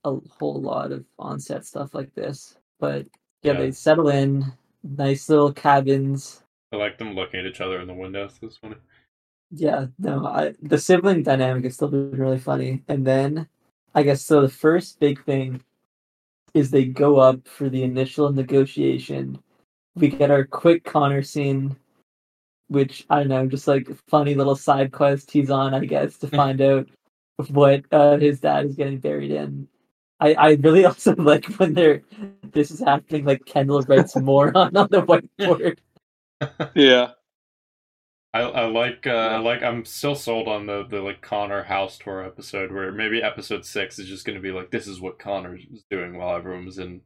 a 0.04 0.16
whole 0.38 0.60
lot 0.60 0.92
of 0.92 1.04
on-set 1.18 1.64
stuff 1.66 1.94
like 1.94 2.14
this, 2.14 2.56
but 2.78 3.06
yeah, 3.42 3.52
Yeah. 3.52 3.58
they 3.60 3.70
settle 3.72 4.08
in, 4.08 4.44
nice 4.82 5.28
little 5.28 5.52
cabins. 5.52 6.42
I 6.72 6.76
like 6.76 6.98
them 6.98 7.14
looking 7.14 7.40
at 7.40 7.46
each 7.46 7.60
other 7.60 7.80
in 7.80 7.88
the 7.88 7.94
windows 7.94 8.38
this 8.40 8.62
one 8.62 8.76
Yeah, 9.50 9.86
no, 9.98 10.26
I, 10.26 10.54
the 10.62 10.78
sibling 10.78 11.22
dynamic 11.24 11.64
has 11.64 11.74
still 11.74 11.88
been 11.88 12.12
really 12.12 12.38
funny. 12.38 12.82
And 12.88 13.06
then, 13.06 13.48
I 13.94 14.02
guess 14.04 14.22
so. 14.22 14.42
The 14.42 14.48
first 14.48 15.00
big 15.00 15.24
thing 15.24 15.62
is 16.54 16.70
they 16.70 16.84
go 16.84 17.18
up 17.18 17.46
for 17.48 17.68
the 17.68 17.82
initial 17.82 18.32
negotiation. 18.32 19.42
We 19.96 20.08
get 20.08 20.30
our 20.30 20.44
quick 20.44 20.84
Connor 20.84 21.22
scene, 21.22 21.76
which 22.68 23.06
I 23.10 23.18
don't 23.20 23.28
know, 23.28 23.46
just 23.46 23.66
like 23.68 23.88
funny 24.08 24.34
little 24.34 24.56
side 24.56 24.92
quest 24.92 25.30
he's 25.32 25.50
on, 25.50 25.74
I 25.74 25.84
guess, 25.84 26.16
to 26.18 26.28
find 26.40 26.60
out 26.60 26.88
what 27.48 27.84
uh, 27.90 28.18
his 28.18 28.40
dad 28.40 28.66
is 28.66 28.76
getting 28.76 28.98
buried 28.98 29.32
in. 29.32 29.68
I, 30.20 30.34
I 30.34 30.50
really 30.54 30.84
also 30.86 31.14
like 31.16 31.46
when 31.58 31.74
they're 31.74 32.02
this 32.52 32.70
is 32.70 32.80
happening. 32.80 33.24
Like 33.24 33.44
Kendall 33.44 33.82
writes 33.82 34.16
moron 34.16 34.56
on 34.76 34.88
the 34.90 35.02
whiteboard. 35.02 35.78
yeah. 36.74 37.12
I, 38.32 38.42
I 38.42 38.66
like 38.66 39.06
uh, 39.06 39.10
I 39.10 39.38
like 39.38 39.62
I'm 39.62 39.84
still 39.84 40.14
sold 40.14 40.46
on 40.46 40.66
the 40.66 40.86
the 40.88 41.00
like 41.00 41.20
Connor 41.20 41.64
house 41.64 41.98
tour 41.98 42.24
episode 42.24 42.70
where 42.70 42.92
maybe 42.92 43.22
episode 43.22 43.64
six 43.64 43.98
is 43.98 44.06
just 44.06 44.24
gonna 44.24 44.40
be 44.40 44.52
like 44.52 44.70
this 44.70 44.86
is 44.86 45.00
what 45.00 45.18
Connor 45.18 45.58
was 45.70 45.84
doing 45.90 46.16
while 46.16 46.36
everyone 46.36 46.64
was 46.64 46.78
in 46.78 47.00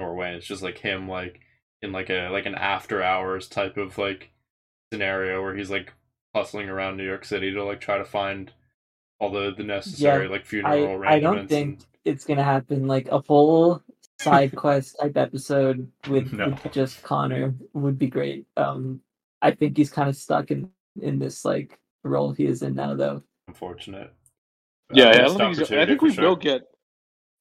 Norway 0.00 0.28
and 0.28 0.36
it's 0.36 0.46
just 0.46 0.62
like 0.62 0.78
him 0.78 1.08
like 1.08 1.40
in 1.82 1.92
like 1.92 2.10
a 2.10 2.28
like 2.30 2.46
an 2.46 2.56
after 2.56 3.02
hours 3.02 3.46
type 3.46 3.76
of 3.76 3.98
like 3.98 4.32
scenario 4.92 5.40
where 5.42 5.54
he's 5.54 5.70
like 5.70 5.92
hustling 6.34 6.68
around 6.68 6.96
New 6.96 7.06
York 7.06 7.24
City 7.24 7.52
to 7.52 7.64
like 7.64 7.80
try 7.80 7.96
to 7.98 8.04
find 8.04 8.52
all 9.20 9.30
the 9.30 9.54
the 9.56 9.62
necessary 9.64 10.28
like 10.28 10.44
funeral 10.44 11.04
I, 11.04 11.14
I 11.16 11.20
don't 11.20 11.48
think 11.48 11.74
and- 11.80 11.86
it's 12.04 12.24
gonna 12.24 12.44
happen. 12.44 12.86
Like 12.86 13.08
a 13.10 13.22
full 13.22 13.82
side 14.20 14.54
quest 14.56 14.96
type 15.00 15.16
episode 15.16 15.90
with, 16.08 16.32
No. 16.32 16.50
with 16.50 16.72
just 16.72 17.02
Connor 17.02 17.54
would 17.72 17.98
be 17.98 18.08
great. 18.08 18.46
Um, 18.56 19.00
I 19.40 19.52
think 19.52 19.76
he's 19.76 19.90
kind 19.90 20.08
of 20.08 20.16
stuck 20.16 20.50
in 20.50 20.70
in 21.00 21.18
this 21.18 21.44
like 21.44 21.78
role 22.02 22.32
he 22.32 22.44
is 22.46 22.62
in 22.62 22.74
now, 22.74 22.94
though. 22.94 23.22
unfortunate. 23.48 24.12
Yeah, 24.92 25.06
Uh, 25.06 25.08
I, 25.10 25.16
don't 25.38 25.54
think 25.56 25.72
I 25.72 25.86
think 25.86 26.02
we 26.02 26.12
sure. 26.12 26.24
will 26.28 26.36
get. 26.36 26.62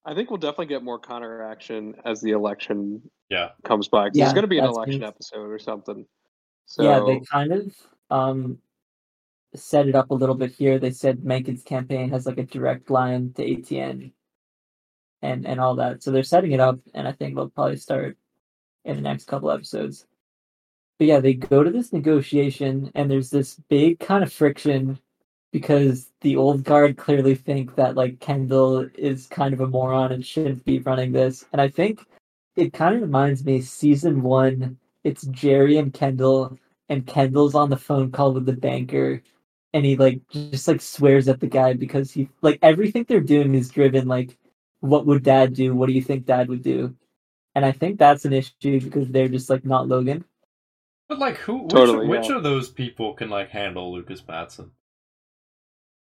I 0.06 0.14
think 0.14 0.30
we'll 0.30 0.38
definitely 0.40 0.68
get 0.68 0.84
more 0.84 1.00
Connor 1.00 1.44
action 1.44 1.96
as 2.06 2.22
the 2.22 2.32
election 2.32 3.02
Yeah. 3.30 3.50
comes 3.66 3.88
by. 3.90 4.10
'cause 4.10 4.18
Yeah, 4.18 4.26
there's 4.26 4.34
going 4.34 4.44
to 4.44 4.48
be 4.50 4.60
an 4.60 4.66
election 4.66 5.02
me. 5.02 5.06
episode 5.08 5.50
or 5.50 5.60
something. 5.60 6.06
So 6.66 6.84
Yeah, 6.84 7.02
they 7.06 7.20
kind 7.30 7.52
of 7.52 7.76
um 8.10 8.60
set 9.56 9.88
it 9.88 9.96
up 9.96 10.12
a 10.12 10.16
little 10.16 10.36
bit 10.36 10.52
here. 10.52 10.80
They 10.80 10.92
said 10.92 11.20
Mencken's 11.20 11.64
campaign 11.64 12.10
has 12.10 12.26
like 12.26 12.38
a 12.38 12.44
direct 12.44 12.90
line 12.90 13.34
to 13.34 13.44
ATN 13.44 14.12
and 15.22 15.48
and 15.48 15.60
all 15.60 15.76
that. 15.76 16.04
So 16.04 16.12
they're 16.12 16.24
setting 16.24 16.52
it 16.52 16.60
up, 16.60 16.80
and 16.94 17.08
I 17.08 17.12
think 17.14 17.36
they'll 17.36 17.50
probably 17.50 17.78
start 17.78 18.18
in 18.86 18.96
the 18.96 19.02
next 19.02 19.26
couple 19.26 19.52
episodes. 19.52 20.06
But 21.00 21.08
yeah, 21.08 21.20
they 21.20 21.34
go 21.34 21.64
to 21.64 21.72
this 21.72 21.94
negotiation, 21.94 22.92
and 22.96 23.10
there's 23.10 23.30
this 23.30 23.56
big 23.70 24.00
kind 24.00 24.24
of 24.24 24.32
friction 24.32 25.00
because 25.52 26.12
the 26.22 26.36
old 26.36 26.64
guard 26.64 26.98
clearly 26.98 27.36
think 27.36 27.76
that 27.76 27.96
like 27.96 28.20
Kendall 28.20 28.90
is 28.98 29.28
kind 29.28 29.54
of 29.54 29.62
a 29.62 29.68
moron 29.68 30.12
and 30.12 30.26
shouldn't 30.26 30.66
be 30.66 30.80
running 30.80 31.12
this. 31.12 31.46
And 31.52 31.62
I 31.62 31.70
think 31.70 32.06
it 32.56 32.74
kind 32.74 32.96
of 32.96 33.02
reminds 33.02 33.46
me 33.46 33.62
season 33.62 34.24
one. 34.24 34.78
It's 35.04 35.26
Gerri 35.26 35.80
and 35.80 35.94
Kendall, 35.94 36.58
and 36.90 37.06
Kendall's 37.06 37.56
on 37.56 37.70
the 37.70 37.78
phone 37.78 38.12
call 38.12 38.34
with 38.34 38.46
the 38.46 38.54
banker, 38.54 39.22
and 39.74 39.86
he 39.86 39.96
like 39.96 40.22
just 40.30 40.68
like 40.68 40.82
swears 40.82 41.28
at 41.28 41.40
the 41.40 41.48
guy 41.48 41.74
because 41.74 42.12
he 42.12 42.30
like 42.42 42.60
everything 42.62 43.06
they're 43.08 43.20
doing 43.20 43.56
is 43.56 43.70
driven 43.70 44.08
like, 44.08 44.38
what 44.80 45.06
would 45.06 45.24
Dad 45.24 45.54
do? 45.54 45.76
What 45.76 45.88
do 45.88 45.94
you 45.94 46.02
think 46.02 46.26
Dad 46.26 46.50
would 46.50 46.64
do? 46.64 46.96
And 47.56 47.66
I 47.66 47.72
think 47.72 48.00
that's 48.00 48.26
an 48.26 48.34
issue 48.34 48.80
because 48.80 49.10
they're 49.10 49.28
just 49.28 49.50
like 49.50 49.66
not 49.66 49.88
Logan. 49.88 50.26
But 51.10 51.20
like 51.20 51.38
who 51.38 51.64
which, 51.64 51.72
Totally, 51.72 52.08
which 52.08 52.30
yeah. 52.30 52.38
of 52.38 52.44
those 52.44 52.70
people 52.70 53.14
can 53.14 53.30
like 53.30 53.50
handle 53.50 53.94
Lukas 53.94 54.26
Matsson 54.28 54.72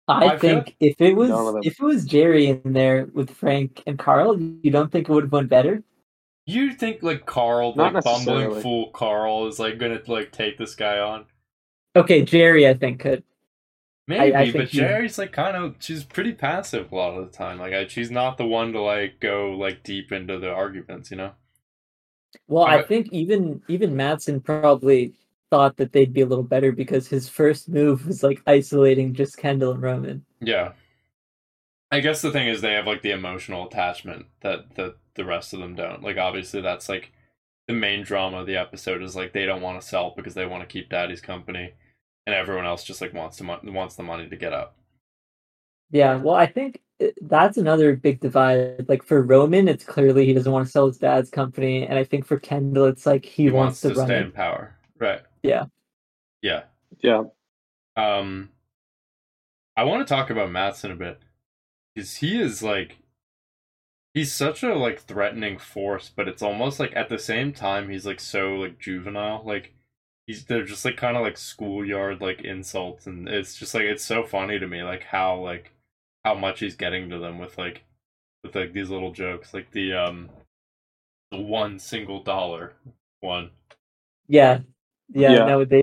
I, 0.07 0.27
I 0.27 0.29
feel 0.39 0.39
think 0.39 0.77
if 0.81 1.01
it 1.01 1.15
was 1.15 1.31
None 1.31 1.47
of 1.47 1.55
them. 1.55 1.63
if 1.65 1.81
it 1.81 1.85
was 1.85 2.07
Gerri 2.07 2.63
in 2.65 2.73
there 2.73 3.07
with 3.15 3.31
Frank 3.31 3.83
and 3.87 3.99
Carl, 3.99 4.39
you 4.39 4.71
don't 4.71 4.93
think 4.93 5.09
it 5.09 5.13
would 5.13 5.25
have 5.25 5.33
went 5.33 5.49
better? 5.49 5.83
You 6.47 6.73
think 6.73 7.03
like 7.03 7.25
Carl, 7.25 7.75
Not 7.75 7.95
like 7.95 8.05
bumbling 8.05 8.61
fool 8.61 8.91
Carl, 8.91 9.47
is 9.47 9.59
like 9.59 9.79
gonna 9.79 10.01
like 10.07 10.31
take 10.31 10.59
this 10.59 10.75
guy 10.75 10.99
on? 10.99 11.25
Okay, 11.97 12.23
Gerri, 12.23 12.69
I 12.69 12.75
think 12.75 13.01
could. 13.01 13.25
Maybe, 14.07 14.35
I 14.35 14.45
think 14.45 14.55
but 14.55 14.69
Gerri's 14.69 15.17
like 15.17 15.33
kind 15.33 15.57
of 15.57 15.77
she's 15.79 16.05
pretty 16.05 16.33
passive 16.33 16.93
a 16.93 16.95
lot 16.95 17.17
of 17.17 17.25
the 17.25 17.37
time. 17.37 17.59
Like 17.59 17.73
I, 17.73 17.87
she's 17.87 18.11
not 18.11 18.37
the 18.37 18.47
one 18.47 18.73
to 18.73 18.81
like 18.81 19.19
go 19.21 19.53
like 19.53 19.83
deep 19.83 20.13
into 20.13 20.39
the 20.39 20.51
arguments, 20.51 21.11
you 21.11 21.17
know. 21.17 21.33
Well, 22.49 22.65
I 22.65 22.83
think 22.83 23.13
even 23.13 23.63
even 23.69 23.97
Matsson 23.97 24.41
probably 24.41 25.15
thought 25.51 25.77
that 25.77 25.93
they'd 25.93 26.13
be 26.13 26.21
a 26.21 26.27
little 26.27 26.45
better 26.45 26.73
because 26.73 27.09
his 27.09 27.29
first 27.29 27.69
move 27.69 28.07
was 28.07 28.23
like 28.23 28.43
isolating 28.47 29.15
just 29.15 29.39
Kendall 29.39 29.73
and 29.73 29.83
Roman. 29.83 30.25
Yeah. 30.41 30.73
I 31.91 32.01
guess 32.01 32.21
the 32.23 32.33
thing 32.33 32.49
is 32.49 32.61
they 32.61 32.73
have 32.73 32.87
like 32.87 33.03
the 33.03 33.13
emotional 33.13 33.67
attachment 33.67 34.27
that 34.41 34.75
the 34.75 34.97
the 35.15 35.25
rest 35.25 35.53
of 35.53 35.61
them 35.61 35.77
don't. 35.77 36.03
Like 36.03 36.19
obviously 36.19 36.61
that's 36.61 36.89
like 36.89 37.13
the 37.69 37.73
main 37.75 38.03
drama 38.03 38.41
of 38.41 38.47
the 38.47 38.57
episode 38.57 39.03
is 39.03 39.17
like 39.17 39.33
they 39.33 39.47
don't 39.47 39.63
want 39.63 39.81
to 39.81 39.87
sell 39.87 40.13
because 40.17 40.35
they 40.35 40.45
want 40.45 40.63
to 40.63 40.73
keep 40.73 40.91
Daddy's 40.91 41.21
company, 41.21 41.75
and 42.27 42.35
everyone 42.35 42.67
else 42.67 42.85
just 42.85 43.01
like 43.01 43.13
wants 43.15 43.37
to 43.39 43.45
mon- 43.45 43.73
wants 43.73 43.97
the 43.97 44.03
money 44.03 44.29
to 44.29 44.37
get 44.37 44.53
up. 44.53 44.77
Yeah, 45.91 46.17
well, 46.17 46.35
I 46.35 46.47
think 46.47 46.81
that's 47.23 47.57
another 47.59 47.97
big 47.97 48.21
divide. 48.21 48.89
Like 48.89 49.03
for 49.05 49.23
Roman, 49.23 49.69
it's 49.69 49.85
clearly 49.85 50.27
he 50.27 50.33
doesn't 50.35 50.51
want 50.51 50.67
to 50.67 50.71
sell 50.73 50.87
his 50.87 50.99
dad's 50.99 51.31
company, 51.31 51.87
and 51.87 51.99
I 51.99 52.05
think 52.05 52.27
for 52.27 52.39
Kendall, 52.39 52.87
it's 52.87 53.07
like 53.07 53.25
he, 53.25 53.45
He, 53.45 53.51
wants, 53.51 53.81
to, 53.83 53.95
run 53.95 54.07
stay 54.07 54.17
it. 54.17 54.23
in 54.27 54.33
power, 54.33 54.77
right? 54.99 55.23
Yeah. 55.43 55.67
Yeah. 56.43 56.65
Yeah. 57.01 57.25
Um, 57.97 58.51
I 59.77 59.85
want 59.85 60.07
to 60.07 60.13
talk 60.15 60.31
about 60.31 60.51
Matsson 60.51 60.91
a 60.91 60.97
bit 60.97 61.21
because 61.95 62.17
he 62.17 62.41
is 62.41 62.63
like, 62.63 62.99
he's 64.15 64.33
such 64.33 64.63
a 64.63 64.75
like 64.75 65.01
threatening 65.01 65.59
force, 65.59 66.11
but 66.15 66.29
it's 66.29 66.43
almost 66.43 66.81
like 66.81 66.95
at 66.97 67.09
the 67.09 67.19
same 67.19 67.53
time 67.53 67.89
he's 67.89 68.07
like 68.07 68.21
so 68.21 68.55
like 68.55 68.79
juvenile. 68.79 69.43
Like 69.45 69.65
he's 69.65 69.84
they're 70.49 70.65
just 70.65 70.85
like 70.85 70.97
kind 70.97 71.17
of 71.17 71.23
like 71.23 71.37
schoolyard 71.37 72.21
like 72.21 72.43
insults, 72.43 73.07
and 73.07 73.29
it's 73.29 73.57
just 73.57 73.75
like 73.75 73.85
it's 73.85 74.05
so 74.05 74.25
funny 74.25 74.59
to 74.59 74.67
me 74.67 74.83
like 74.83 75.03
how 75.05 75.39
like 75.39 75.73
how 76.25 76.35
much 76.35 76.61
he's 76.61 76.77
getting 76.77 77.11
to 77.11 77.19
them 77.19 77.39
with 77.39 77.59
like 77.59 77.85
with 78.43 78.55
like 78.55 78.73
these 78.73 78.91
little 78.91 79.13
jokes, 79.13 79.53
like 79.55 79.71
the 79.73 79.93
um 79.93 80.29
the 81.31 81.39
one 81.41 81.79
single 81.79 82.23
dollar 82.23 82.73
one. 83.21 83.51
Yeah, 84.29 84.61
yeah, 85.13 85.33
Yeah. 85.33 85.45
no, 85.45 85.65
they 85.65 85.83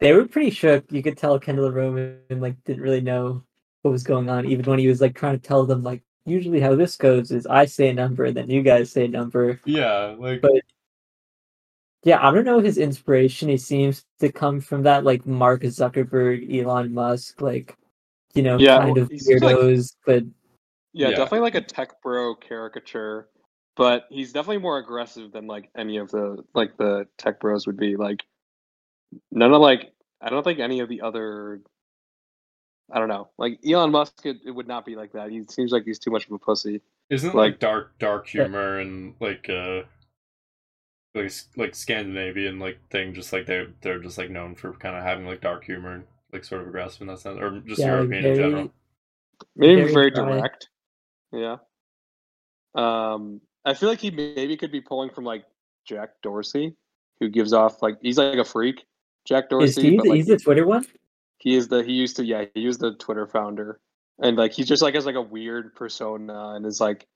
they 0.00 0.12
were 0.12 0.26
pretty 0.26 0.50
shook. 0.50 0.90
You 0.92 1.02
could 1.02 1.16
tell 1.16 1.38
Kendall 1.38 1.66
and 1.66 1.74
Roman 1.74 2.18
like 2.30 2.62
didn't 2.64 2.82
really 2.82 3.00
know 3.00 3.42
what 3.82 3.90
was 3.92 4.02
going 4.02 4.28
on, 4.28 4.46
even 4.46 4.64
when 4.66 4.78
he 4.78 4.88
was 4.88 5.00
like 5.00 5.14
trying 5.14 5.38
to 5.38 5.46
tell 5.46 5.64
them 5.64 5.82
like 5.82 6.02
usually 6.26 6.60
how 6.60 6.74
this 6.76 6.96
goes 6.96 7.30
is 7.30 7.46
I 7.46 7.64
say 7.64 7.88
a 7.88 7.94
number 7.94 8.24
and 8.26 8.36
then 8.36 8.50
you 8.50 8.60
guys 8.62 8.92
say 8.92 9.06
a 9.06 9.08
number. 9.08 9.58
Yeah, 9.64 10.14
like 10.18 10.42
But- 10.42 10.62
Yeah, 12.04 12.26
I 12.26 12.32
don't 12.32 12.44
know 12.44 12.60
his 12.60 12.78
inspiration. 12.78 13.48
He 13.48 13.56
seems 13.56 14.04
to 14.20 14.30
come 14.30 14.60
from 14.60 14.82
that 14.84 15.04
like 15.04 15.26
Mark 15.26 15.62
Zuckerberg, 15.62 16.48
Elon 16.62 16.94
Musk, 16.94 17.40
like 17.40 17.76
you 18.34 18.42
know, 18.42 18.56
Yeah, 18.58 18.78
kind 18.78 18.94
well, 18.94 19.02
of 19.04 19.10
he 19.10 19.18
seems 19.18 19.42
like- 19.42 19.56
weirdos, 19.56 19.96
but 20.06 20.22
Yeah, 20.92 21.08
Yeah. 21.08 21.16
definitely 21.16 21.40
like 21.40 21.54
a 21.54 21.60
tech 21.60 22.00
bro 22.02 22.34
caricature, 22.34 23.28
but 23.76 24.06
he's 24.10 24.32
definitely 24.32 24.58
more 24.58 24.78
aggressive 24.78 25.32
than 25.32 25.46
like 25.46 25.70
any 25.76 25.96
of 25.98 26.10
the 26.10 26.44
like 26.54 26.76
the 26.76 27.06
tech 27.18 27.40
bros 27.40 27.66
would 27.66 27.76
be. 27.76 27.96
Like 27.96 28.24
none 29.30 29.52
of 29.52 29.60
like 29.60 29.92
I 30.20 30.30
don't 30.30 30.42
think 30.44 30.60
any 30.60 30.80
of 30.80 30.88
the 30.88 31.00
other 31.00 31.60
I 32.90 32.98
don't 32.98 33.08
know. 33.08 33.28
Like 33.38 33.58
Elon 33.66 33.90
Musk 33.90 34.24
it, 34.24 34.38
it 34.46 34.50
would 34.50 34.68
not 34.68 34.86
be 34.86 34.94
like 34.96 35.12
that. 35.12 35.30
He 35.30 35.44
seems 35.50 35.72
like 35.72 35.84
he's 35.84 35.98
too 35.98 36.10
much 36.10 36.26
of 36.26 36.32
a 36.32 36.38
pussy. 36.38 36.80
Isn't 37.10 37.34
like, 37.34 37.52
Like- 37.52 37.58
dark 37.60 37.98
dark 37.98 38.26
humor 38.28 38.78
and 38.78 39.14
like 39.20 39.48
uh 39.50 39.82
like 41.18 41.32
like 41.56 41.74
Scandinavian 41.74 42.58
like 42.58 42.78
thing 42.90 43.14
just 43.14 43.32
like 43.32 43.46
they're 43.46 43.68
they're 43.80 43.98
just 43.98 44.18
like 44.18 44.30
known 44.30 44.54
for 44.54 44.72
kind 44.74 44.96
of 44.96 45.02
having 45.02 45.26
like 45.26 45.40
dark 45.40 45.64
humor 45.64 45.94
and 45.94 46.04
like 46.32 46.44
sort 46.44 46.62
of 46.62 46.68
aggressive 46.68 47.02
in 47.02 47.08
that 47.08 47.20
sense 47.20 47.38
or 47.38 47.60
just 47.60 47.80
yeah, 47.80 47.92
like, 47.92 48.10
European 48.10 48.24
in 48.24 48.34
general. 48.34 48.72
Maybe 49.56 49.82
Very 49.82 49.92
very, 49.92 50.10
direct. 50.10 50.68
Yeah. 51.32 51.56
Um 52.74 53.40
I 53.64 53.74
feel 53.74 53.88
like 53.88 54.00
he 54.00 54.10
maybe 54.10 54.56
could 54.56 54.72
be 54.72 54.80
pulling 54.80 55.10
from 55.10 55.24
like 55.24 55.44
Jack 55.86 56.10
Dorsey, 56.22 56.74
who 57.20 57.28
gives 57.28 57.52
off 57.52 57.82
like 57.82 57.98
he's 58.00 58.18
like 58.18 58.38
a 58.38 58.44
freak. 58.44 58.84
Jack 59.26 59.50
Dorsey. 59.50 59.64
is 59.64 59.74
Dorsey, 59.74 59.90
he 59.90 59.96
but 59.96 60.06
like 60.06 60.16
he's 60.16 60.26
the 60.26 60.38
Twitter 60.38 60.66
one? 60.66 60.86
He 61.38 61.54
is 61.54 61.68
the 61.68 61.82
he 61.82 61.92
used 61.92 62.16
to 62.16 62.24
yeah 62.24 62.44
he 62.54 62.66
was 62.66 62.78
the 62.78 62.94
Twitter 62.94 63.26
founder 63.26 63.80
and 64.20 64.36
like 64.36 64.52
he's 64.52 64.66
just 64.66 64.82
like 64.82 64.94
has 64.94 65.06
like 65.06 65.14
a 65.14 65.22
weird 65.22 65.74
persona 65.74 66.54
and 66.54 66.66
is 66.66 66.80
like 66.80 67.06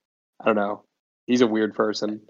I 0.41 0.47
don't 0.47 0.57
know 0.57 0.85
he's 1.27 1.41
a 1.41 1.47
weird 1.47 1.75
person 1.75 2.21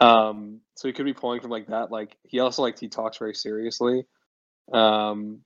um 0.00 0.60
so 0.76 0.88
he 0.88 0.92
could 0.92 1.04
be 1.04 1.12
pulling 1.12 1.40
from 1.40 1.50
like 1.50 1.66
that 1.66 1.90
like 1.90 2.16
he 2.24 2.38
also 2.40 2.62
like 2.62 2.78
he 2.78 2.88
talks 2.88 3.18
very 3.18 3.34
seriously 3.34 4.04
um 4.72 5.40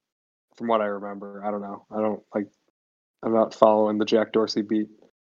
from 0.57 0.69
what 0.69 0.81
I 0.81 0.87
remember 0.87 1.43
I 1.45 1.51
don't 1.51 1.63
know 1.63 1.87
I 1.91 2.01
don't 2.01 2.23
like 2.35 2.49
I'm 3.23 3.33
not 3.33 3.55
following 3.55 3.99
the 3.99 4.05
Jack 4.05 4.33
Dorsey 4.33 4.63
beat 4.63 4.89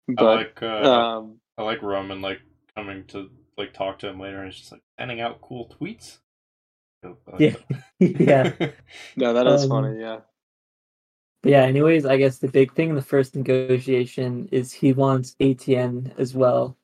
I 0.08 0.12
but 0.12 0.36
like 0.36 0.62
uh, 0.62 0.66
um 0.66 1.40
I 1.58 1.62
like 1.62 1.82
Roman 1.82 2.20
like 2.22 2.40
coming 2.76 3.04
to 3.08 3.30
like 3.58 3.74
talk 3.74 3.98
to 4.00 4.08
him 4.08 4.20
later 4.20 4.38
and 4.42 4.46
he's 4.52 4.60
just 4.60 4.72
like 4.72 4.82
sending 4.98 5.20
out 5.20 5.40
cool 5.42 5.74
tweets. 5.80 6.18
Yeah. 7.38 7.56
yeah. 7.98 8.52
no 9.16 9.32
that 9.34 9.46
is 9.46 9.64
Um, 9.64 9.68
funny 9.68 10.00
yeah 10.00 10.20
But 11.42 11.52
yeah, 11.52 11.62
anyways, 11.62 12.04
I 12.04 12.16
guess 12.18 12.38
the 12.38 12.48
big 12.48 12.74
thing 12.74 12.90
in 12.90 12.94
the 12.96 13.02
first 13.02 13.34
negotiation 13.34 14.48
is 14.52 14.72
he 14.72 14.92
wants 14.92 15.36
ATN 15.40 16.12
as 16.18 16.34
well. 16.34 16.76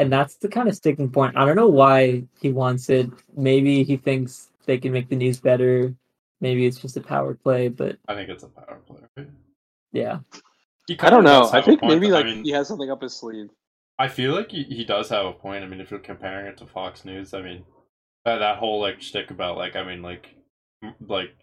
And 0.00 0.10
that's 0.10 0.36
the 0.36 0.48
kind 0.48 0.66
of 0.66 0.74
sticking 0.74 1.10
point. 1.10 1.36
I 1.36 1.44
don't 1.44 1.56
know 1.56 1.68
why 1.68 2.24
he 2.40 2.50
wants 2.50 2.88
it. 2.88 3.10
Maybe 3.36 3.84
he 3.84 3.98
thinks 3.98 4.50
they 4.64 4.78
can 4.78 4.92
make 4.92 5.10
the 5.10 5.16
news 5.16 5.40
better. 5.40 5.94
Maybe 6.40 6.64
it's 6.64 6.78
just 6.78 6.96
a 6.96 7.02
power 7.02 7.34
play, 7.34 7.68
but 7.68 7.98
I 8.08 8.14
think 8.14 8.30
it's 8.30 8.42
a 8.42 8.48
power 8.48 8.80
play. 8.86 9.00
Right? 9.16 9.28
yeah. 9.92 10.20
He 10.86 10.98
I 10.98 11.10
don't 11.10 11.22
kinda 11.24 11.30
know 11.30 11.50
I 11.52 11.60
think 11.60 11.82
maybe 11.82 12.08
though. 12.08 12.14
like 12.14 12.24
I 12.24 12.28
mean, 12.30 12.44
he 12.44 12.50
has 12.52 12.66
something 12.66 12.90
up 12.90 13.02
his 13.02 13.14
sleeve 13.14 13.50
I 13.98 14.08
feel 14.08 14.34
like 14.34 14.50
he, 14.50 14.62
he 14.62 14.84
does 14.84 15.10
have 15.10 15.26
a 15.26 15.32
point. 15.34 15.62
I 15.62 15.66
mean, 15.66 15.82
if 15.82 15.90
you're 15.90 16.00
comparing 16.00 16.46
it 16.46 16.56
to 16.56 16.66
Fox 16.66 17.04
News, 17.04 17.34
I 17.34 17.42
mean, 17.42 17.66
that 18.24 18.38
that 18.38 18.56
whole 18.56 18.80
like 18.80 19.02
shtick 19.02 19.30
about 19.30 19.58
like 19.58 19.76
I 19.76 19.84
mean 19.84 20.00
like 20.00 20.34
like 21.06 21.34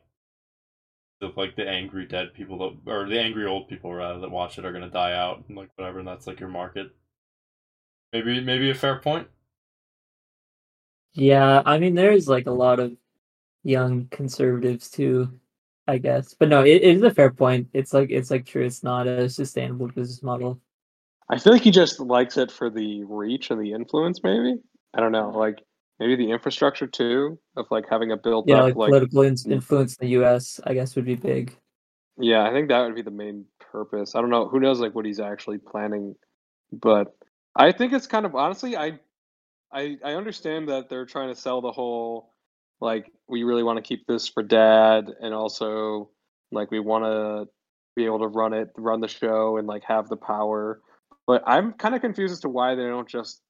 the 1.22 1.32
like 1.38 1.56
the 1.56 1.70
angry 1.70 2.08
dead 2.08 2.34
people 2.34 2.58
that 2.58 2.92
or 2.92 3.08
the 3.08 3.20
angry 3.20 3.46
old 3.46 3.70
people 3.70 3.94
rather 3.94 4.20
that 4.20 4.32
watch 4.32 4.58
it 4.58 4.66
are 4.66 4.72
gonna 4.72 4.90
die 4.90 5.14
out 5.14 5.44
and 5.48 5.56
like 5.56 5.70
whatever, 5.76 6.00
and 6.00 6.08
that's 6.08 6.26
like 6.26 6.40
your 6.40 6.50
market. 6.50 6.88
Maybe 8.12 8.42
maybe 8.42 8.70
a 8.70 8.74
fair 8.76 9.00
point. 9.00 9.30
Yeah, 11.14 11.62
I 11.66 11.80
mean 11.80 11.96
there's 11.96 12.28
like 12.28 12.48
a 12.48 12.52
lot 12.52 12.80
of 12.80 12.96
young 13.64 14.08
conservatives 14.10 14.90
too, 14.92 15.40
I 15.88 15.98
guess. 16.00 16.34
But 16.36 16.50
no, 16.50 16.64
it, 16.64 16.84
it 16.84 16.98
is 16.98 17.04
a 17.04 17.12
fair 17.14 17.32
point. 17.32 17.70
It's 17.74 17.94
like 17.94 18.10
it's 18.12 18.32
like 18.32 18.46
true, 18.46 18.66
it's 18.66 18.84
not 18.84 19.08
a 19.08 19.30
sustainable 19.30 19.88
business 19.90 20.24
model. 20.24 20.62
I 21.30 21.40
feel 21.40 21.54
like 21.54 21.62
he 21.64 21.72
just 21.72 22.00
likes 22.00 22.38
it 22.38 22.52
for 22.52 22.70
the 22.70 23.04
reach 23.04 23.52
and 23.52 23.62
the 23.62 23.74
influence, 23.74 24.22
maybe. 24.24 24.56
I 24.94 25.00
don't 25.02 25.12
know, 25.12 25.30
like 25.30 25.62
maybe 26.00 26.16
the 26.16 26.32
infrastructure 26.32 26.88
too, 26.88 27.40
of 27.56 27.66
like 27.70 27.86
having 27.90 28.12
a 28.12 28.18
built 28.18 28.48
Yeah, 28.48 28.56
up 28.56 28.76
like, 28.76 28.76
like 28.76 28.92
political 28.92 29.22
in- 29.24 29.36
influence 29.52 29.96
in 29.98 30.08
the 30.08 30.12
US, 30.14 30.60
I 30.66 30.74
guess 30.74 30.96
would 30.96 31.06
be 31.06 31.16
big. 31.16 31.56
yeah, 32.20 32.44
I 32.48 32.52
think 32.52 32.70
that 32.70 32.82
would 32.86 32.96
be 32.96 33.02
the 33.02 33.12
main 33.12 33.46
purpose. 33.60 34.16
I 34.16 34.22
don't 34.22 34.30
know, 34.30 34.48
who 34.48 34.60
knows 34.60 34.80
like 34.80 34.96
what 34.96 35.06
he's 35.06 35.20
actually 35.20 35.60
planning, 35.60 36.16
but 36.72 37.16
I 37.58 37.74
think 37.74 37.94
it's 37.94 38.08
kind 38.08 38.26
of 38.26 38.36
honestly, 38.36 38.78
I 38.78 39.00
I 39.72 39.98
I 40.04 40.14
understand 40.14 40.70
that 40.70 40.90
they're 40.90 41.06
trying 41.06 41.34
to 41.34 41.40
sell 41.40 41.62
the 41.62 41.72
whole 41.72 42.34
like 42.82 43.12
we 43.28 43.44
really 43.44 43.64
want 43.64 43.78
to 43.78 43.84
keep 43.84 44.06
this 44.08 44.28
for 44.30 44.44
dad 44.44 45.10
and 45.22 45.34
also 45.34 46.12
like 46.52 46.72
we 46.72 46.80
want 46.80 47.06
to 47.06 47.50
be 47.96 48.06
able 48.06 48.20
to 48.20 48.28
run 48.28 48.54
it, 48.54 48.70
run 48.78 49.02
the 49.02 49.08
show 49.08 49.58
and 49.58 49.68
like 49.68 49.84
have 49.86 50.10
the 50.10 50.18
power. 50.18 50.82
But 51.26 51.44
I'm 51.48 51.74
kind 51.74 51.96
of 51.96 52.02
confused 52.02 52.34
as 52.34 52.40
to 52.42 52.50
why 52.50 52.76
they 52.76 52.84
don't 52.84 53.10
just 53.10 53.42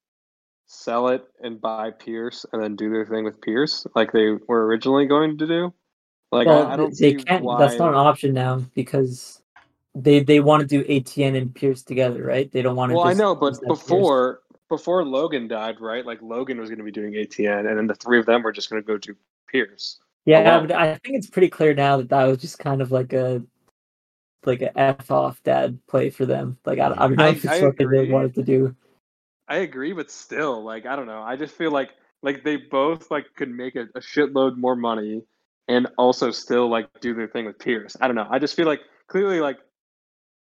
sell 0.66 1.08
it 1.08 1.24
and 1.42 1.60
buy 1.60 1.90
Pierce 1.90 2.46
and 2.52 2.62
then 2.62 2.76
do 2.76 2.90
their 2.90 3.06
thing 3.06 3.24
with 3.24 3.40
Pierce 3.40 3.86
like 3.94 4.12
they 4.12 4.32
were 4.48 4.66
originally 4.66 5.06
going 5.06 5.38
to 5.38 5.46
do. 5.46 5.74
Like 6.32 6.46
well, 6.46 6.66
I, 6.66 6.74
I 6.74 6.76
don't 6.76 6.96
they 6.96 7.12
see 7.12 7.14
can't. 7.14 7.44
why. 7.44 7.60
That's 7.60 7.78
not 7.78 7.90
an 7.90 7.96
option 7.96 8.34
now 8.34 8.64
because 8.74 9.37
they 10.02 10.20
they 10.20 10.40
want 10.40 10.60
to 10.60 10.66
do 10.66 10.84
ATN 10.84 11.36
and 11.36 11.54
Pierce 11.54 11.82
together, 11.82 12.22
right? 12.22 12.50
They 12.50 12.62
don't 12.62 12.76
want 12.76 12.90
to. 12.90 12.96
Well, 12.96 13.06
I 13.06 13.12
know, 13.12 13.34
but 13.34 13.54
that 13.54 13.60
Pierce. 13.66 13.78
before 13.80 14.40
before 14.68 15.04
Logan 15.04 15.48
died, 15.48 15.80
right? 15.80 16.04
Like 16.04 16.20
Logan 16.22 16.58
was 16.58 16.68
going 16.68 16.78
to 16.78 16.84
be 16.84 16.92
doing 16.92 17.12
ATN, 17.12 17.68
and 17.68 17.78
then 17.78 17.86
the 17.86 17.94
three 17.94 18.18
of 18.18 18.26
them 18.26 18.42
were 18.42 18.52
just 18.52 18.70
going 18.70 18.82
to 18.82 18.86
go 18.86 18.98
do 18.98 19.14
Pierce. 19.50 19.98
yeah, 20.24 20.60
but 20.60 20.72
I 20.72 20.94
think 20.96 21.16
it's 21.16 21.28
pretty 21.28 21.48
clear 21.48 21.74
now 21.74 21.96
that 21.98 22.10
that 22.10 22.24
was 22.24 22.38
just 22.38 22.58
kind 22.58 22.82
of 22.82 22.92
like 22.92 23.12
a 23.12 23.42
like 24.44 24.62
a 24.62 24.78
f 24.78 25.10
off 25.10 25.42
dad 25.42 25.78
play 25.88 26.10
for 26.10 26.26
them. 26.26 26.58
Like 26.64 26.78
I, 26.78 26.86
I 26.86 27.08
don't 27.08 27.16
know 27.16 27.24
I- 27.24 27.30
if 27.30 27.44
it's 27.44 27.62
what 27.62 27.76
they 27.76 28.10
wanted 28.10 28.34
to 28.34 28.42
do. 28.42 28.74
I 29.50 29.58
agree, 29.58 29.94
but 29.94 30.10
still, 30.10 30.62
like 30.62 30.84
I 30.84 30.94
don't 30.94 31.06
know. 31.06 31.22
I 31.22 31.36
just 31.36 31.54
feel 31.54 31.70
like 31.70 31.90
like 32.22 32.44
they 32.44 32.56
both 32.56 33.10
like 33.10 33.34
could 33.34 33.50
make 33.50 33.76
a, 33.76 33.84
a 33.94 34.00
shitload 34.00 34.56
more 34.56 34.76
money, 34.76 35.22
and 35.68 35.86
also 35.96 36.30
still 36.30 36.68
like 36.68 36.88
do 37.00 37.14
their 37.14 37.28
thing 37.28 37.46
with 37.46 37.58
Pierce. 37.58 37.96
I 38.00 38.08
don't 38.08 38.16
know. 38.16 38.26
I 38.28 38.38
just 38.38 38.54
feel 38.54 38.66
like 38.66 38.80
clearly 39.06 39.40
like 39.40 39.58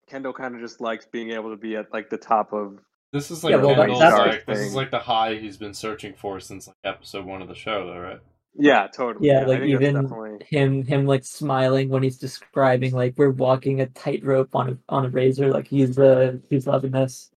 Kendall 0.08 0.32
kind 0.32 0.54
of 0.54 0.60
just 0.60 0.80
likes 0.80 1.06
being 1.06 1.30
able 1.32 1.50
to 1.50 1.56
be 1.56 1.76
at 1.76 1.92
like 1.92 2.10
the 2.10 2.18
top 2.18 2.52
of. 2.52 2.78
This 3.12 3.30
is 3.30 3.42
like 3.44 3.52
Yeah, 3.52 3.58
well, 3.58 3.74
Kendall's, 3.74 4.00
that's- 4.00 4.18
like 4.28 4.46
this 4.46 4.58
is 4.60 4.74
like 4.74 4.90
the 4.90 4.98
high 4.98 5.34
he's 5.36 5.56
been 5.56 5.74
searching 5.74 6.14
for 6.14 6.40
since 6.40 6.66
like 6.66 6.76
episode 6.84 7.24
one 7.24 7.42
of 7.42 7.48
the 7.48 7.54
show, 7.54 7.86
though, 7.86 7.98
right? 7.98 8.20
Yeah, 8.58 8.86
totally. 8.86 9.28
Yeah, 9.28 9.40
I 9.40 9.44
like, 9.44 9.62
even- 9.62 9.94
definitely. 9.94 10.46
Him 10.48 10.84
him 10.84 11.06
like 11.06 11.24
smiling 11.24 11.88
when 11.88 12.02
he's 12.02 12.18
describing 12.18 12.92
like 12.92 13.14
we're 13.16 13.30
walking 13.30 13.80
a 13.80 13.86
tightrope 13.86 14.54
on 14.54 14.70
a 14.70 14.78
on 14.88 15.06
a 15.06 15.08
razor. 15.10 15.50
Like 15.50 15.66
he's 15.68 15.98
uh 15.98 16.36
he's 16.48 16.66
loving 16.66 16.92
this. 16.92 17.30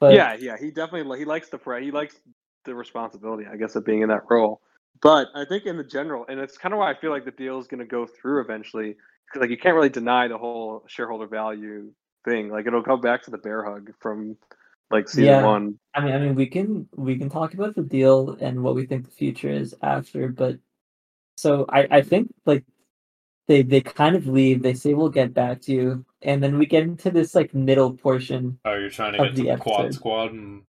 But 0.00 0.14
yeah, 0.14 0.34
yeah, 0.38 0.56
he 0.58 0.70
definitely 0.70 1.18
he 1.18 1.24
likes 1.24 1.48
the 1.48 1.58
pre- 1.58 1.84
he 1.84 1.90
likes 1.90 2.20
the 2.64 2.74
responsibility, 2.74 3.44
I 3.50 3.56
guess, 3.56 3.76
of 3.76 3.84
being 3.84 4.02
in 4.02 4.08
that 4.08 4.22
role. 4.30 4.60
But 5.02 5.28
I 5.34 5.44
think 5.44 5.66
in 5.66 5.76
the 5.76 5.84
general, 5.84 6.24
and 6.28 6.40
it's 6.40 6.56
kind 6.56 6.72
of 6.72 6.78
why 6.78 6.90
I 6.90 6.98
feel 6.98 7.10
like 7.10 7.24
the 7.24 7.30
deal 7.30 7.58
is 7.58 7.66
going 7.66 7.80
to 7.80 7.86
go 7.86 8.06
through 8.06 8.40
eventually, 8.40 8.88
because 8.92 8.96
like 9.34 9.50
you 9.50 9.58
can't 9.58 9.74
really 9.74 9.88
deny 9.88 10.28
the 10.28 10.38
whole 10.38 10.84
shareholder 10.86 11.26
value 11.26 11.92
thing. 12.24 12.48
Like 12.50 12.66
it'll 12.66 12.82
go 12.82 12.96
back 12.96 13.22
to 13.24 13.30
the 13.30 13.38
bear 13.38 13.64
hug 13.64 13.90
from 14.00 14.36
like 14.90 15.08
season 15.08 15.24
Yeah. 15.26 15.44
one. 15.44 15.78
I 15.94 16.00
mean, 16.04 16.14
I 16.14 16.18
mean, 16.18 16.34
we 16.34 16.46
can 16.46 16.88
we 16.94 17.18
can 17.18 17.28
talk 17.30 17.54
about 17.54 17.74
the 17.74 17.82
deal 17.82 18.36
and 18.40 18.62
what 18.62 18.74
we 18.74 18.86
think 18.86 19.04
the 19.04 19.10
future 19.10 19.50
is 19.50 19.74
after, 19.82 20.28
but 20.28 20.58
so 21.36 21.66
I 21.68 21.88
I 21.90 22.02
think 22.02 22.32
like 22.46 22.64
they 23.48 23.62
they 23.62 23.80
kind 23.80 24.16
of 24.16 24.26
leave. 24.26 24.62
They 24.62 24.74
say 24.74 24.94
we'll 24.94 25.08
get 25.08 25.34
back 25.34 25.60
to 25.62 25.72
you, 25.72 26.04
and 26.22 26.42
then 26.42 26.58
we 26.58 26.66
get 26.66 26.84
into 26.84 27.10
this 27.10 27.34
like 27.34 27.54
middle 27.54 27.92
portion. 27.94 28.58
Oh, 28.64 28.74
you're 28.74 28.90
trying 28.90 29.12
to 29.14 29.18
Of 29.20 29.28
get 29.28 29.36
to 29.36 29.42
the 29.42 29.50
the 29.50 29.56
quad 29.56 29.94
squad 29.94 30.32
and 30.32 30.62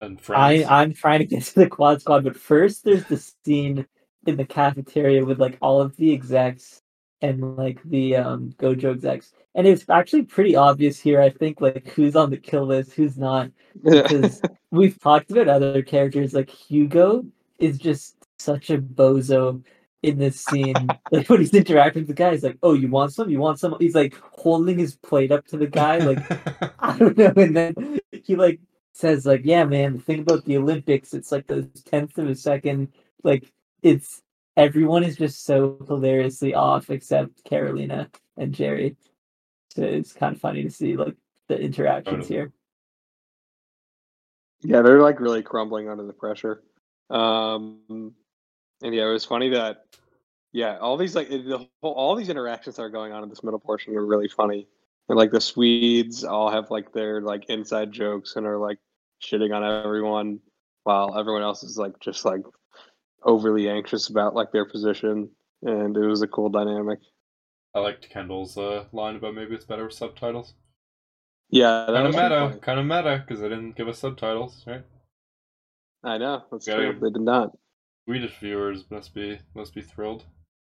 and 0.00 0.20
friends. 0.20 0.40
I 0.40 0.56
friends. 0.64 0.70
I'm 0.70 0.94
trying 0.94 1.18
to 1.20 1.26
get 1.26 1.44
to 1.44 1.54
the 1.60 1.68
quad 1.68 2.00
squad, 2.02 2.24
but 2.24 2.36
first 2.36 2.84
there's 2.84 3.04
the 3.04 3.16
scene 3.18 3.86
in 4.26 4.36
the 4.36 4.44
cafeteria 4.46 5.24
with 5.24 5.40
like 5.40 5.58
all 5.62 5.80
of 5.80 5.96
the 5.96 6.12
execs 6.12 6.81
and 7.22 7.56
like 7.56 7.80
the 7.84 8.16
um 8.16 8.54
Gojo 8.58 8.92
execs, 8.94 9.32
and 9.54 9.66
it's 9.66 9.88
actually 9.88 10.22
pretty 10.22 10.56
obvious 10.56 10.98
here. 10.98 11.22
I 11.22 11.30
think 11.30 11.60
like 11.60 11.88
who's 11.88 12.16
on 12.16 12.30
the 12.30 12.36
kill 12.36 12.66
list, 12.66 12.92
who's 12.92 13.16
not. 13.16 13.50
because 13.82 14.42
we've 14.70 15.00
talked 15.00 15.30
about 15.30 15.48
other 15.48 15.82
characters 15.82 16.34
like 16.34 16.50
Hugo 16.50 17.24
is 17.58 17.78
just 17.78 18.16
such 18.38 18.68
a 18.68 18.76
bozo 18.76 19.62
in 20.02 20.18
this 20.18 20.44
scene. 20.44 20.74
like 21.10 21.28
when 21.28 21.40
he's 21.40 21.54
interacting 21.54 22.02
with 22.02 22.08
the 22.08 22.14
guy, 22.14 22.32
he's 22.32 22.42
like, 22.42 22.58
"Oh, 22.62 22.74
you 22.74 22.88
want 22.88 23.12
some? 23.12 23.30
You 23.30 23.38
want 23.38 23.58
some?" 23.58 23.76
He's 23.78 23.94
like 23.94 24.14
holding 24.32 24.78
his 24.78 24.96
plate 24.96 25.32
up 25.32 25.46
to 25.46 25.56
the 25.56 25.66
guy, 25.66 25.98
like 25.98 26.18
I 26.80 26.98
don't 26.98 27.16
know, 27.16 27.32
and 27.36 27.56
then 27.56 28.00
he 28.10 28.36
like 28.36 28.60
says 28.92 29.24
like, 29.24 29.42
"Yeah, 29.44 29.64
man, 29.64 29.94
the 29.94 30.02
thing 30.02 30.20
about 30.20 30.44
the 30.44 30.58
Olympics, 30.58 31.14
it's 31.14 31.32
like 31.32 31.46
the 31.46 31.62
tenth 31.86 32.18
of 32.18 32.28
a 32.28 32.34
second. 32.34 32.92
Like 33.22 33.50
it's 33.82 34.22
everyone 34.56 35.04
is 35.04 35.16
just 35.16 35.44
so 35.44 35.78
hilariously 35.86 36.54
off 36.54 36.90
except 36.90 37.44
Karolina 37.44 38.12
and 38.36 38.54
Gerri. 38.54 38.96
So 39.70 39.82
it's 39.82 40.12
kind 40.12 40.34
of 40.34 40.40
funny 40.40 40.62
to 40.62 40.70
see 40.70 40.96
like 40.96 41.16
the 41.48 41.58
interactions 41.58 42.28
here. 42.28 42.52
Yeah, 44.62 44.82
they're 44.82 45.02
like 45.02 45.20
really 45.20 45.42
crumbling 45.42 45.88
under 45.88 46.04
the 46.04 46.12
pressure. 46.12 46.62
Um, 47.10 48.14
and 48.82 48.94
yeah, 48.94 49.08
it 49.08 49.12
was 49.12 49.24
funny 49.24 49.50
that 49.50 49.86
yeah, 50.52 50.76
all 50.78 50.96
these 50.96 51.16
like 51.16 51.30
the 51.30 51.66
whole, 51.80 51.92
all 51.92 52.14
these 52.14 52.28
interactions 52.28 52.76
that 52.76 52.82
are 52.82 52.90
going 52.90 53.12
on 53.12 53.22
in 53.22 53.28
this 53.28 53.42
middle 53.42 53.58
portion 53.58 53.96
are 53.96 54.04
really 54.04 54.28
funny. 54.28 54.68
And 55.08 55.18
like 55.18 55.30
the 55.30 55.40
Swedes 55.40 56.24
all 56.24 56.50
have 56.50 56.70
like 56.70 56.92
their 56.92 57.20
like 57.20 57.46
inside 57.48 57.90
jokes 57.90 58.36
and 58.36 58.46
are 58.46 58.58
like 58.58 58.78
shitting 59.22 59.54
on 59.54 59.64
everyone, 59.64 60.40
while 60.84 61.18
everyone 61.18 61.42
else 61.42 61.62
is 61.62 61.78
like 61.78 61.98
just 62.00 62.24
like 62.24 62.42
overly 63.24 63.68
anxious 63.68 64.08
about 64.08 64.34
like 64.34 64.52
their 64.52 64.64
position. 64.64 65.30
And 65.62 65.96
it 65.96 66.06
was 66.06 66.22
a 66.22 66.26
cool 66.28 66.48
dynamic. 66.48 66.98
I 67.74 67.80
liked 67.80 68.10
Kendall's 68.10 68.58
uh, 68.58 68.84
line 68.92 69.16
about 69.16 69.34
maybe 69.34 69.54
it's 69.54 69.64
better 69.64 69.84
with 69.84 69.94
subtitles. 69.94 70.54
Yeah, 71.50 71.86
that 71.86 71.92
Kind 71.94 71.98
of 71.98 72.04
was 72.06 72.16
pretty 72.16 72.46
meta, 72.46 72.58
kind 72.60 72.80
of 72.80 72.86
meta, 72.86 73.24
because 73.26 73.40
they 73.40 73.48
didn't 73.48 73.76
give 73.76 73.88
us 73.88 73.98
subtitles, 73.98 74.64
right? 74.66 74.82
I 76.04 76.18
know 76.18 76.42
that's 76.50 76.66
Gotta- 76.66 76.92
true. 76.92 77.00
They 77.00 77.10
did 77.12 77.22
not. 77.22 77.56
Swedish 78.06 78.36
viewers 78.40 78.84
must 78.90 79.14
be 79.14 79.38
must 79.54 79.74
be 79.74 79.82
thrilled. 79.82 80.24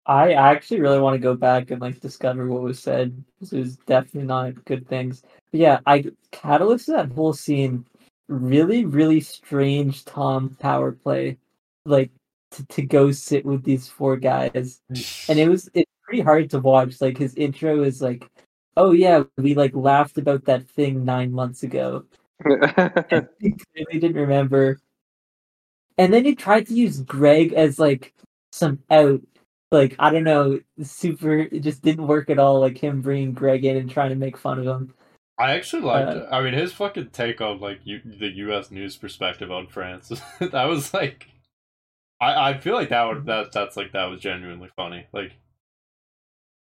I 0.07 0.35
actually 0.35 0.81
really 0.81 1.01
want 1.01 1.15
to 1.15 1.19
go 1.19 1.35
back 1.35 1.73
and 1.73 1.81
like 1.81 1.99
discover 2.01 2.47
what 2.47 2.63
was 2.63 2.79
said 2.79 3.25
because 3.35 3.53
it 3.53 3.59
was 3.59 3.77
definitely 3.79 4.29
not 4.29 4.65
good 4.65 4.87
things. 4.87 5.23
But 5.51 5.61
yeah, 5.61 5.81
I 5.87 6.05
catalyst 6.31 6.87
that 6.87 7.11
whole 7.11 7.33
scene 7.33 7.85
really, 8.29 8.85
really 8.85 9.21
strange 9.21 10.05
Tom 10.05 10.57
power 10.61 10.93
play, 10.93 11.39
like 11.85 12.13
to, 12.53 12.67
to 12.67 12.83
go 12.83 13.11
sit 13.11 13.45
with 13.45 13.63
these 13.65 13.89
four 13.89 14.17
guys, 14.17 14.81
and 15.29 15.39
it 15.39 15.49
was 15.51 15.69
it's 15.75 15.91
pretty 16.03 16.23
hard 16.23 16.51
to 16.51 16.59
watch. 16.59 17.01
Like 17.01 17.19
his 17.19 17.35
intro 17.35 17.83
is 17.83 18.03
like, 18.03 18.29
"Oh 18.77 18.93
yeah, 18.93 19.25
we 19.37 19.55
like 19.55 19.75
laughed 19.75 20.19
about 20.19 20.45
that 20.47 20.69
thing 20.69 21.05
nine 21.05 21.33
months 21.33 21.63
ago." 21.63 22.05
and 22.45 23.29
he 23.41 23.53
clearly 23.53 24.01
didn't 24.01 24.17
remember. 24.17 24.81
And 25.99 26.13
then 26.13 26.25
he 26.25 26.35
tried 26.35 26.67
to 26.67 26.75
use 26.75 27.01
Greg 27.01 27.53
as 27.55 27.79
like 27.79 28.15
some 28.53 28.81
out. 28.91 29.21
Like 29.73 29.97
I 29.99 30.11
don't 30.11 30.25
know, 30.25 30.61
super. 30.83 31.41
It 31.41 31.61
just 31.61 31.83
didn't 31.83 32.07
work 32.07 32.31
at 32.31 32.39
all. 32.39 32.61
Like 32.61 32.79
him 32.79 33.01
bringing 33.01 33.33
Greg 33.33 33.65
in 33.65 33.77
and 33.77 33.91
trying 33.91 34.11
to 34.11 34.17
make 34.17 34.37
fun 34.37 34.59
of 34.59 34.67
him. 34.67 34.95
I 35.39 35.53
actually 35.53 35.83
liked. 35.83 36.09
Uh, 36.09 36.27
I 36.31 36.41
mean, 36.43 36.55
his 36.55 36.73
fucking 36.73 37.11
take 37.11 37.41
on 37.41 37.61
like 37.61 37.81
U- 37.85 38.01
the 38.05 38.29
U.S. 38.29 38.71
news 38.71 38.97
perspective 38.97 39.51
on 39.51 39.67
France. 39.67 40.09
that 40.41 40.65
was 40.65 40.95
like, 40.95 41.29
I 42.21 42.51
I 42.51 42.59
feel 42.59 42.75
like 42.75 42.89
that 42.91 43.05
would 43.05 43.27
that 43.27 43.53
that's 43.53 43.77
like 43.77 43.93
that 43.93 44.05
was 44.05 44.21
genuinely 44.21 44.71
funny. 44.77 45.07
Like, 45.13 45.33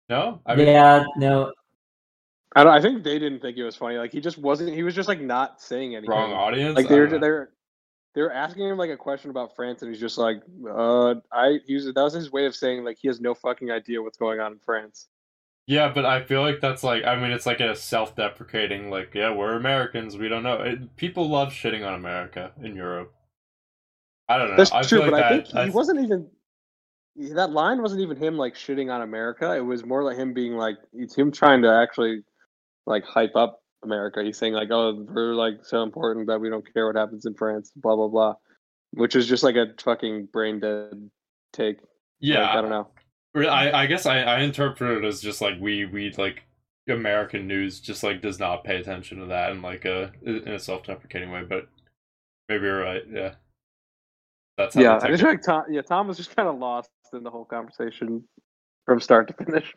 no, 0.09 0.41
I 0.45 0.55
mean, 0.55 0.67
yeah, 0.67 1.03
no, 1.17 1.51
I 2.55 2.63
don't, 2.63 2.73
I 2.73 2.81
think 2.81 3.03
they 3.03 3.19
didn't 3.19 3.41
think 3.41 3.57
it 3.57 3.63
was 3.63 3.75
funny. 3.75 3.97
Like 3.97 4.12
he 4.12 4.21
just 4.21 4.38
wasn't. 4.38 4.73
He 4.73 4.83
was 4.83 4.95
just 4.95 5.07
like 5.07 5.21
not 5.21 5.62
saying 5.62 5.95
anything. 5.95 6.09
wrong 6.09 6.33
audience. 6.33 6.75
Like 6.75 6.88
they 6.88 6.99
were 6.99 7.07
don't 7.07 7.21
they 7.21 7.29
were 7.29 7.51
they 8.15 8.21
were 8.21 8.33
asking 8.33 8.67
him 8.67 8.77
like 8.77 8.89
a 8.89 8.97
question 8.97 9.29
about 9.29 9.55
France, 9.55 9.81
and 9.81 9.91
he's 9.91 9.99
just 10.01 10.17
like, 10.17 10.41
uh, 10.67 11.15
I. 11.31 11.59
He 11.65 11.75
was 11.75 11.85
that 11.85 11.95
was 11.95 12.13
his 12.13 12.31
way 12.31 12.45
of 12.45 12.55
saying 12.55 12.83
like 12.83 12.97
he 12.99 13.07
has 13.07 13.21
no 13.21 13.35
fucking 13.35 13.69
idea 13.69 14.01
what's 14.01 14.17
going 14.17 14.39
on 14.39 14.53
in 14.53 14.59
France. 14.59 15.07
Yeah, 15.67 15.91
but 15.93 16.03
I 16.03 16.23
feel 16.23 16.41
like 16.41 16.62
that's 16.62 16.83
like 16.83 17.03
I 17.03 17.15
mean 17.15 17.29
it's 17.29 17.45
like 17.45 17.59
a 17.59 17.75
self-deprecating 17.75 18.89
like 18.89 19.13
yeah 19.13 19.31
we're 19.31 19.53
Americans 19.55 20.17
we 20.17 20.27
don't 20.27 20.41
know 20.41 20.55
it, 20.63 20.95
people 20.95 21.29
love 21.29 21.49
shitting 21.49 21.85
on 21.85 21.93
America 21.93 22.51
in 22.63 22.75
Europe. 22.75 23.13
I 24.29 24.37
don't 24.37 24.51
know. 24.51 24.57
That's 24.57 24.71
I 24.71 24.81
true, 24.83 24.99
but 24.99 25.11
like 25.11 25.23
I 25.25 25.37
that, 25.37 25.47
think 25.47 25.65
he 25.65 25.69
wasn't 25.71 26.01
even. 26.01 26.27
That 27.35 27.51
line 27.51 27.81
wasn't 27.81 28.01
even 28.01 28.15
him 28.15 28.37
like 28.37 28.55
shitting 28.55 28.93
on 28.93 29.01
America. 29.01 29.53
It 29.53 29.65
was 29.65 29.83
more 29.83 30.03
like 30.03 30.15
him 30.17 30.33
being 30.33 30.53
like 30.53 30.77
it's 30.93 31.15
him 31.15 31.31
trying 31.31 31.61
to 31.63 31.69
actually 31.69 32.23
like 32.85 33.03
hype 33.03 33.35
up 33.35 33.61
America. 33.83 34.23
He's 34.23 34.37
saying 34.37 34.53
like, 34.53 34.69
"Oh, 34.71 35.05
we're 35.09 35.33
like 35.33 35.65
so 35.65 35.83
important 35.83 36.27
that 36.27 36.39
we 36.39 36.49
don't 36.49 36.73
care 36.73 36.85
what 36.87 36.95
happens 36.95 37.25
in 37.25 37.33
France." 37.33 37.71
Blah 37.75 37.95
blah 37.95 38.07
blah, 38.07 38.35
which 38.91 39.15
is 39.15 39.27
just 39.27 39.43
like 39.43 39.55
a 39.55 39.73
fucking 39.81 40.27
brain 40.31 40.59
dead 40.59 41.09
take. 41.51 41.77
yeah. 42.19 42.41
Like, 42.41 42.49
I 42.49 42.61
don't 42.61 42.69
know. 42.69 42.87
I, 43.35 43.83
I 43.83 43.85
guess 43.85 44.05
I, 44.05 44.19
I 44.21 44.39
interpret 44.41 45.03
it 45.03 45.07
as 45.07 45.21
just 45.21 45.41
like 45.41 45.55
we 45.59 45.85
we 45.85 46.11
like 46.17 46.43
American 46.87 47.47
news 47.47 47.79
just 47.79 48.03
like 48.03 48.21
does 48.21 48.39
not 48.39 48.63
pay 48.63 48.77
attention 48.77 49.19
to 49.19 49.25
that 49.27 49.51
in 49.51 49.61
like 49.61 49.85
a 49.85 50.11
in 50.23 50.47
a 50.47 50.59
self 50.59 50.83
deprecating 50.83 51.31
way, 51.31 51.43
but 51.43 51.67
maybe 52.47 52.65
you're 52.65 52.81
right. 52.81 53.03
Yeah, 53.11 53.35
that's 54.59 54.75
how 54.75 54.81
Yeah, 54.81 54.99
I 55.01 55.07
just 55.09 55.21
feel 55.23 55.31
like 55.31 55.41
Tom. 55.41 55.63
Yeah, 55.71 55.81
Tom 55.81 56.07
was 56.07 56.17
just 56.17 56.35
kind 56.35 56.49
of 56.49 56.59
lost 56.59 56.91
in 57.13 57.23
the 57.23 57.31
whole 57.31 57.45
conversation 57.45 58.25
from 58.85 58.99
start 58.99 59.27
to 59.29 59.45
finish. 59.45 59.73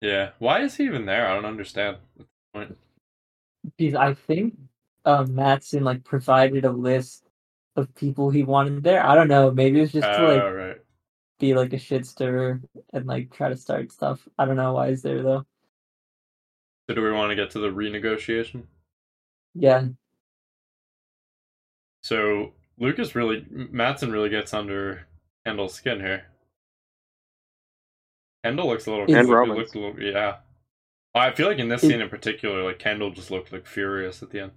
yeah. 0.00 0.30
Why 0.40 0.62
is 0.62 0.76
he 0.76 0.84
even 0.84 1.06
there? 1.06 1.28
I 1.28 1.34
don't 1.34 1.44
understand. 1.44 1.98
because 3.78 3.94
I 3.94 4.14
think 4.14 4.56
um, 5.04 5.34
Matsson 5.34 5.84
like 5.84 6.04
provided 6.04 6.64
a 6.64 6.72
list 6.72 7.24
of 7.76 7.94
people 7.94 8.30
he 8.30 8.42
wanted 8.42 8.82
there. 8.82 9.04
I 9.04 9.14
don't 9.14 9.28
know. 9.28 9.50
Maybe 9.52 9.78
it 9.78 9.82
was 9.82 9.92
just 9.92 10.12
to 10.14 10.22
like 10.22 10.42
Oh, 10.42 10.50
right. 10.50 10.78
be 11.38 11.54
like 11.54 11.72
a 11.74 11.78
shit 11.78 12.06
stirrer 12.06 12.60
and 12.92 13.06
like 13.06 13.32
try 13.32 13.50
to 13.50 13.56
start 13.56 13.92
stuff. 13.92 14.26
I 14.38 14.46
don't 14.46 14.56
know 14.56 14.72
why 14.74 14.90
he's 14.90 15.02
there 15.02 15.22
though. 15.22 15.46
So 16.88 16.94
do 16.96 17.02
we 17.02 17.12
want 17.12 17.30
to 17.30 17.36
get 17.36 17.50
to 17.52 17.58
the 17.60 17.68
renegotiation? 17.68 18.64
Yeah, 19.54 19.88
So 22.02 22.52
Lukas 22.78 23.14
really 23.14 23.44
Matsson 23.50 24.10
really 24.12 24.28
gets 24.30 24.52
under 24.54 25.06
Kendall's 25.46 25.74
skin 25.74 26.00
here. 26.00 26.24
Kendall 28.44 28.68
looks 28.68 28.86
a 28.86 28.90
little 28.90 29.04
And 29.14 29.26
he 29.26 29.32
Roman's. 29.32 29.74
a 29.74 29.78
little 29.78 30.00
yeah. 30.02 30.36
I 31.14 31.30
feel 31.32 31.46
like 31.46 31.58
in 31.58 31.68
this 31.68 31.82
Is- 31.82 31.90
scene 31.90 32.00
in 32.00 32.08
particular, 32.08 32.62
like 32.64 32.78
Kendall 32.78 33.10
just 33.10 33.30
looked 33.30 33.52
like 33.52 33.66
furious 33.66 34.22
at 34.22 34.30
the 34.30 34.40
end. 34.40 34.52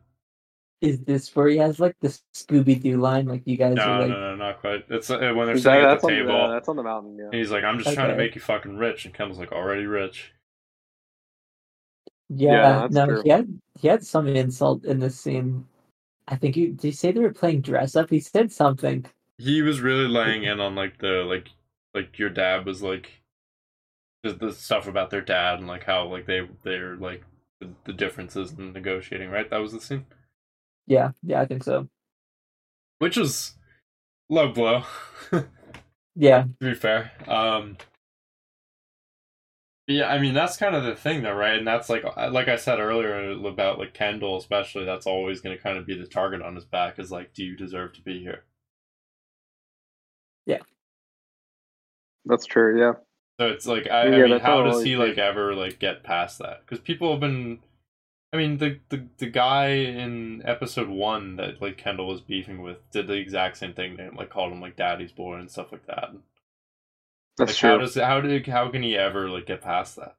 is 0.82 1.00
this 1.02 1.36
where 1.36 1.48
he 1.50 1.58
has 1.58 1.80
like 1.80 1.96
the 2.02 2.18
Scooby 2.34 2.82
Doo 2.82 2.98
line? 3.00 3.28
Like 3.28 3.44
you 3.46 3.58
guys 3.58 3.76
No, 3.76 3.84
are 3.84 4.00
like, 4.02 4.10
no, 4.10 4.20
no, 4.20 4.36
not 4.36 4.60
quite. 4.62 4.86
It's 4.90 5.10
uh, 5.10 5.18
when 5.36 5.46
they're 5.48 5.56
That- 5.56 5.62
sitting 5.62 5.80
at 5.82 5.86
that's 5.90 6.02
the 6.02 6.08
on 6.08 6.14
table. 6.14 6.48
the, 6.48 6.54
that's 6.54 6.70
on 6.70 6.76
the 6.78 6.84
mountain. 6.84 7.18
Yeah. 7.18 7.26
and 7.26 7.34
he's 7.36 7.52
like, 7.52 7.64
"I'm 7.64 7.78
just 7.80 7.94
trying 7.94 8.10
to 8.10 8.16
make 8.18 8.36
you 8.36 8.42
fucking 8.42 8.78
rich," 8.78 9.06
and 9.06 9.14
Kendall's 9.14 9.40
like, 9.40 9.52
"Already 9.52 9.86
rich." 9.86 10.32
yeah, 12.30 12.80
that's 12.82 12.94
no, 12.94 13.06
true. 13.06 13.22
he 13.24 13.30
had 13.30 13.60
he 13.80 13.88
had 13.88 14.04
some 14.06 14.28
insult 14.28 14.84
in 14.86 15.00
this 15.00 15.20
scene. 15.20 15.66
I 16.28 16.36
think 16.38 16.58
you 16.58 16.70
did 16.74 16.86
you 16.88 16.92
say 16.94 17.12
they 17.12 17.20
were 17.20 17.34
playing 17.34 17.62
dress 17.62 17.96
up? 17.96 18.10
He 18.10 18.20
said 18.20 18.52
something. 18.52 19.06
He 19.38 19.62
was 19.62 19.82
really 19.82 20.08
laying 20.08 20.44
in 20.44 20.60
on 20.60 20.76
like 20.76 20.98
the 21.00 21.24
like 21.26 21.50
like 21.94 22.20
your 22.20 22.30
dad 22.30 22.66
was 22.66 22.82
like 22.84 23.22
the, 24.24 24.34
the 24.34 24.54
stuff 24.54 24.88
about 24.88 25.10
their 25.12 25.22
dad 25.22 25.60
and 25.60 25.68
like 25.68 25.84
how 25.86 26.08
like 26.08 26.26
they 26.26 26.48
they're 26.64 26.96
like 26.98 27.24
the, 27.62 27.70
the 27.86 27.94
differences 27.94 28.54
in 28.54 28.74
negotiating. 28.74 29.30
Right, 29.30 29.50
that 29.50 29.58
was 29.62 29.74
the 29.74 29.82
scene. 29.82 30.06
Yeah, 30.88 31.12
yeah, 31.24 31.42
I 31.42 31.46
think 31.48 31.64
so. 31.64 31.90
which 33.00 33.18
was 33.18 33.54
low 34.30 34.52
blow 34.52 34.84
yeah. 36.16 36.44
to 36.60 36.70
be 36.70 36.74
fair 36.74 37.12
um 37.28 37.78
yeah 39.88 40.08
i 40.08 40.20
mean 40.20 40.34
that's 40.34 40.58
kind 40.58 40.76
of 40.76 40.84
the 40.84 40.96
thing 40.96 41.24
though 41.24 41.34
right 41.34 41.58
and 41.58 41.68
that's 41.68 41.90
like 41.90 42.04
uh, 42.18 42.30
like 42.32 42.48
i 42.48 42.56
said 42.56 42.80
earlier 42.80 43.32
about 43.48 43.80
like 43.80 43.94
kendall 43.94 44.38
especially 44.38 44.86
that's 44.86 45.06
always 45.08 45.42
going 45.42 45.56
to 45.56 45.62
kind 45.62 45.78
of 45.78 45.86
be 45.86 45.98
the 45.98 46.08
target 46.08 46.42
on 46.42 46.56
his 46.56 46.66
back 46.66 46.98
is 47.00 47.12
like 47.12 47.34
do 47.34 47.44
you 47.44 47.56
deserve 47.56 47.94
to 47.94 48.02
be 48.02 48.20
here 48.20 48.44
Yeah. 50.46 50.60
That's 52.26 52.46
true. 52.46 52.80
Yeah. 52.80 52.94
So 53.40 53.48
it's 53.50 53.66
like 53.66 53.90
I, 53.90 54.08
I 54.08 54.10
mean, 54.28 54.40
how 54.40 54.64
does 54.64 54.82
he 54.82 54.96
big. 54.96 55.00
like 55.00 55.18
ever 55.18 55.54
like 55.54 55.80
get 55.80 56.04
past 56.04 56.40
that? 56.40 56.62
Because 56.62 56.80
people 56.80 57.12
have 57.12 57.20
been, 57.20 57.60
I 58.34 58.38
mean, 58.38 58.58
the, 58.58 58.80
the 58.90 59.08
the 59.18 59.28
guy 59.28 59.68
in 59.70 60.42
episode 60.46 60.90
one 60.90 61.36
that 61.38 61.62
like 61.62 61.78
Kendall 61.78 62.08
was 62.08 62.22
beefing 62.22 62.62
with 62.62 62.78
did 62.92 63.08
the 63.08 63.14
exact 63.14 63.58
same 63.58 63.74
thing. 63.74 63.98
They 63.98 64.10
like 64.10 64.30
called 64.30 64.54
him 64.54 64.62
like 64.62 64.78
Daddy's 64.78 65.12
boy 65.12 65.36
and 65.36 65.52
stuff 65.52 65.72
like 65.72 65.86
that. 65.88 66.12
That's 67.38 67.52
like 67.52 67.58
true. 67.58 67.70
how 67.70 67.78
does 67.78 67.96
how 67.96 68.22
did 68.22 68.48
how 68.48 68.70
can 68.70 68.84
he 68.84 68.98
ever 68.98 69.30
like 69.30 69.46
get 69.46 69.62
past 69.62 69.98
that? 69.98 70.16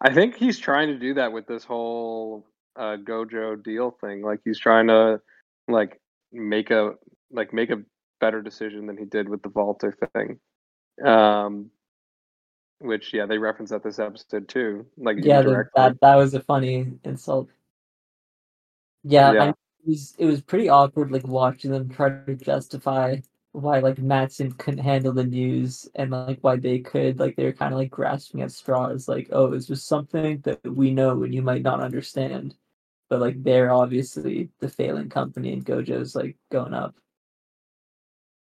I 0.00 0.12
think 0.12 0.36
he's 0.36 0.58
trying 0.58 0.88
to 0.88 0.98
do 0.98 1.14
that 1.14 1.32
with 1.32 1.46
this 1.46 1.64
whole 1.64 2.46
uh, 2.76 2.96
Gojo 2.96 3.62
deal 3.62 3.90
thing. 4.00 4.22
Like 4.22 4.40
he's 4.44 4.58
trying 4.58 4.86
to 4.86 5.20
like 5.68 6.00
make 6.32 6.70
a 6.70 6.92
like 7.30 7.52
make 7.52 7.70
a 7.70 7.82
better 8.20 8.40
decision 8.40 8.86
than 8.86 8.96
he 8.96 9.04
did 9.04 9.28
with 9.28 9.42
the 9.42 9.48
Vaulter 9.48 9.96
thing. 10.14 10.38
Um, 11.04 11.70
which 12.78 13.12
yeah, 13.12 13.26
they 13.26 13.38
reference 13.38 13.70
that 13.70 13.82
this 13.82 13.98
episode 13.98 14.48
too. 14.48 14.86
Like 14.96 15.18
yeah, 15.20 15.42
the, 15.42 15.64
that 15.74 16.00
that 16.00 16.16
was 16.16 16.34
a 16.34 16.40
funny 16.40 16.92
insult. 17.04 17.48
Yeah, 19.02 19.32
Yeah. 19.32 19.44
I, 19.44 19.48
it 19.48 19.56
was 19.86 20.14
it 20.18 20.26
was 20.26 20.40
pretty 20.40 20.68
awkward, 20.68 21.10
like 21.10 21.26
watching 21.26 21.72
them 21.72 21.88
try 21.88 22.10
to 22.10 22.34
justify 22.36 23.16
why 23.52 23.80
like 23.80 23.98
Matsson 23.98 24.52
couldn't 24.52 24.84
handle 24.84 25.12
the 25.12 25.24
news 25.24 25.88
and 25.96 26.10
like 26.12 26.38
why 26.42 26.56
they 26.56 26.78
could. 26.80 27.18
Like 27.18 27.36
they 27.36 27.44
were 27.44 27.52
kind 27.52 27.72
of 27.74 27.78
like 27.80 27.90
grasping 27.90 28.42
at 28.42 28.52
straws, 28.52 29.08
like 29.08 29.28
oh, 29.32 29.52
it's 29.52 29.66
just 29.66 29.86
something 29.88 30.40
that 30.42 30.60
we 30.64 30.92
know 30.92 31.22
and 31.24 31.34
you 31.34 31.42
might 31.42 31.62
not 31.62 31.80
understand, 31.80 32.56
but 33.10 33.20
like 33.20 33.42
they're 33.42 33.72
obviously 33.72 34.50
the 34.60 34.68
failing 34.68 35.08
company 35.10 35.52
and 35.52 35.64
Gojo's 35.66 36.14
like 36.16 36.36
going 36.50 36.74
up. 36.74 36.96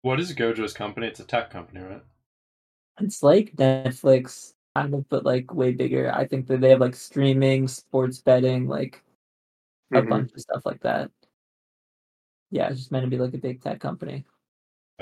What 0.01 0.19
is 0.19 0.33
Gojo's 0.33 0.73
company? 0.73 1.05
It's 1.05 1.19
a 1.19 1.23
tech 1.23 1.51
company, 1.51 1.81
right? 1.81 2.01
It's 2.99 3.21
like 3.23 3.55
Netflix, 3.55 4.53
kind 4.75 4.93
of, 4.93 5.07
but 5.09 5.25
like 5.25 5.53
way 5.53 5.71
bigger. 5.71 6.11
I 6.13 6.27
think 6.27 6.47
that 6.47 6.61
they 6.61 6.69
have 6.71 6.79
like 6.81 6.95
streaming, 6.95 7.67
sports 7.67 8.19
betting, 8.21 8.67
like 8.67 9.03
a 9.93 10.01
Mhm. 10.01 10.09
bunch 10.09 10.33
of 10.33 10.41
stuff 10.41 10.65
like 10.65 10.81
that. 10.81 11.11
Yeah, 12.51 12.69
it's 12.69 12.79
just 12.79 12.91
meant 12.91 13.03
to 13.05 13.09
be 13.09 13.17
like 13.17 13.33
a 13.33 13.37
big 13.37 13.61
tech 13.61 13.79
company. 13.79 14.25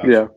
Yeah. 0.03 0.27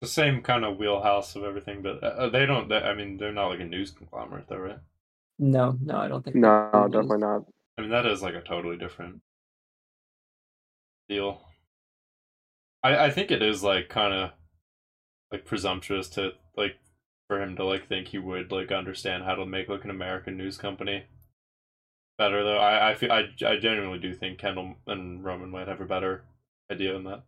the 0.00 0.06
same 0.06 0.40
kind 0.40 0.64
of 0.64 0.78
wheelhouse 0.78 1.34
of 1.34 1.42
everything, 1.42 1.82
but 1.82 2.00
uh, 2.02 2.28
they 2.28 2.46
don't. 2.46 2.68
They, 2.68 2.76
I 2.76 2.94
mean, 2.94 3.16
they're 3.16 3.32
not 3.32 3.48
like 3.48 3.58
a 3.60 3.64
news 3.64 3.90
conglomerate, 3.90 4.46
though, 4.48 4.58
right? 4.58 4.78
No, 5.38 5.78
no, 5.80 5.96
I 5.98 6.08
don't 6.08 6.24
think. 6.24 6.36
No, 6.36 6.70
they 6.72 6.88
do. 6.88 6.88
definitely 6.92 7.18
not. 7.18 7.44
I 7.78 7.82
mean, 7.82 7.90
that 7.90 8.06
is 8.06 8.22
like 8.22 8.34
a 8.34 8.42
totally 8.42 8.76
different 8.76 9.22
deal. 11.08 11.40
I 12.84 13.06
I 13.06 13.10
think 13.10 13.32
it 13.32 13.42
is 13.42 13.64
like 13.64 13.88
kind 13.88 14.14
of 14.14 14.30
like 15.30 15.44
presumptuous 15.44 16.08
to 16.10 16.32
like 16.56 16.78
for 17.28 17.42
him 17.42 17.56
to 17.56 17.64
like 17.64 17.86
think 17.88 18.08
he 18.08 18.18
would 18.18 18.50
like 18.52 18.72
understand 18.72 19.24
how 19.24 19.34
to 19.34 19.46
make 19.46 19.68
like 19.68 19.84
an 19.84 19.90
American 19.90 20.36
news 20.38 20.56
company 20.56 21.06
better 22.18 22.42
though. 22.42 22.58
I 22.58 22.90
I 22.90 22.94
feel 22.96 23.12
I 23.12 23.28
I 23.46 23.56
genuinely 23.56 23.98
do 23.98 24.14
think 24.14 24.38
Kendall 24.38 24.76
and 24.86 25.24
Roman 25.24 25.50
might 25.50 25.68
have 25.68 25.80
a 25.80 25.84
better 25.86 26.24
idea 26.70 26.92
than 26.92 27.04
that. 27.04 27.24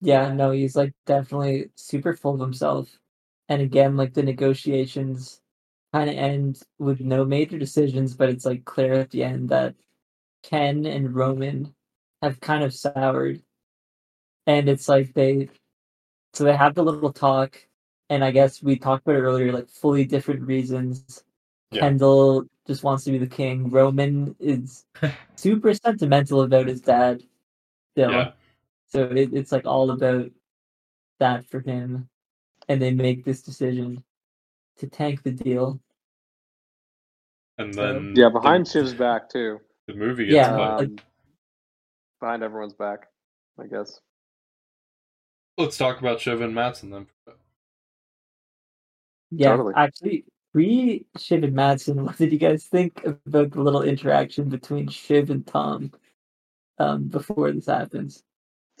Yeah, 0.00 0.32
no, 0.32 0.50
he's 0.50 0.76
like 0.76 0.92
definitely 1.06 1.70
super 1.74 2.14
full 2.14 2.34
of 2.34 2.40
himself. 2.40 2.98
And 3.48 3.60
again, 3.60 3.96
like 3.96 4.14
the 4.14 4.22
negotiations 4.22 5.40
kind 5.92 6.08
of 6.08 6.16
end 6.16 6.62
with 6.78 7.00
no 7.00 7.24
major 7.24 7.58
decisions, 7.58 8.14
but 8.14 8.30
it's 8.30 8.44
like 8.46 8.64
clear 8.64 8.94
at 8.94 9.10
the 9.10 9.24
end 9.24 9.48
that 9.50 9.74
Ken 10.42 10.86
and 10.86 11.14
Roman 11.14 11.74
have 12.22 12.40
kind 12.40 12.64
of 12.64 12.72
soured. 12.74 13.42
And 14.46 14.68
it's 14.68 14.88
like 14.88 15.12
they 15.14 15.48
so 16.32 16.44
they 16.44 16.56
have 16.56 16.74
the 16.74 16.84
little 16.84 17.12
talk, 17.12 17.58
and 18.08 18.24
I 18.24 18.30
guess 18.30 18.62
we 18.62 18.76
talked 18.78 19.06
about 19.06 19.16
it 19.16 19.20
earlier, 19.20 19.52
like 19.52 19.68
fully 19.68 20.04
different 20.04 20.42
reasons. 20.42 21.24
Yeah. 21.72 21.80
Kendall 21.82 22.44
just 22.66 22.82
wants 22.82 23.04
to 23.04 23.12
be 23.12 23.18
the 23.18 23.26
king. 23.26 23.70
Roman 23.70 24.34
is 24.38 24.84
super 25.36 25.74
sentimental 25.74 26.42
about 26.42 26.68
his 26.68 26.80
dad. 26.80 27.22
Still. 27.92 28.12
Yeah. 28.12 28.32
So 28.90 29.04
it, 29.04 29.32
it's 29.32 29.52
like 29.52 29.66
all 29.66 29.90
about 29.90 30.30
that 31.20 31.48
for 31.48 31.60
him. 31.60 32.08
And 32.68 32.80
they 32.80 32.92
make 32.92 33.24
this 33.24 33.42
decision 33.42 34.02
to 34.78 34.86
tank 34.88 35.22
the 35.22 35.32
deal. 35.32 35.80
And 37.58 37.74
So- 37.74 37.80
then 37.92 38.14
Yeah, 38.16 38.28
behind 38.30 38.66
the, 38.66 38.70
Shiv's 38.70 38.94
back 38.94 39.28
too. 39.28 39.60
the 39.86 39.94
movie 39.94 40.26
gets 40.26 40.34
Yeah, 40.34 40.56
like- 40.56 40.88
Um, 40.88 40.96
behind 42.20 42.42
everyone's 42.42 42.74
back, 42.74 43.08
I 43.58 43.66
guess. 43.66 44.00
Let's 45.58 45.76
talk 45.76 46.00
about 46.00 46.20
Shiv 46.20 46.40
and 46.40 46.54
Matsson 46.54 46.90
then. 46.90 47.06
Yeah, 49.30 49.50
Totally. 49.50 49.74
actually, 49.76 50.24
pre 50.52 51.06
Shiv 51.18 51.44
and 51.44 51.52
Matsson, 51.54 52.04
what 52.04 52.16
did 52.16 52.32
you 52.32 52.38
guys 52.38 52.66
think 52.66 53.04
about 53.04 53.50
the 53.52 53.60
little 53.62 53.82
interaction 53.82 54.48
between 54.48 54.88
Shiv 54.88 55.30
and 55.30 55.46
Tom 55.46 55.92
um, 56.78 57.08
before 57.08 57.52
this 57.52 57.66
happens? 57.66 58.22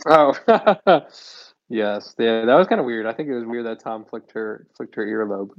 Oh, 0.06 0.34
yes. 1.68 2.14
Yeah, 2.18 2.44
that 2.44 2.54
was 2.54 2.66
kind 2.68 2.80
of 2.80 2.86
weird. 2.86 3.06
I 3.06 3.12
think 3.12 3.28
it 3.28 3.34
was 3.34 3.44
weird 3.46 3.66
that 3.66 3.80
Tom 3.80 4.04
flicked 4.04 4.32
her 4.32 4.66
flicked 4.76 4.94
her 4.96 5.06
earlobe. 5.06 5.50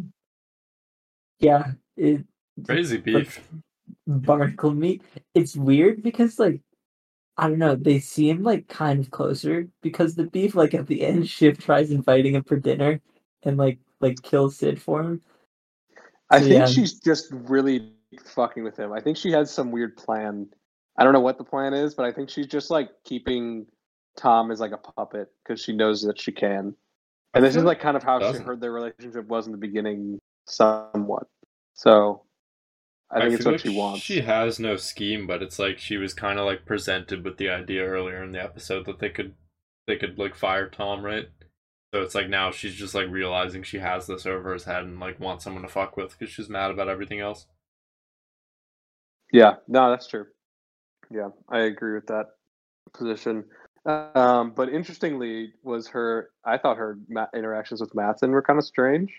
Yeah, 1.39 1.71
it 1.97 2.25
Crazy 2.65 2.97
beef. 2.97 3.41
barnacle 4.08 4.71
meat. 4.73 5.01
It's 5.34 5.56
weird 5.56 6.04
because 6.04 6.39
like 6.39 6.62
I 7.38 7.47
don't 7.47 7.60
know, 7.60 7.75
they 7.75 7.99
seem 7.99 8.43
like 8.43 8.67
kind 8.67 8.99
of 8.99 9.12
closer 9.12 9.67
because 9.82 10.15
the 10.15 10.25
beef 10.25 10.56
like 10.56 10.73
at 10.73 10.88
the 10.88 11.01
end 11.04 11.27
Shiv 11.30 11.58
tries 11.58 11.91
inviting 11.91 12.36
him 12.36 12.43
for 12.43 12.58
dinner 12.58 13.01
and 13.43 13.58
like 13.58 13.80
like 13.99 14.21
kills 14.21 14.58
Sid 14.58 14.82
for 14.82 15.01
him. 15.04 15.21
I 16.30 16.39
So, 16.39 16.47
think 16.47 16.54
yeah. 16.60 16.65
she's 16.67 16.99
just 16.99 17.27
really 17.32 17.93
fucking 18.25 18.63
with 18.63 18.77
him. 18.77 18.91
I 18.93 19.01
think 19.01 19.17
she 19.17 19.32
has 19.32 19.51
some 19.51 19.71
weird 19.71 19.97
plan. 19.97 20.47
I 20.97 21.04
don't 21.04 21.13
know 21.13 21.19
what 21.21 21.38
the 21.38 21.43
plan 21.43 21.73
is, 21.73 21.93
but 21.95 22.06
I 22.06 22.12
think 22.12 22.30
she's 22.30 22.47
just 22.47 22.69
like 22.69 22.89
keeping 23.04 23.65
Tom 24.17 24.52
is 24.52 24.60
like 24.60 24.71
a 24.71 24.78
puppet 24.78 25.30
because 25.43 25.62
she 25.62 25.74
knows 25.74 26.02
that 26.04 26.19
she 26.19 26.32
can. 26.32 26.76
And 27.34 27.45
this 27.45 27.56
is 27.56 27.63
like 27.63 27.80
kind 27.80 27.95
of 27.95 28.04
how 28.04 28.19
she 28.19 28.26
doesn't. 28.26 28.45
heard 28.45 28.60
their 28.60 28.74
relationship 28.74 29.28
was 29.28 29.45
in 29.45 29.52
the 29.52 29.58
beginning, 29.58 30.19
somewhat. 30.47 31.28
So 31.74 32.24
I 33.10 33.21
think 33.21 33.34
it's 33.34 33.45
what 33.45 33.54
like 33.54 33.62
she 33.62 33.78
wants. 33.78 34.02
She 34.02 34.21
has 34.21 34.60
no 34.60 34.76
scheme, 34.76 35.28
but 35.28 35.41
it's 35.41 35.60
like 35.60 35.80
she 35.80 35.97
was 35.97 36.13
kind 36.13 36.39
of 36.39 36.45
like 36.45 36.65
presented 36.65 37.24
with 37.24 37.38
the 37.38 37.50
idea 37.50 37.86
earlier 37.86 38.24
in 38.24 38.32
the 38.34 38.43
episode 38.43 38.86
that 38.86 39.00
they 39.00 39.10
could 39.10 39.34
they 39.88 39.95
could 39.95 40.19
like 40.19 40.36
fire 40.36 40.69
Tom, 40.69 41.04
right? 41.04 41.30
So 41.93 42.02
it's 42.02 42.15
like 42.15 42.30
now 42.30 42.52
she's 42.52 42.76
just 42.76 42.95
like 42.95 43.10
realizing 43.10 43.63
she 43.63 43.80
has 43.80 44.08
this 44.08 44.26
over 44.26 44.54
his 44.54 44.63
head 44.63 44.84
and 44.84 45.00
like 45.00 45.19
wants 45.19 45.43
someone 45.43 45.63
to 45.63 45.69
fuck 45.69 45.97
with 45.97 46.17
because 46.17 46.34
she's 46.34 46.50
mad 46.50 46.71
about 46.71 46.88
everything 46.88 47.19
else. 47.19 47.47
Yeah, 49.34 49.56
no, 49.67 49.89
that's 49.89 50.08
true. 50.08 50.28
Yeah, 51.10 51.30
I 51.50 51.60
agree 51.62 51.93
with 51.93 52.08
that 52.08 52.28
position. 52.93 53.43
Um, 53.86 54.52
but 54.52 54.70
interestingly, 54.70 55.54
was 55.63 55.88
her? 55.88 56.30
I 56.46 56.58
thought 56.58 56.78
her 56.78 57.00
ma- 57.10 57.28
interactions 57.34 57.82
with 57.82 57.96
Matsson 57.96 58.32
were 58.32 58.41
kind 58.41 58.60
of 58.60 58.65
strange. 58.65 59.12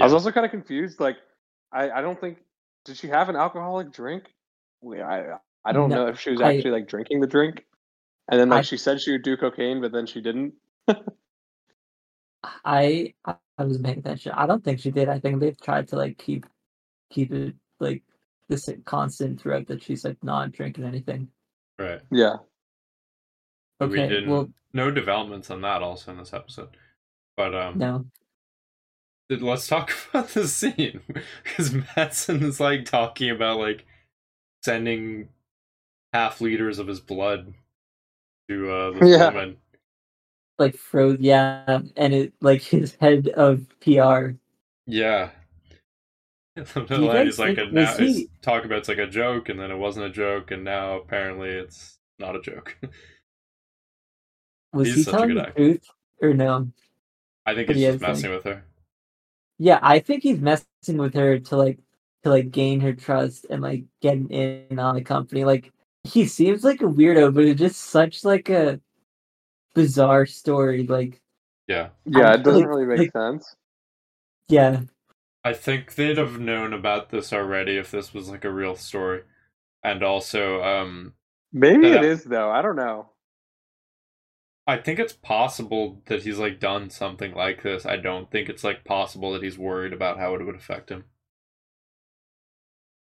I 0.00 0.04
was 0.04 0.12
also 0.12 0.32
kind 0.32 0.44
of 0.44 0.50
confused. 0.50 0.98
Like, 0.98 1.16
I, 1.72 1.90
I 1.90 2.00
don't 2.00 2.20
think 2.20 2.38
did 2.84 2.96
she 2.96 3.06
have 3.08 3.28
an 3.28 3.36
alcoholic 3.36 3.92
drink? 3.92 4.24
I 4.84 5.34
I 5.64 5.72
don't 5.72 5.88
No, 5.88 5.96
know 5.96 6.06
if 6.08 6.18
she 6.18 6.30
was 6.30 6.40
I- 6.40 6.56
actually 6.56 6.72
like 6.72 6.88
drinking 6.88 7.20
the 7.20 7.28
drink, 7.28 7.64
and 8.28 8.40
then 8.40 8.48
like 8.48 8.58
I- 8.60 8.62
she 8.62 8.76
said 8.76 9.00
she 9.00 9.12
would 9.12 9.22
do 9.22 9.36
cocaine, 9.36 9.80
but 9.80 9.92
then 9.92 10.06
she 10.06 10.20
didn't. 10.20 10.54
I 12.64 13.14
I 13.24 13.34
I 13.58 13.64
was 13.64 13.78
paying 13.78 13.98
attention. 13.98 14.32
I 14.32 14.46
don't 14.46 14.64
think 14.64 14.80
she 14.80 14.90
did. 14.90 15.08
I 15.08 15.20
think 15.20 15.38
they've 15.40 15.60
tried 15.60 15.86
to 15.88 15.96
like 15.96 16.18
keep 16.18 16.44
keep 17.10 17.32
it 17.32 17.54
like 17.78 18.02
this 18.48 18.68
constant 18.84 19.40
throughout 19.40 19.68
that 19.68 19.82
she's 19.82 20.04
like 20.04 20.22
not 20.24 20.50
drinking 20.50 20.84
anything. 20.84 21.28
Right. 21.78 22.00
Yeah, 22.10 22.36
But 23.82 23.90
we 23.90 23.96
didn't. 24.08 24.30
well- 24.30 24.50
no 24.74 24.90
developments 24.90 25.50
on 25.50 25.60
that 25.62 25.82
also 25.82 26.12
in 26.12 26.18
this 26.18 26.32
episode. 26.32 26.70
But 27.36 27.54
um, 27.54 27.78
No. 27.78 28.06
let's 29.28 29.66
talk 29.66 29.92
about 30.10 30.28
the 30.28 30.48
scene 30.48 31.00
because 31.42 31.72
Matsson 31.96 32.42
is 32.42 32.58
like 32.60 32.84
talking 32.86 33.30
about 33.30 33.58
like 33.58 33.84
sending 34.64 35.28
half 36.12 36.40
liters 36.40 36.78
of 36.78 36.86
his 36.86 37.00
blood 37.00 37.52
to 38.48 38.70
uh, 38.70 38.90
this 38.98 39.10
Yeah. 39.18 39.28
woman. 39.30 39.56
Like 40.58 40.76
froze 40.76 41.18
yeah, 41.20 41.80
and 41.96 42.14
it 42.14 42.32
like 42.40 42.62
his 42.62 42.94
head 43.00 43.28
of 43.28 43.66
PR. 43.80 44.30
Yeah. 44.86 45.30
Guys 46.86 47.38
like 47.38 47.56
a 47.58 47.66
now 47.66 47.96
he- 47.96 48.28
talk 48.42 48.64
about 48.64 48.78
it's 48.78 48.88
like 48.88 48.98
a 48.98 49.06
joke 49.06 49.48
and 49.48 49.58
then 49.58 49.70
it 49.70 49.78
wasn't 49.78 50.04
a 50.06 50.10
joke 50.10 50.50
and 50.50 50.62
now 50.64 50.96
apparently 50.98 51.48
it's 51.48 51.98
not 52.18 52.36
a 52.36 52.40
joke. 52.42 52.76
Was 54.72 54.88
He's 54.88 54.96
he 54.96 55.02
such 55.04 55.12
a 55.12 55.16
telling 55.16 55.28
good 55.30 55.36
the 55.38 55.48
actor. 55.48 55.54
truth 55.56 55.86
or 56.20 56.34
no? 56.34 56.68
I 57.46 57.54
think 57.54 57.68
What 57.68 57.76
he's 57.76 57.86
just 57.86 58.00
messing 58.00 58.22
think? 58.30 58.34
with 58.34 58.44
her. 58.54 58.64
Yeah, 59.58 59.78
I 59.82 59.98
think 59.98 60.22
he's 60.22 60.40
messing 60.40 60.96
with 60.96 61.14
her 61.14 61.38
to 61.38 61.56
like 61.56 61.78
to 62.24 62.30
like 62.30 62.50
gain 62.50 62.80
her 62.80 62.92
trust 62.92 63.46
and 63.50 63.60
like 63.62 63.84
get 64.00 64.14
in 64.16 64.78
on 64.78 64.94
the 64.94 65.02
company. 65.02 65.44
Like 65.44 65.72
he 66.04 66.26
seems 66.26 66.64
like 66.64 66.80
a 66.80 66.86
weirdo, 66.86 67.34
but 67.34 67.44
it's 67.44 67.60
just 67.60 67.80
such 67.80 68.24
like 68.24 68.48
a 68.48 68.80
bizarre 69.74 70.26
story. 70.26 70.86
Like, 70.86 71.20
Yeah. 71.68 71.90
Yeah, 72.04 72.34
it 72.34 72.42
doesn't 72.44 72.66
really 72.66 72.86
make 72.86 72.98
like- 72.98 73.12
sense. 73.12 73.56
yeah, 74.48 74.80
I 75.44 75.52
think 75.52 75.94
they'd 75.96 76.18
have 76.18 76.38
known 76.40 76.72
about 76.72 77.10
this 77.10 77.32
already 77.32 77.76
if 77.76 77.90
this 77.90 78.14
was 78.14 78.28
like 78.28 78.44
a 78.44 78.50
real 78.52 78.76
story. 78.76 79.22
And 79.84 80.02
also, 80.04 80.62
um, 80.62 81.14
Maybe 81.52 81.88
Yeah. 81.88 81.96
it 81.96 82.04
is 82.04 82.24
though. 82.24 82.50
I 82.50 82.62
don't 82.62 82.76
know. 82.76 83.10
I 84.66 84.78
think 84.78 84.98
it's 85.00 85.12
possible 85.12 86.02
that 86.06 86.22
he's 86.22 86.38
like 86.38 86.60
done 86.60 86.90
something 86.90 87.34
like 87.34 87.62
this. 87.62 87.86
I 87.86 87.96
don't 87.96 88.30
think 88.30 88.48
it's 88.48 88.64
like 88.64 88.84
possible 88.84 89.32
that 89.32 89.42
he's 89.42 89.58
worried 89.58 89.92
about 89.92 90.18
how 90.18 90.34
it 90.36 90.44
would 90.44 90.54
affect 90.56 90.90
him. 90.90 91.04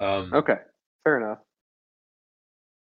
Um, 0.00 0.34
Okay, 0.34 0.56
fair 1.04 1.18
enough. 1.18 1.38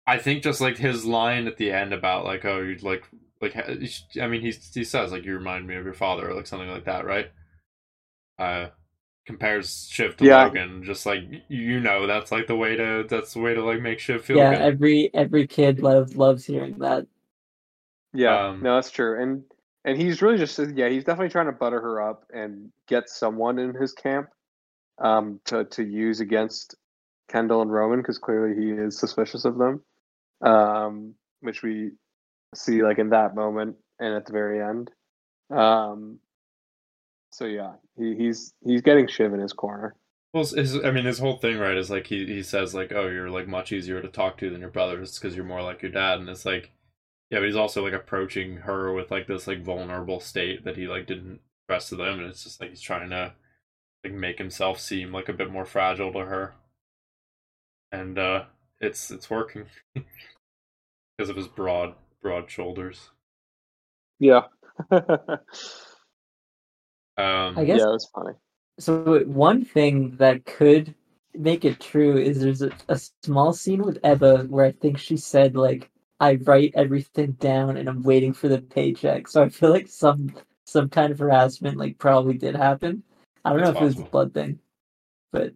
I 0.07 0.17
think 0.17 0.43
just 0.43 0.61
like 0.61 0.77
his 0.77 1.05
line 1.05 1.47
at 1.47 1.57
the 1.57 1.71
end 1.71 1.93
about 1.93 2.25
like 2.25 2.45
oh 2.45 2.61
you 2.61 2.77
like 2.81 3.03
like 3.41 3.53
ha- 3.53 3.71
you 3.71 3.87
sh- 3.87 4.03
I 4.21 4.27
mean 4.27 4.41
he 4.41 4.51
he 4.73 4.83
says 4.83 5.11
like 5.11 5.25
you 5.25 5.33
remind 5.35 5.67
me 5.67 5.75
of 5.75 5.85
your 5.85 5.93
father 5.93 6.29
or 6.29 6.33
like 6.35 6.47
something 6.47 6.69
like 6.69 6.85
that 6.85 7.05
right? 7.05 7.31
Uh, 8.39 8.67
compares 9.25 9.87
Shiv 9.91 10.17
to 10.17 10.25
Yeah. 10.25 10.43
Logan 10.45 10.83
just 10.83 11.05
like 11.05 11.21
you 11.49 11.79
know 11.81 12.07
that's 12.07 12.31
like 12.31 12.47
the 12.47 12.55
way 12.55 12.75
to 12.75 13.05
that's 13.09 13.33
the 13.33 13.39
way 13.41 13.53
to 13.55 13.63
like 13.63 13.81
make 13.81 13.99
Shiv 13.99 14.25
feel 14.25 14.37
yeah. 14.37 14.49
good. 14.49 14.61
Every 14.61 15.11
every 15.13 15.47
kid 15.47 15.79
loves 15.81 16.15
loves 16.15 16.45
hearing 16.45 16.79
that. 16.79 17.07
Yeah, 18.15 18.49
Um, 18.49 18.61
no, 18.61 18.75
that's 18.75 18.91
true. 18.91 19.21
And 19.21 19.43
and 19.83 19.97
he's 19.97 20.21
really 20.21 20.37
just 20.37 20.57
yeah, 20.75 20.89
he's 20.89 21.03
definitely 21.03 21.29
trying 21.29 21.47
to 21.47 21.51
butter 21.51 21.79
her 21.81 22.01
up 22.01 22.25
and 22.33 22.71
get 22.87 23.09
someone 23.09 23.59
in 23.59 23.73
his 23.75 23.93
camp 23.93 24.29
um 24.99 25.41
to 25.45 25.65
to 25.65 25.83
use 25.83 26.21
against 26.21 26.75
Kendall 27.29 27.61
and 27.61 27.71
Roman 27.71 27.99
because 27.99 28.17
clearly 28.17 28.55
he 28.55 28.71
is 28.71 28.99
suspicious 28.99 29.45
of 29.45 29.57
them. 29.57 29.83
Um 30.41 31.15
which 31.41 31.63
we 31.63 31.91
see 32.55 32.83
like 32.83 32.99
in 32.99 33.09
that 33.11 33.35
moment 33.35 33.77
and 33.99 34.15
at 34.15 34.25
the 34.25 34.33
very 34.33 34.61
end. 34.63 34.91
Um 35.51 36.19
so 37.31 37.45
yeah, 37.45 37.73
he, 37.97 38.15
he's 38.15 38.53
he's 38.63 38.81
getting 38.81 39.07
Shiv 39.07 39.33
in 39.33 39.39
his 39.39 39.53
corner. 39.53 39.95
Well, 40.33 40.43
his, 40.45 40.75
I 40.83 40.91
mean, 40.91 41.05
his 41.05 41.19
whole 41.19 41.37
thing, 41.37 41.57
right, 41.57 41.77
is 41.77 41.89
like 41.89 42.07
he, 42.07 42.25
he 42.25 42.43
says 42.43 42.75
like, 42.75 42.91
"Oh, 42.91 43.07
you're 43.07 43.29
like 43.29 43.47
much 43.47 43.71
easier 43.71 44.01
to 44.01 44.07
talk 44.09 44.37
to 44.39 44.49
than 44.49 44.61
your 44.61 44.69
brothers 44.69 45.17
because 45.17 45.35
you're 45.35 45.45
more 45.45 45.61
like 45.63 45.81
your 45.81 45.91
dad," 45.91 46.19
and 46.19 46.29
it's 46.29 46.45
like, 46.45 46.71
yeah, 47.35 47.41
but 47.41 47.47
he's 47.47 47.57
also 47.57 47.83
like 47.83 47.91
approaching 47.91 48.55
her 48.59 48.93
with 48.93 49.11
like 49.11 49.27
this 49.27 49.45
like 49.45 49.61
vulnerable 49.61 50.21
state 50.21 50.63
that 50.63 50.77
he 50.77 50.87
like 50.87 51.05
didn't 51.05 51.41
express 51.59 51.89
to 51.89 51.97
them, 51.97 52.19
and 52.19 52.29
it's 52.29 52.45
just 52.45 52.61
like 52.61 52.69
he's 52.69 52.79
trying 52.79 53.09
to 53.09 53.33
like 54.05 54.13
make 54.13 54.37
himself 54.37 54.79
seem 54.79 55.11
like 55.11 55.27
a 55.27 55.33
bit 55.33 55.51
more 55.51 55.65
fragile 55.65 56.13
to 56.13 56.19
her, 56.19 56.53
and 57.91 58.17
uh 58.17 58.45
it's 58.79 59.11
it's 59.11 59.29
working 59.29 59.65
because 61.17 61.29
of 61.29 61.35
his 61.35 61.49
broad 61.49 61.95
broad 62.21 62.49
shoulders. 62.49 63.09
Yeah. 64.17 64.43
Um, 67.17 67.57
I 67.57 67.63
guess 67.63 67.79
yeah, 67.79 67.87
it 67.87 67.91
was 67.91 68.09
funny. 68.13 68.33
So 68.77 69.19
one 69.23 69.63
thing 69.63 70.17
that 70.17 70.43
could 70.43 70.93
make 71.33 71.63
it 71.63 71.79
true 71.79 72.17
is 72.17 72.41
there's 72.41 72.61
a, 72.61 72.71
a 72.89 72.99
small 73.23 73.53
scene 73.53 73.81
with 73.81 73.99
Ebba 74.03 74.47
where 74.49 74.65
I 74.65 74.73
think 74.73 74.97
she 74.97 75.15
said 75.15 75.55
like 75.55 75.89
I 76.19 76.35
write 76.35 76.73
everything 76.75 77.33
down 77.33 77.77
and 77.77 77.89
I'm 77.89 78.03
waiting 78.03 78.33
for 78.33 78.49
the 78.49 78.61
paycheck. 78.61 79.27
So 79.29 79.43
I 79.43 79.49
feel 79.49 79.71
like 79.71 79.89
some 79.89 80.35
some 80.65 80.89
kind 80.89 81.11
of 81.13 81.19
harassment 81.19 81.77
like 81.77 81.99
probably 81.99 82.37
did 82.37 82.55
happen. 82.55 83.03
I 83.45 83.51
don't 83.51 83.61
know 83.61 83.69
It's 83.69 83.71
if 83.71 83.81
it 83.81 83.85
was 83.85 83.99
a 83.99 84.03
blood 84.03 84.33
thing, 84.33 84.59
but 85.33 85.53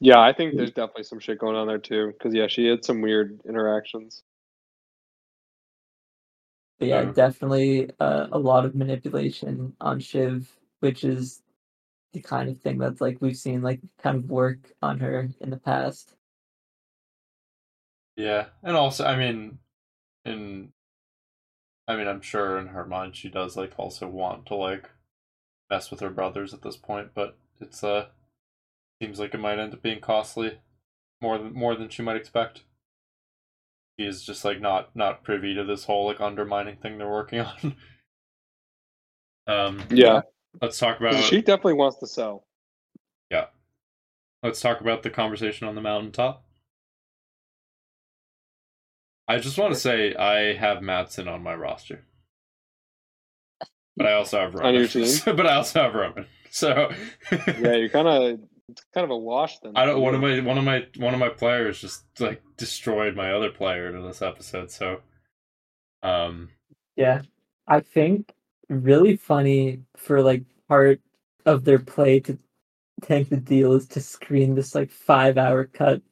Yeah, 0.00 0.20
I 0.20 0.32
think 0.32 0.56
there's 0.56 0.72
definitely 0.72 1.04
some 1.04 1.20
shit 1.20 1.38
going 1.38 1.56
on 1.56 1.66
there 1.68 1.78
too. 1.78 2.08
Because 2.08 2.34
yeah, 2.34 2.48
she 2.48 2.66
had 2.66 2.84
some 2.84 3.00
weird 3.02 3.40
interactions. 3.48 4.22
but 6.80 6.88
yeah, 6.88 7.04
Yeah. 7.04 7.12
definitely 7.14 7.90
uh, 8.00 8.28
a 8.32 8.38
lot 8.38 8.66
of 8.66 8.74
manipulation 8.76 9.74
on 9.80 10.00
Shiv, 10.00 10.50
which 10.80 11.04
is 11.04 11.42
the 12.14 12.20
kind 12.22 12.50
of 12.50 12.58
thing 12.60 12.78
that's 12.78 13.00
like 13.02 13.18
we've 13.20 13.36
seen 13.36 13.62
like 13.62 13.80
kind 14.02 14.16
of 14.18 14.30
work 14.30 14.72
on 14.82 15.00
her 15.00 15.28
in 15.40 15.50
the 15.50 15.58
past. 15.58 16.14
Yeah, 18.20 18.46
and 18.62 18.76
also, 18.76 19.04
I 19.04 19.16
mean, 19.16 19.58
in, 20.26 20.72
I 21.88 21.96
mean, 21.96 22.06
I'm 22.06 22.20
sure 22.20 22.58
in 22.58 22.68
her 22.68 22.84
mind 22.84 23.16
she 23.16 23.30
does 23.30 23.56
like 23.56 23.72
also 23.78 24.08
want 24.08 24.46
to 24.46 24.54
like 24.54 24.90
mess 25.70 25.90
with 25.90 26.00
her 26.00 26.10
brothers 26.10 26.54
at 26.54 26.62
this 26.62 26.76
point, 26.76 27.10
but 27.14 27.38
it's 27.60 27.82
uh 27.84 28.08
seems 29.02 29.18
like 29.18 29.34
it 29.34 29.40
might 29.40 29.58
end 29.58 29.74
up 29.74 29.82
being 29.82 30.00
costly, 30.00 30.58
more 31.22 31.38
than 31.38 31.54
more 31.54 31.74
than 31.74 31.88
she 31.88 32.02
might 32.02 32.16
expect. 32.16 32.64
She 33.98 34.06
is 34.06 34.22
just 34.24 34.44
like 34.44 34.60
not 34.60 34.94
not 34.94 35.24
privy 35.24 35.54
to 35.54 35.64
this 35.64 35.84
whole 35.84 36.06
like 36.06 36.20
undermining 36.20 36.76
thing 36.76 36.98
they're 36.98 37.08
working 37.08 37.40
on. 37.64 37.76
um, 39.46 39.84
Yeah, 39.90 40.22
let's 40.60 40.78
talk 40.78 41.00
about 41.00 41.14
she 41.24 41.40
definitely 41.40 41.74
wants 41.74 41.98
to 41.98 42.06
sell. 42.06 42.44
Yeah. 43.30 43.46
Let's 44.42 44.60
talk 44.60 44.80
about 44.80 45.02
the 45.02 45.10
conversation 45.10 45.68
on 45.68 45.74
the 45.74 45.80
mountaintop. 45.80 46.44
I 49.30 49.38
just 49.38 49.58
want 49.58 49.72
to 49.72 49.78
say 49.78 50.12
I 50.16 50.54
have 50.54 50.82
Matsson 50.82 51.28
on 51.28 51.40
my 51.40 51.54
roster. 51.54 52.04
But 53.96 54.06
I 54.06 54.14
also 54.14 54.40
have 54.40 54.54
Roman. 54.54 54.66
On 54.66 54.74
your 54.74 54.88
team? 54.88 55.06
but 55.24 55.46
I 55.46 55.54
also 55.54 55.82
have 55.82 55.94
Roman. 55.94 56.26
So 56.50 56.90
Yeah, 57.30 57.74
you're 57.76 57.90
kind 57.90 58.08
of 58.08 58.40
it's 58.68 58.82
kind 58.92 59.04
of 59.04 59.10
a 59.10 59.16
wash 59.16 59.60
then. 59.60 59.74
I 59.76 59.84
don't 59.84 60.00
one 60.00 60.16
of 60.16 60.20
my 60.20 60.40
one 60.40 60.58
of 60.58 60.64
my 60.64 60.84
one 60.96 61.14
of 61.14 61.20
my 61.20 61.28
players 61.28 61.80
just 61.80 62.06
like 62.18 62.42
destroyed 62.56 63.14
my 63.14 63.30
other 63.32 63.50
player 63.50 63.94
in 63.94 64.02
this 64.04 64.20
episode, 64.20 64.72
so 64.72 64.98
um 66.02 66.48
Yeah, 66.96 67.22
I 67.68 67.80
think 67.80 68.34
really 68.68 69.16
funny 69.16 69.84
for 69.96 70.22
like 70.22 70.42
part 70.68 71.00
of 71.46 71.64
their 71.64 71.78
play 71.78 72.18
to 72.18 72.36
tank 73.02 73.28
the 73.28 73.36
deal 73.36 73.74
is 73.74 73.86
to 73.88 74.00
screen 74.00 74.56
this 74.56 74.74
like 74.74 74.90
five 74.90 75.38
hour 75.38 75.66
cut 75.66 76.02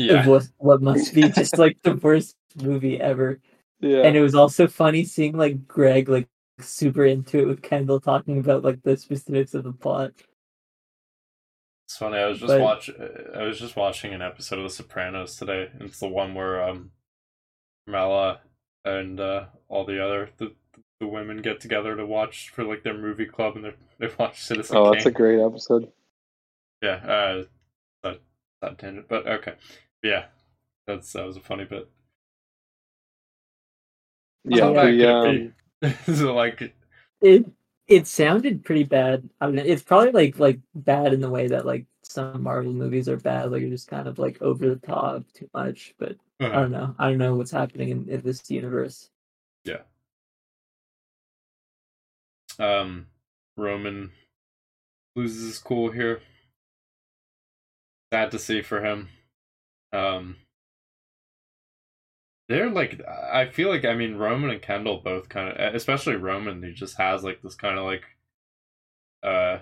of 0.00 0.26
what 0.26 0.48
what 0.58 0.82
must 0.82 1.14
be 1.14 1.28
just 1.28 1.56
like 1.56 1.78
the 1.84 1.94
worst 1.94 2.36
movie 2.62 3.00
ever. 3.00 3.40
Yeah, 3.80 4.02
And 4.02 4.16
it 4.16 4.22
was 4.22 4.34
also 4.34 4.66
funny 4.66 5.04
seeing 5.04 5.36
like 5.36 5.66
Greg 5.66 6.08
like 6.08 6.28
super 6.60 7.04
into 7.04 7.38
it 7.40 7.46
with 7.46 7.62
Kendall 7.62 8.00
talking 8.00 8.38
about 8.38 8.62
like 8.62 8.82
the 8.82 8.96
specifics 8.96 9.54
of 9.54 9.64
the 9.64 9.72
plot. 9.72 10.12
It's 11.86 11.96
funny. 11.96 12.18
I 12.18 12.26
was 12.26 12.38
just 12.38 12.48
But- 12.48 12.60
watch. 12.60 12.90
I 13.34 13.42
was 13.42 13.58
just 13.58 13.76
watching 13.76 14.14
an 14.14 14.22
episode 14.22 14.58
of 14.58 14.64
The 14.64 14.70
Sopranos 14.70 15.36
today. 15.36 15.68
and 15.72 15.82
It's 15.82 16.00
the 16.00 16.08
one 16.08 16.34
where 16.34 16.62
um, 16.62 16.90
Mala 17.86 18.40
and 18.84 19.20
uh, 19.20 19.46
all 19.68 19.84
the 19.84 20.02
other 20.02 20.30
the, 20.38 20.54
the 21.00 21.06
women 21.06 21.42
get 21.42 21.60
together 21.60 21.94
to 21.96 22.06
watch 22.06 22.50
for 22.50 22.64
like 22.64 22.82
their 22.84 22.96
movie 22.96 23.26
club, 23.26 23.56
and 23.56 23.64
they 23.66 23.74
they 23.98 24.14
watch 24.18 24.42
Citizen 24.42 24.76
oh, 24.76 24.84
Kane. 24.84 24.92
that's 24.92 25.06
a 25.06 25.10
great 25.10 25.40
episode. 25.40 25.90
Yeah, 26.82 26.94
uh, 27.06 27.44
that 28.02 28.20
that 28.62 28.78
tangent, 28.78 29.08
but 29.08 29.26
okay, 29.26 29.54
yeah, 30.02 30.26
that's 30.86 31.12
that 31.12 31.26
was 31.26 31.36
a 31.36 31.40
funny 31.40 31.64
bit. 31.64 31.88
Yeah, 34.44 34.64
How 34.64 34.72
the, 34.72 35.14
um, 35.14 35.54
it 35.82 36.16
so 36.16 36.34
like, 36.34 36.74
It 37.20 37.46
it 37.86 38.06
sounded 38.06 38.64
pretty 38.64 38.84
bad. 38.84 39.28
I 39.40 39.48
mean 39.48 39.64
it's 39.66 39.82
probably 39.82 40.12
like 40.12 40.38
like 40.38 40.60
bad 40.74 41.12
in 41.12 41.20
the 41.20 41.30
way 41.30 41.48
that 41.48 41.66
like 41.66 41.86
some 42.02 42.42
Marvel 42.42 42.72
movies 42.72 43.08
are 43.08 43.16
bad, 43.16 43.50
like 43.50 43.60
you're 43.62 43.70
just 43.70 43.88
kind 43.88 44.06
of 44.08 44.18
like 44.18 44.40
over 44.42 44.68
the 44.68 44.76
top 44.76 45.24
too 45.34 45.48
much, 45.54 45.94
but 45.98 46.16
I 46.40 46.46
uh, 46.46 46.60
don't 46.60 46.72
know. 46.72 46.94
I 46.98 47.08
don't 47.08 47.18
know 47.18 47.34
what's 47.36 47.50
happening 47.50 47.88
in, 47.90 48.08
in 48.08 48.20
this 48.20 48.50
universe. 48.50 49.10
Yeah. 49.64 49.82
Um, 52.58 53.06
Roman 53.56 54.12
loses 55.16 55.46
his 55.46 55.58
cool 55.58 55.90
here. 55.90 56.20
Sad 58.12 58.30
to 58.32 58.38
see 58.38 58.62
for 58.62 58.84
him. 58.84 59.08
Um, 59.92 60.36
they're 62.48 62.70
like, 62.70 63.00
I 63.06 63.46
feel 63.46 63.68
like, 63.70 63.84
I 63.84 63.94
mean, 63.94 64.16
Roman 64.16 64.50
and 64.50 64.62
Kendall 64.62 65.00
both 65.02 65.28
kind 65.28 65.48
of, 65.50 65.74
especially 65.74 66.16
Roman, 66.16 66.62
he 66.62 66.72
just 66.72 66.96
has 66.98 67.24
like 67.24 67.42
this 67.42 67.54
kind 67.54 67.78
of 67.78 67.84
like, 67.84 68.04
uh, 69.22 69.58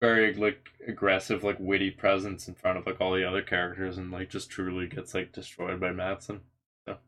very 0.00 0.34
like 0.34 0.68
aggressive, 0.86 1.44
like 1.44 1.56
witty 1.58 1.90
presence 1.90 2.48
in 2.48 2.54
front 2.54 2.78
of 2.78 2.86
like 2.86 3.00
all 3.00 3.12
the 3.14 3.26
other 3.26 3.42
characters, 3.42 3.96
and 3.98 4.10
like 4.10 4.28
just 4.30 4.50
truly 4.50 4.86
gets 4.86 5.14
like 5.14 5.32
destroyed 5.32 5.80
by 5.80 5.92
Matsson. 5.92 6.40
So, 6.86 6.98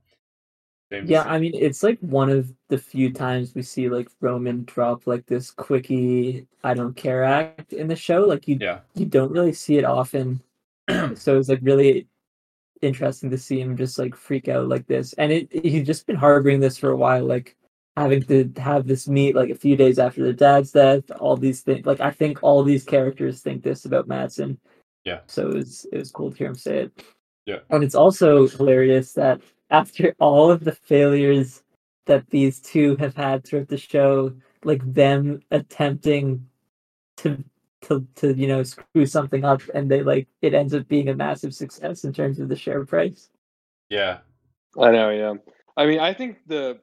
Yeah. 1.04 1.24
I 1.24 1.38
mean 1.38 1.52
it's 1.54 1.82
like 1.82 1.98
one 2.00 2.30
of 2.30 2.52
the 2.68 2.78
few 2.78 3.12
times 3.12 3.54
we 3.54 3.62
see 3.62 3.88
like 3.88 4.08
Roman 4.20 4.64
drop 4.64 5.06
like 5.06 5.26
this 5.26 5.50
quickie 5.50 6.46
I 6.64 6.74
don't 6.74 6.96
care 6.96 7.22
act 7.24 7.72
in 7.72 7.88
the 7.88 7.96
show. 7.96 8.22
Like 8.24 8.48
you 8.48 8.56
yeah, 8.60 8.80
you 8.94 9.06
don't 9.06 9.32
really 9.32 9.52
see 9.52 9.76
it 9.78 9.84
often. 9.84 10.40
so 11.14 11.38
it's 11.38 11.48
like 11.48 11.60
really 11.62 12.06
interesting 12.82 13.30
to 13.30 13.38
see 13.38 13.60
him 13.60 13.76
just 13.76 13.98
like 13.98 14.14
freak 14.14 14.48
out 14.48 14.68
like 14.68 14.86
this. 14.86 15.12
And 15.14 15.32
it 15.32 15.48
he's 15.52 15.86
just 15.86 16.06
been 16.06 16.16
harboring 16.16 16.60
this 16.60 16.78
for 16.78 16.90
a 16.90 16.96
while, 16.96 17.24
like 17.24 17.56
having 17.96 18.22
to 18.24 18.50
have 18.58 18.86
this 18.86 19.08
meet 19.08 19.34
like 19.34 19.50
a 19.50 19.54
few 19.54 19.76
days 19.76 19.98
after 19.98 20.22
their 20.22 20.32
dad's 20.32 20.72
death, 20.72 21.10
all 21.18 21.36
these 21.36 21.62
things 21.62 21.86
like 21.86 22.00
I 22.00 22.10
think 22.10 22.42
all 22.42 22.62
these 22.62 22.84
characters 22.84 23.40
think 23.40 23.62
this 23.62 23.84
about 23.84 24.08
Matsson. 24.08 24.58
Yeah. 25.04 25.20
So 25.26 25.48
it 25.48 25.54
was 25.54 25.86
it 25.92 25.98
was 25.98 26.10
cool 26.10 26.30
to 26.30 26.36
hear 26.36 26.48
him 26.48 26.54
say 26.54 26.78
it. 26.78 27.04
Yeah. 27.46 27.58
And 27.70 27.84
it's 27.84 27.94
also 27.94 28.48
hilarious 28.48 29.12
that 29.14 29.40
after 29.70 30.14
all 30.18 30.50
of 30.50 30.64
the 30.64 30.72
failures 30.72 31.62
that 32.06 32.28
these 32.30 32.60
two 32.60 32.96
have 32.96 33.16
had 33.16 33.44
throughout 33.44 33.68
the 33.68 33.78
show, 33.78 34.32
like 34.64 34.82
them 34.92 35.40
attempting 35.50 36.46
to 37.18 37.42
to 37.88 38.06
to 38.16 38.34
you 38.34 38.46
know 38.46 38.62
screw 38.62 39.06
something 39.06 39.44
up 39.44 39.62
and 39.74 39.90
they 39.90 40.02
like 40.02 40.28
it 40.42 40.54
ends 40.54 40.74
up 40.74 40.88
being 40.88 41.08
a 41.08 41.14
massive 41.14 41.54
success 41.54 42.04
in 42.04 42.12
terms 42.12 42.40
of 42.40 42.48
the 42.48 42.56
share 42.56 42.84
price. 42.84 43.30
Yeah. 43.88 44.18
I 44.78 44.90
know, 44.90 45.10
yeah. 45.10 45.34
I 45.76 45.86
mean, 45.86 46.00
I 46.00 46.12
think 46.12 46.38
the 46.46 46.80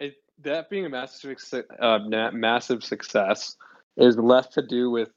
it, 0.00 0.14
that 0.42 0.68
being 0.70 0.86
a 0.86 0.88
massive 0.88 1.36
uh, 1.80 1.98
massive 2.32 2.82
success 2.82 3.56
is 3.96 4.16
less 4.18 4.48
to 4.48 4.62
do 4.62 4.90
with 4.90 5.10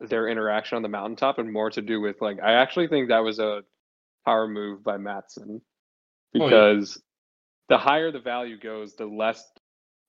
their 0.00 0.28
interaction 0.28 0.76
on 0.76 0.82
the 0.82 0.88
mountaintop 0.88 1.38
and 1.38 1.52
more 1.52 1.70
to 1.70 1.82
do 1.82 2.00
with 2.00 2.20
like 2.20 2.38
I 2.42 2.54
actually 2.54 2.88
think 2.88 3.08
that 3.08 3.22
was 3.22 3.38
a 3.38 3.62
power 4.24 4.48
move 4.48 4.82
by 4.82 4.96
Matsson 4.96 5.60
Oh, 6.34 6.38
yeah. 6.38 6.44
because 6.44 7.02
the 7.68 7.78
higher 7.78 8.12
the 8.12 8.20
value 8.20 8.58
goes, 8.58 8.94
the 8.94 9.06
less 9.06 9.44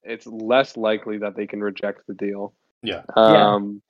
it's 0.03 0.25
less 0.25 0.77
likely 0.77 1.19
that 1.19 1.35
they 1.35 1.47
can 1.47 1.61
reject 1.61 2.01
the 2.07 2.13
deal. 2.13 2.53
Yeah. 2.83 3.03
Yeah. 3.15 3.53
Um. 3.53 3.81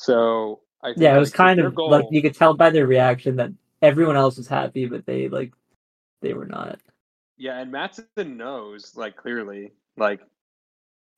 So 0.00 0.60
I 0.82 0.88
think 0.88 0.98
Yeah, 1.02 1.16
it 1.16 1.20
was 1.20 1.30
like, 1.30 1.36
kind 1.36 1.60
of 1.60 1.74
goal, 1.74 1.90
like 1.90 2.06
you 2.10 2.22
could 2.22 2.34
tell 2.34 2.54
by 2.54 2.70
their 2.70 2.86
reaction 2.86 3.36
that 3.36 3.50
everyone 3.82 4.16
else 4.16 4.38
was 4.38 4.48
happy, 4.48 4.86
but 4.86 5.04
they 5.04 5.28
like 5.28 5.52
they 6.22 6.32
were 6.32 6.46
not. 6.46 6.80
Yeah, 7.36 7.58
and 7.58 7.70
Matsson 7.70 8.06
knows, 8.16 8.96
like 8.96 9.16
clearly, 9.16 9.72
like, 9.96 10.20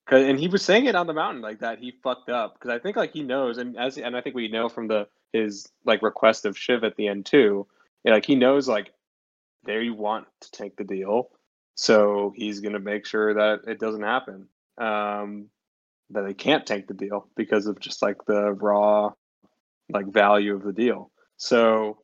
'cause- 0.07 0.25
and 0.25 0.39
he 0.39 0.49
was 0.49 0.65
saying 0.65 0.87
it 0.87 0.97
on 0.97 1.07
the 1.07 1.13
mountain 1.13 1.43
like 1.43 1.61
that. 1.61 1.79
He 1.79 1.93
fucked 2.03 2.29
up 2.29 2.55
because 2.55 2.71
I 2.71 2.81
think 2.81 2.97
like 2.97 3.13
he 3.13 3.23
knows, 3.23 3.59
and 3.59 3.77
as 3.77 3.99
and 3.99 4.17
I 4.17 4.21
think 4.21 4.35
we 4.35 4.49
know 4.49 4.69
from 4.69 4.89
the 4.89 5.07
his 5.33 5.71
like 5.85 6.03
request 6.03 6.45
of 6.45 6.59
Shiv 6.59 6.83
at 6.83 6.97
the 6.97 7.07
end 7.07 7.27
too, 7.27 7.67
like 8.05 8.27
he 8.27 8.35
knows 8.35 8.67
like 8.69 8.93
they 9.65 9.91
want 9.91 10.27
to 10.41 10.51
take 10.51 10.75
the 10.77 10.85
deal, 10.85 11.31
so 11.77 12.33
he's 12.37 12.59
gonna 12.59 12.81
make 12.81 13.07
sure 13.07 13.33
that 13.35 13.61
it 13.69 13.79
doesn't 13.79 14.03
happen. 14.03 14.49
Um, 14.77 15.51
that 16.13 16.25
they 16.27 16.35
can't 16.35 16.67
take 16.67 16.87
the 16.87 16.95
deal 16.95 17.29
because 17.37 17.67
of 17.67 17.81
just 17.81 18.03
like 18.03 18.17
the 18.27 18.53
raw 18.53 19.13
like 19.91 20.07
value 20.07 20.55
of 20.55 20.63
the 20.63 20.73
deal. 20.73 21.11
So, 21.37 21.99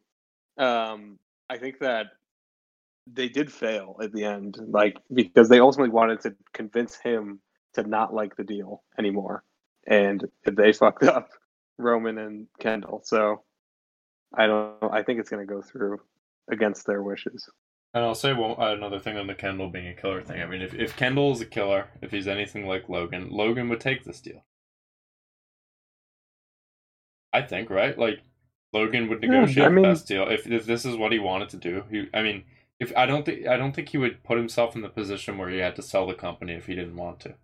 um, 0.59 1.19
I 1.49 1.59
think 1.59 1.79
that 1.81 2.07
they 3.11 3.29
did 3.29 3.53
fail 3.53 3.97
at 4.03 4.13
the 4.13 4.25
end, 4.25 4.59
like 4.61 4.99
because 5.13 5.49
they 5.49 5.61
ultimately 5.61 5.93
wanted 5.93 6.21
to 6.23 6.35
convince 6.53 6.97
him 6.97 7.41
to 7.75 7.83
not 7.83 8.13
like 8.13 8.37
the 8.37 8.45
deal 8.45 8.83
anymore, 8.99 9.45
and 9.87 10.25
they 10.45 10.73
fucked 10.73 11.05
up 11.05 11.31
Roman 11.79 12.19
and 12.19 12.47
Kendall. 12.59 13.03
So 13.05 13.43
I 14.35 14.47
don't. 14.47 14.93
I 14.93 15.03
think 15.03 15.21
it's 15.21 15.31
going 15.31 15.47
to 15.47 15.53
go 15.53 15.63
through 15.63 16.01
against 16.51 16.87
their 16.87 17.03
wishes. 17.03 17.49
And 17.95 18.05
I'll 18.05 18.15
say 18.15 18.33
one, 18.35 18.55
another 18.59 18.99
thing 18.99 19.17
on 19.17 19.27
the 19.27 19.35
Kendall 19.35 19.71
being 19.71 19.89
a 19.89 19.95
killer 19.95 20.23
thing. 20.23 20.43
I 20.43 20.47
mean, 20.47 20.61
if, 20.63 20.75
if 20.75 20.97
Kendall 20.97 21.33
is 21.33 21.41
a 21.41 21.47
killer, 21.47 21.89
if 22.03 22.11
he's 22.11 22.29
anything 22.29 22.67
like 22.67 22.89
Logan, 22.89 23.31
Logan 23.31 23.69
would 23.71 23.81
take 23.81 24.05
this 24.05 24.21
deal. 24.21 24.45
I 27.33 27.43
think, 27.43 27.71
right? 27.71 27.99
Like, 27.99 28.21
Logan 28.73 29.09
would 29.09 29.23
Yeah, 29.23 29.31
negotiate 29.31 29.67
I 29.67 29.69
mean- 29.71 29.83
the 29.83 29.89
best 29.91 30.07
deal 30.07 30.29
if 30.29 30.47
if 30.47 30.67
this 30.67 30.85
is 30.85 30.97
what 30.97 31.13
he 31.13 31.19
wanted 31.19 31.49
to 31.51 31.57
do. 31.57 31.85
He, 31.91 32.09
I 32.13 32.23
mean, 32.23 32.45
if 32.79 32.93
I 32.97 33.07
don't 33.07 33.25
think 33.25 33.47
I 33.47 33.57
don't 33.57 33.75
think 33.75 33.89
he 33.89 33.99
would 33.99 34.23
put 34.25 34.37
himself 34.39 34.77
in 34.77 34.83
the 34.83 34.89
position 34.91 35.39
where 35.39 35.49
he 35.49 35.59
had 35.59 35.75
to 35.77 35.83
sell 35.83 36.07
the 36.07 36.15
company 36.15 36.53
if 36.55 36.67
he 36.67 36.75
didn't 36.75 36.97
want 36.97 37.21
to. 37.21 37.35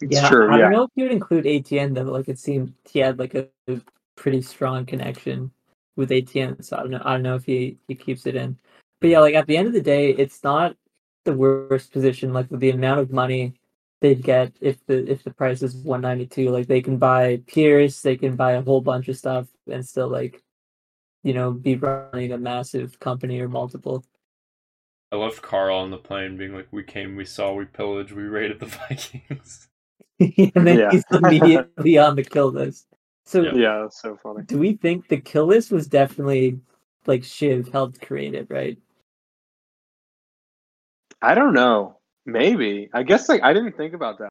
It's 0.00 0.14
yeah, 0.16 0.28
true. 0.28 0.48
I 0.50 0.56
yeah. 0.56 0.62
don't 0.64 0.72
know 0.72 0.82
if 0.84 0.90
you 0.96 1.04
would 1.04 1.12
include 1.12 1.44
ATN 1.44 1.94
though. 1.94 2.02
Like 2.04 2.28
it 2.28 2.38
seemed 2.38 2.74
he 2.90 2.98
had 3.00 3.18
like 3.18 3.34
a, 3.34 3.48
a 3.68 3.80
pretty 4.16 4.42
strong 4.42 4.84
connection 4.86 5.50
with 5.98 6.10
ATN, 6.10 6.64
so 6.64 6.76
I 6.76 6.80
don't 6.80 6.92
know. 6.92 7.02
I 7.04 7.14
don't 7.14 7.22
know 7.24 7.34
if 7.34 7.44
he 7.44 7.76
he 7.88 7.94
keeps 7.94 8.24
it 8.26 8.36
in. 8.36 8.56
But 9.00 9.10
yeah, 9.10 9.18
like 9.18 9.34
at 9.34 9.46
the 9.46 9.56
end 9.56 9.66
of 9.66 9.74
the 9.74 9.82
day, 9.82 10.10
it's 10.12 10.42
not 10.42 10.76
the 11.24 11.34
worst 11.34 11.92
position. 11.92 12.32
Like 12.32 12.50
with 12.50 12.60
the 12.60 12.70
amount 12.70 13.00
of 13.00 13.12
money 13.12 13.54
they'd 14.00 14.22
get 14.22 14.52
if 14.60 14.84
the 14.86 15.10
if 15.10 15.24
the 15.24 15.34
price 15.34 15.60
is 15.62 15.74
one 15.74 16.00
ninety 16.00 16.26
two, 16.26 16.50
like 16.50 16.68
they 16.68 16.80
can 16.80 16.96
buy 16.98 17.42
Pierce, 17.48 18.00
they 18.00 18.16
can 18.16 18.36
buy 18.36 18.52
a 18.52 18.62
whole 18.62 18.80
bunch 18.80 19.08
of 19.08 19.16
stuff, 19.16 19.48
and 19.66 19.84
still 19.86 20.08
like, 20.08 20.40
you 21.24 21.34
know, 21.34 21.50
be 21.50 21.74
running 21.76 22.32
a 22.32 22.38
massive 22.38 22.98
company 23.00 23.40
or 23.40 23.48
multiple. 23.48 24.04
I 25.10 25.16
left 25.16 25.42
Karl 25.42 25.78
on 25.78 25.90
the 25.90 25.98
plane 25.98 26.36
being 26.36 26.54
like, 26.54 26.68
"We 26.70 26.84
came, 26.84 27.16
we 27.16 27.24
saw, 27.24 27.54
we 27.54 27.64
pillaged, 27.64 28.12
we 28.12 28.22
raided 28.22 28.60
the 28.60 28.66
Vikings." 28.88 29.68
and 30.20 30.66
then 30.66 30.78
Yeah. 30.78 30.90
he's 30.92 31.04
immediately 31.10 31.98
on 31.98 32.14
the 32.14 32.22
kill 32.22 32.52
list. 32.52 32.86
So 33.28 33.42
Yeah. 33.42 33.52
Yeah, 33.54 33.78
that's 33.82 34.00
so 34.00 34.16
funny. 34.22 34.42
do 34.44 34.58
we 34.58 34.72
think 34.72 35.06
the 35.08 35.20
kill 35.20 35.44
list 35.44 35.70
was 35.70 35.86
definitely 35.86 36.58
like 37.06 37.22
Shiv 37.22 37.68
helped 37.68 38.00
create 38.00 38.34
it, 38.34 38.46
right? 38.48 38.78
I 41.20 41.34
don't 41.34 41.52
know. 41.52 41.98
Maybe. 42.24 42.88
I 42.94 43.02
guess 43.02 43.28
like 43.28 43.42
I 43.42 43.52
didn't 43.52 43.76
think 43.76 43.92
about 43.92 44.18
that. 44.20 44.30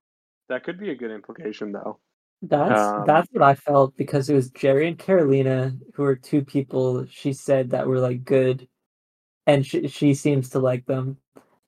That 0.50 0.64
could 0.64 0.80
be 0.80 0.90
a 0.90 0.96
good 0.96 1.12
implication 1.12 1.72
though. 1.72 2.00
That's 2.42 2.82
Um, 2.82 3.06
that's 3.06 3.28
what 3.32 3.44
I 3.44 3.54
felt 3.54 3.96
because 3.98 4.32
it 4.32 4.34
was 4.34 4.50
Gerri 4.50 4.88
and 4.88 4.98
Karolina 4.98 5.80
who 5.94 6.02
were 6.02 6.16
two 6.16 6.44
people 6.44 7.06
she 7.06 7.34
said 7.34 7.70
that 7.70 7.86
were 7.86 8.00
like 8.00 8.24
good, 8.24 8.68
and 9.46 9.64
she 9.64 9.88
she 9.90 10.16
seems 10.16 10.50
to 10.50 10.60
like 10.60 10.88
them, 10.88 11.18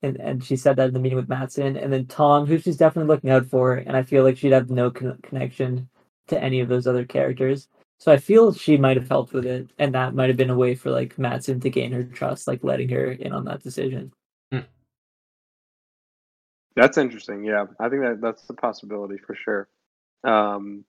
and 0.01 0.19
and 0.19 0.43
she 0.43 0.55
said 0.55 0.77
that 0.77 0.87
in 0.87 0.95
the 0.95 0.99
meeting 0.99 1.17
with 1.17 1.29
Matsson, 1.29 1.77
and 1.77 1.93
then 1.93 2.07
Tom, 2.07 2.47
who 2.47 2.57
she's 2.57 2.77
definitely 2.77 3.13
looking 3.13 3.29
out 3.29 3.45
for, 3.45 3.75
and 3.75 3.95
I 3.95 4.01
feel 4.01 4.23
like 4.23 4.37
she'd 4.37 4.51
have 4.53 4.71
no 4.71 4.89
con- 4.89 5.19
connection 5.21 5.89
to 6.29 6.41
any 6.41 6.59
of 6.59 6.69
those 6.69 6.87
other 6.87 7.05
characters. 7.05 7.67
So 7.97 8.11
I 8.11 8.17
feel 8.17 8.53
she 8.53 8.77
might 8.77 8.97
have 8.97 9.09
helped 9.09 9.33
with 9.33 9.45
it, 9.45 9.71
and 9.77 9.93
that 9.93 10.15
might 10.15 10.29
have 10.29 10.37
been 10.37 10.49
a 10.49 10.57
way 10.57 10.73
for 10.75 10.89
like 10.89 11.19
Matsson 11.19 11.59
to 11.59 11.69
gain 11.69 11.91
her 11.91 12.03
trust, 12.03 12.47
like 12.47 12.63
letting 12.63 12.89
her 12.89 13.11
in 13.11 13.33
on 13.33 13.45
that 13.45 13.61
decision. 13.61 14.13
That's 16.79 16.97
interesting. 16.97 17.43
Yeah, 17.43 17.65
I 17.77 17.89
think 17.89 18.03
that 18.03 18.21
that's 18.21 18.49
a 18.49 18.53
possibility 18.53 19.17
for 19.17 19.35
sure. 19.35 19.67
Um, 20.23 20.85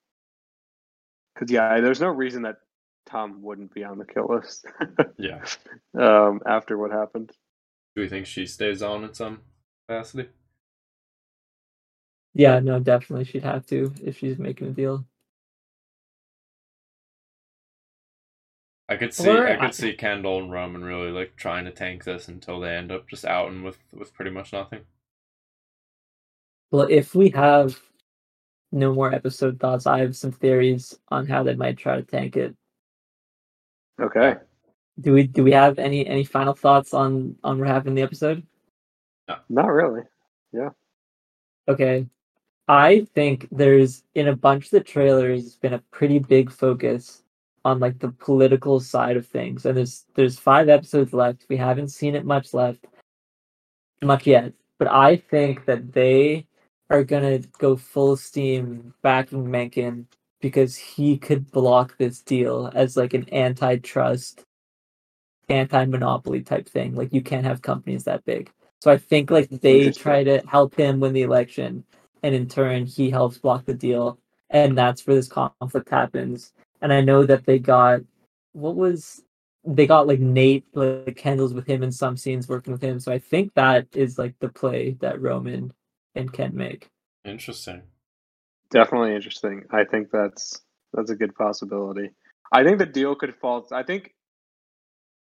because 1.34 1.50
yeah, 1.50 1.80
there's 1.80 2.00
no 2.00 2.08
reason 2.08 2.42
that 2.42 2.58
Tom 3.06 3.42
wouldn't 3.42 3.74
be 3.74 3.82
on 3.82 3.98
the 3.98 4.04
kill 4.04 4.28
list. 4.28 4.66
yeah. 5.18 5.44
um, 5.98 6.40
after 6.46 6.78
what 6.78 6.92
happened. 6.92 7.32
Do 7.96 8.02
we 8.02 8.08
think 8.08 8.26
she 8.26 8.46
stays 8.46 8.82
on 8.82 9.02
in 9.02 9.14
some 9.14 9.40
capacity? 9.88 10.28
Yeah, 12.34 12.60
no, 12.60 12.78
definitely 12.78 13.24
she'd 13.24 13.42
have 13.42 13.66
to 13.66 13.92
if 14.04 14.18
she's 14.18 14.38
making 14.38 14.68
a 14.68 14.70
deal. 14.70 15.04
I 18.90 18.96
could 18.96 19.14
see 19.14 19.30
Or 19.30 19.46
I 19.46 19.54
I- 19.54 19.56
could 19.56 19.74
see 19.74 19.92
Kendall 19.94 20.42
and 20.42 20.50
Roman 20.52 20.84
really 20.84 21.10
like 21.12 21.36
trying 21.36 21.64
to 21.64 21.70
tank 21.70 22.04
this 22.04 22.26
until 22.28 22.58
they 22.60 22.74
end 22.76 22.90
up 22.90 23.08
just 23.08 23.24
out 23.24 23.48
and 23.50 23.64
with 23.64 23.78
with 23.94 24.12
pretty 24.12 24.32
much 24.32 24.52
nothing. 24.52 24.80
Well, 26.72 26.88
if 26.90 27.14
we 27.14 27.30
have 27.30 27.80
no 28.72 28.92
more 28.92 29.12
episode 29.14 29.58
thoughts, 29.58 29.86
I 29.86 30.00
have 30.00 30.16
some 30.16 30.32
theories 30.32 30.98
on 31.08 31.26
how 31.26 31.42
they 31.44 31.54
might 31.54 31.76
try 31.78 31.96
to 31.96 32.02
tank 32.02 32.36
it. 32.36 32.54
Okay. 34.00 34.36
Do 35.00 35.12
we 35.12 35.26
do 35.26 35.44
we 35.44 35.52
have 35.52 35.78
any 35.78 36.06
any 36.06 36.24
final 36.24 36.52
thoughts 36.54 36.92
on 36.92 37.36
on 37.44 37.58
what 37.58 37.68
happened 37.68 37.90
in 37.90 37.94
the 37.94 38.02
episode? 38.02 38.44
No. 39.28 39.36
Not 39.48 39.66
really. 39.68 40.02
Yeah. 40.52 40.70
Okay. 41.68 42.06
I 42.66 43.06
think 43.14 43.48
there's 43.52 44.02
in 44.14 44.28
a 44.28 44.36
bunch 44.36 44.66
of 44.66 44.70
the 44.72 44.80
trailers 44.80 45.56
been 45.56 45.74
a 45.74 45.82
pretty 45.90 46.18
big 46.18 46.50
focus 46.50 47.22
on 47.64 47.78
like 47.80 47.98
the 47.98 48.10
political 48.12 48.80
side 48.80 49.16
of 49.16 49.26
things. 49.26 49.66
And 49.66 49.76
there's 49.76 50.04
there's 50.14 50.38
five 50.38 50.68
episodes 50.68 51.12
left. 51.12 51.46
We 51.48 51.56
haven't 51.56 51.88
seen 51.88 52.14
it 52.14 52.24
much 52.24 52.54
left. 52.54 52.86
Much 54.02 54.26
yet. 54.26 54.52
But 54.78 54.88
I 54.88 55.16
think 55.16 55.66
that 55.66 55.92
they 55.92 56.46
are 56.88 57.04
gonna 57.04 57.38
go 57.58 57.76
full 57.76 58.16
steam 58.16 58.94
backing 59.02 59.50
Mencken 59.50 60.08
because 60.40 60.76
he 60.76 61.18
could 61.18 61.50
block 61.50 61.96
this 61.98 62.20
deal 62.20 62.70
as 62.74 62.96
like 62.96 63.14
an 63.14 63.32
antitrust 63.32 64.44
anti-monopoly 65.50 66.42
type 66.42 66.68
thing. 66.68 66.94
Like 66.94 67.12
you 67.12 67.22
can't 67.22 67.44
have 67.44 67.62
companies 67.62 68.04
that 68.04 68.24
big. 68.24 68.50
So 68.80 68.90
I 68.90 68.96
think 68.96 69.30
like 69.30 69.50
they 69.50 69.90
try 69.90 70.24
to 70.24 70.42
help 70.46 70.74
him 70.74 71.00
win 71.00 71.12
the 71.12 71.22
election, 71.22 71.84
and 72.22 72.34
in 72.34 72.48
turn 72.48 72.86
he 72.86 73.10
helps 73.10 73.38
block 73.38 73.66
the 73.66 73.74
deal, 73.74 74.18
and 74.48 74.76
that's 74.78 75.06
where 75.06 75.16
this 75.16 75.28
conflict 75.28 75.90
happens. 75.90 76.52
And 76.82 76.92
I 76.92 77.00
know 77.00 77.24
that 77.24 77.46
they 77.46 77.58
got 77.58 78.00
what 78.52 78.76
was 78.76 79.22
they 79.64 79.86
got 79.86 80.06
like 80.06 80.20
Nate 80.20 80.64
like 80.74 81.16
Kendall's 81.16 81.54
with 81.54 81.66
him 81.66 81.82
in 81.82 81.92
some 81.92 82.16
scenes 82.16 82.48
working 82.48 82.72
with 82.72 82.82
him. 82.82 82.98
So 82.98 83.12
I 83.12 83.18
think 83.18 83.54
that 83.54 83.86
is 83.94 84.18
like 84.18 84.34
the 84.40 84.48
play 84.48 84.96
that 85.00 85.20
Roman 85.20 85.72
and 86.14 86.32
Ken 86.32 86.54
make. 86.54 86.88
Interesting. 87.24 87.82
Definitely 88.70 89.14
interesting. 89.14 89.64
I 89.70 89.84
think 89.84 90.10
that's 90.10 90.62
that's 90.92 91.10
a 91.10 91.16
good 91.16 91.34
possibility. 91.34 92.10
I 92.52 92.64
think 92.64 92.78
the 92.78 92.86
deal 92.86 93.14
could 93.14 93.34
fall. 93.36 93.66
I 93.72 93.82
think 93.82 94.14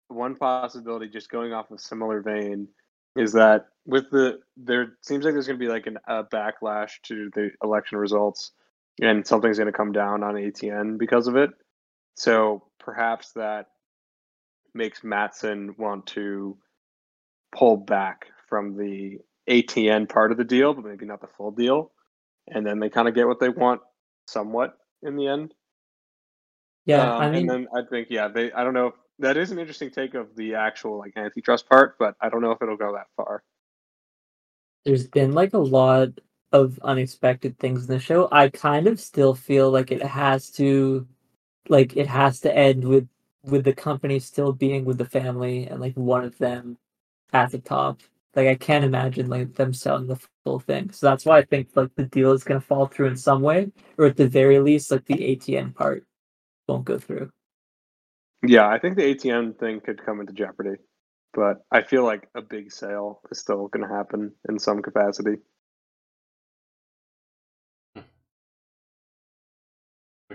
one 0.08 0.36
possibility, 0.36 1.08
just 1.08 1.30
going 1.30 1.52
off 1.52 1.70
of 1.70 1.80
similar 1.80 2.20
vein, 2.20 2.68
is 3.16 3.32
that 3.32 3.66
with 3.86 4.10
the 4.10 4.40
there 4.56 4.96
seems 5.02 5.24
like 5.24 5.34
there's 5.34 5.46
going 5.46 5.58
to 5.58 5.64
be 5.64 5.70
like 5.70 5.86
an, 5.86 5.98
a 6.06 6.24
backlash 6.24 6.92
to 7.04 7.30
the 7.34 7.50
election 7.62 7.98
results, 7.98 8.52
and 9.00 9.26
something's 9.26 9.58
going 9.58 9.72
to 9.72 9.76
come 9.76 9.92
down 9.92 10.22
on 10.22 10.34
ATN 10.34 10.98
because 10.98 11.28
of 11.28 11.36
it. 11.36 11.50
So 12.16 12.64
perhaps 12.80 13.32
that 13.34 13.66
makes 14.74 15.04
Matsson 15.04 15.74
want 15.78 16.06
to 16.08 16.58
pull 17.54 17.76
back 17.76 18.26
from 18.48 18.76
the 18.76 19.18
ATN 19.48 20.08
part 20.08 20.32
of 20.32 20.38
the 20.38 20.44
deal, 20.44 20.74
but 20.74 20.84
maybe 20.84 21.06
not 21.06 21.20
the 21.20 21.28
full 21.28 21.50
deal. 21.50 21.92
And 22.48 22.66
then 22.66 22.80
they 22.80 22.90
kind 22.90 23.08
of 23.08 23.14
get 23.14 23.28
what 23.28 23.40
they 23.40 23.48
want 23.50 23.80
somewhat 24.28 24.78
in 25.02 25.16
the 25.16 25.28
end. 25.28 25.54
Yeah, 26.86 27.12
Um, 27.16 27.18
I 27.18 27.30
mean, 27.30 27.48
and 27.48 27.50
then 27.50 27.68
I 27.74 27.82
think 27.90 28.08
yeah, 28.10 28.28
they 28.28 28.52
I 28.52 28.64
don't 28.64 28.74
know 28.74 28.88
if 28.88 28.94
that 29.20 29.36
is 29.36 29.52
an 29.52 29.58
interesting 29.58 29.90
take 29.90 30.14
of 30.14 30.36
the 30.36 30.54
actual 30.56 30.98
like 30.98 31.14
antitrust 31.16 31.68
part, 31.68 31.96
but 31.98 32.16
I 32.20 32.28
don't 32.30 32.42
know 32.42 32.52
if 32.52 32.62
it'll 32.62 32.76
go 32.76 32.94
that 32.94 33.08
far. 33.16 33.42
there's 34.84 35.08
been 35.08 35.32
like 35.32 35.54
a 35.54 35.58
lot 35.58 36.10
of 36.52 36.78
unexpected 36.82 37.58
things 37.58 37.82
in 37.82 37.94
the 37.94 37.98
show. 37.98 38.28
I 38.32 38.48
kind 38.48 38.86
of 38.86 39.00
still 39.00 39.34
feel 39.34 39.70
like 39.70 39.90
it 39.90 40.02
has 40.02 40.50
to 40.52 41.06
like 41.68 41.96
it 41.96 42.06
has 42.06 42.40
to 42.40 42.56
end 42.56 42.84
with 42.84 43.08
with 43.44 43.64
the 43.64 43.72
company 43.72 44.18
still 44.18 44.52
being 44.52 44.84
with 44.84 44.98
the 44.98 45.04
family 45.04 45.66
and 45.66 45.80
like 45.80 45.94
one 45.94 46.24
of 46.24 46.36
them 46.38 46.78
at 47.32 47.50
the 47.50 47.58
top. 47.58 48.00
Like 48.34 48.48
I 48.48 48.54
can't 48.54 48.84
imagine 48.84 49.28
like 49.28 49.54
them 49.54 49.72
selling 49.72 50.06
the 50.06 50.20
full 50.44 50.60
thing. 50.60 50.90
So 50.92 51.06
that's 51.06 51.24
why 51.24 51.38
I 51.38 51.42
think 51.42 51.68
like 51.74 51.94
the 51.94 52.04
deal 52.04 52.32
is 52.32 52.44
gonna 52.44 52.60
fall 52.60 52.86
through 52.86 53.08
in 53.08 53.16
some 53.16 53.42
way, 53.42 53.72
or 53.98 54.06
at 54.06 54.16
the 54.16 54.28
very 54.28 54.58
least, 54.58 54.90
like 54.90 55.06
the 55.06 55.14
ATN 55.36 55.74
part 55.74 56.04
won't 56.68 56.84
go 56.84 56.98
through. 56.98 57.30
Yeah, 58.46 58.68
I 58.68 58.78
think 58.78 58.96
the 58.96 59.02
ATN 59.02 59.58
thing 59.58 59.80
could 59.80 60.04
come 60.04 60.20
into 60.20 60.32
jeopardy, 60.32 60.76
but 61.32 61.64
I 61.70 61.82
feel 61.82 62.04
like 62.04 62.28
a 62.34 62.42
big 62.42 62.70
sale 62.72 63.20
is 63.30 63.40
still 63.40 63.68
going 63.68 63.88
to 63.88 63.94
happen 63.94 64.32
in 64.48 64.58
some 64.58 64.82
capacity. 64.82 65.38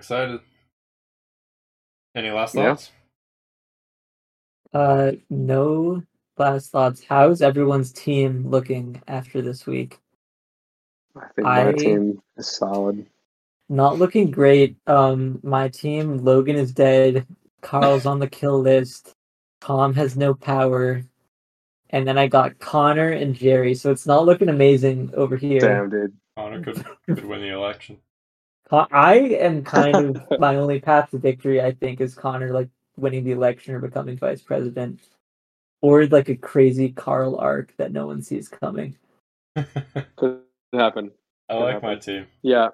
Excited. 0.02 0.40
Any 2.16 2.32
last 2.32 2.56
Yeah. 2.56 2.70
thoughts? 2.70 2.92
Uh, 4.74 5.12
no 5.30 6.02
last 6.38 6.72
thoughts. 6.72 7.04
How's 7.04 7.44
everyone's 7.44 7.94
team 7.94 8.50
looking 8.50 9.00
after 9.08 9.44
this 9.44 9.68
week? 9.68 10.00
I 11.16 11.28
think 11.36 11.46
my 11.46 11.68
I- 11.68 11.74
team 11.74 12.24
is 12.36 12.48
solid. 12.48 13.06
Not 13.70 14.00
looking 14.00 14.32
great. 14.32 14.76
Um, 14.88 15.40
my 15.44 15.70
team, 15.70 16.18
Logan 16.18 16.56
is 16.56 16.74
dead. 16.74 17.28
Karl's 17.62 18.08
on 18.08 18.18
the 18.18 18.28
kill 18.28 18.60
list. 18.60 19.14
Tom 19.60 19.94
has 19.94 20.18
no 20.18 20.34
power. 20.34 21.04
And 21.92 22.08
then 22.08 22.18
I 22.18 22.26
got 22.26 22.58
Connor 22.58 23.12
and 23.12 23.36
Gerri, 23.36 23.78
so 23.78 23.92
it's 23.92 24.08
not 24.08 24.26
looking 24.26 24.50
amazing 24.50 25.14
over 25.14 25.38
here. 25.38 25.60
Damn, 25.60 25.92
dude. 25.92 26.18
Connor 26.36 26.64
could, 26.64 26.84
could 27.06 27.24
win 27.24 27.42
the 27.42 27.50
election. 27.50 28.00
Con- 28.72 28.88
I 28.94 29.16
am 29.16 29.66
kind 29.66 29.96
of 29.98 30.24
my 30.40 30.56
only 30.56 30.80
path 30.80 31.12
to 31.12 31.18
victory. 31.18 31.62
I 31.62 31.74
think 31.74 32.00
is 32.00 32.16
Connor 32.16 32.54
like 32.54 32.70
winning 32.96 33.26
the 33.26 33.32
election 33.34 33.76
or 33.76 33.80
becoming 33.80 34.18
vice 34.18 34.42
president, 34.42 35.02
or 35.82 36.06
like 36.08 36.30
a 36.30 36.38
crazy 36.38 36.90
Karl 36.94 37.36
arc 37.36 37.76
that 37.76 37.92
no 37.92 38.08
one 38.08 38.22
sees 38.22 38.48
coming. 38.48 38.98
Could 40.16 40.40
happen. 40.74 41.12
I 41.50 41.54
Could 41.54 41.64
like 41.64 41.84
my 41.84 41.96
team. 41.96 42.28
Yeah, 42.44 42.70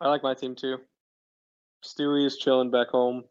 I 0.00 0.08
like 0.08 0.22
my 0.22 0.34
team 0.34 0.54
too. 0.54 0.78
Stewie 1.84 2.24
is 2.24 2.38
chilling 2.38 2.70
back 2.70 2.88
home. 2.88 3.24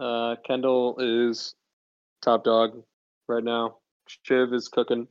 Uh, 0.00 0.36
Kendall 0.46 0.96
is 0.98 1.56
top 2.22 2.44
dog 2.44 2.82
right 3.28 3.44
now. 3.44 3.76
Shiv 4.22 4.54
is 4.54 4.68
cooking, 4.68 5.08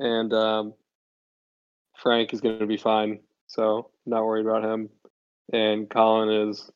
and 0.00 0.32
um, 0.32 0.72
Frank 1.98 2.32
is 2.32 2.40
going 2.40 2.58
to 2.60 2.66
be 2.66 2.78
fine. 2.78 3.20
So 3.48 3.90
not 4.06 4.24
worried 4.24 4.46
about 4.46 4.64
him. 4.64 4.88
And 5.52 5.88
Colin 5.90 6.48
is 6.50 6.70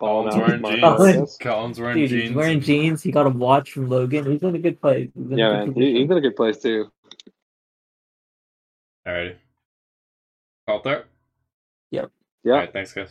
balling 0.00 0.30
Colin's 0.30 0.64
out. 0.82 0.98
wearing 0.98 1.20
with 1.20 1.30
jeans. 1.30 1.36
Colin. 1.38 1.54
Colin's 1.54 1.80
wearing 1.80 1.96
Dude, 1.98 2.10
jeans. 2.10 2.22
he's 2.28 2.32
wearing 2.34 2.60
jeans. 2.60 3.02
He 3.02 3.12
got 3.12 3.26
a 3.26 3.30
watch 3.30 3.72
from 3.72 3.88
Logan. 3.88 4.30
He's 4.30 4.42
in 4.42 4.54
a 4.54 4.58
good 4.58 4.80
place. 4.80 5.10
He's 5.14 5.30
in 5.30 5.38
Yeah, 5.38 5.64
good 5.66 5.76
man, 5.76 5.82
he, 5.82 6.00
he's 6.00 6.10
in 6.10 6.16
a 6.16 6.20
good 6.20 6.36
place 6.36 6.58
too. 6.58 6.90
Alrighty. 9.06 9.36
Call 10.66 10.82
there. 10.82 11.04
Yep. 11.90 12.10
Yeah. 12.42 12.52
Alright, 12.52 12.72
thanks 12.72 12.92
guys. 12.92 13.10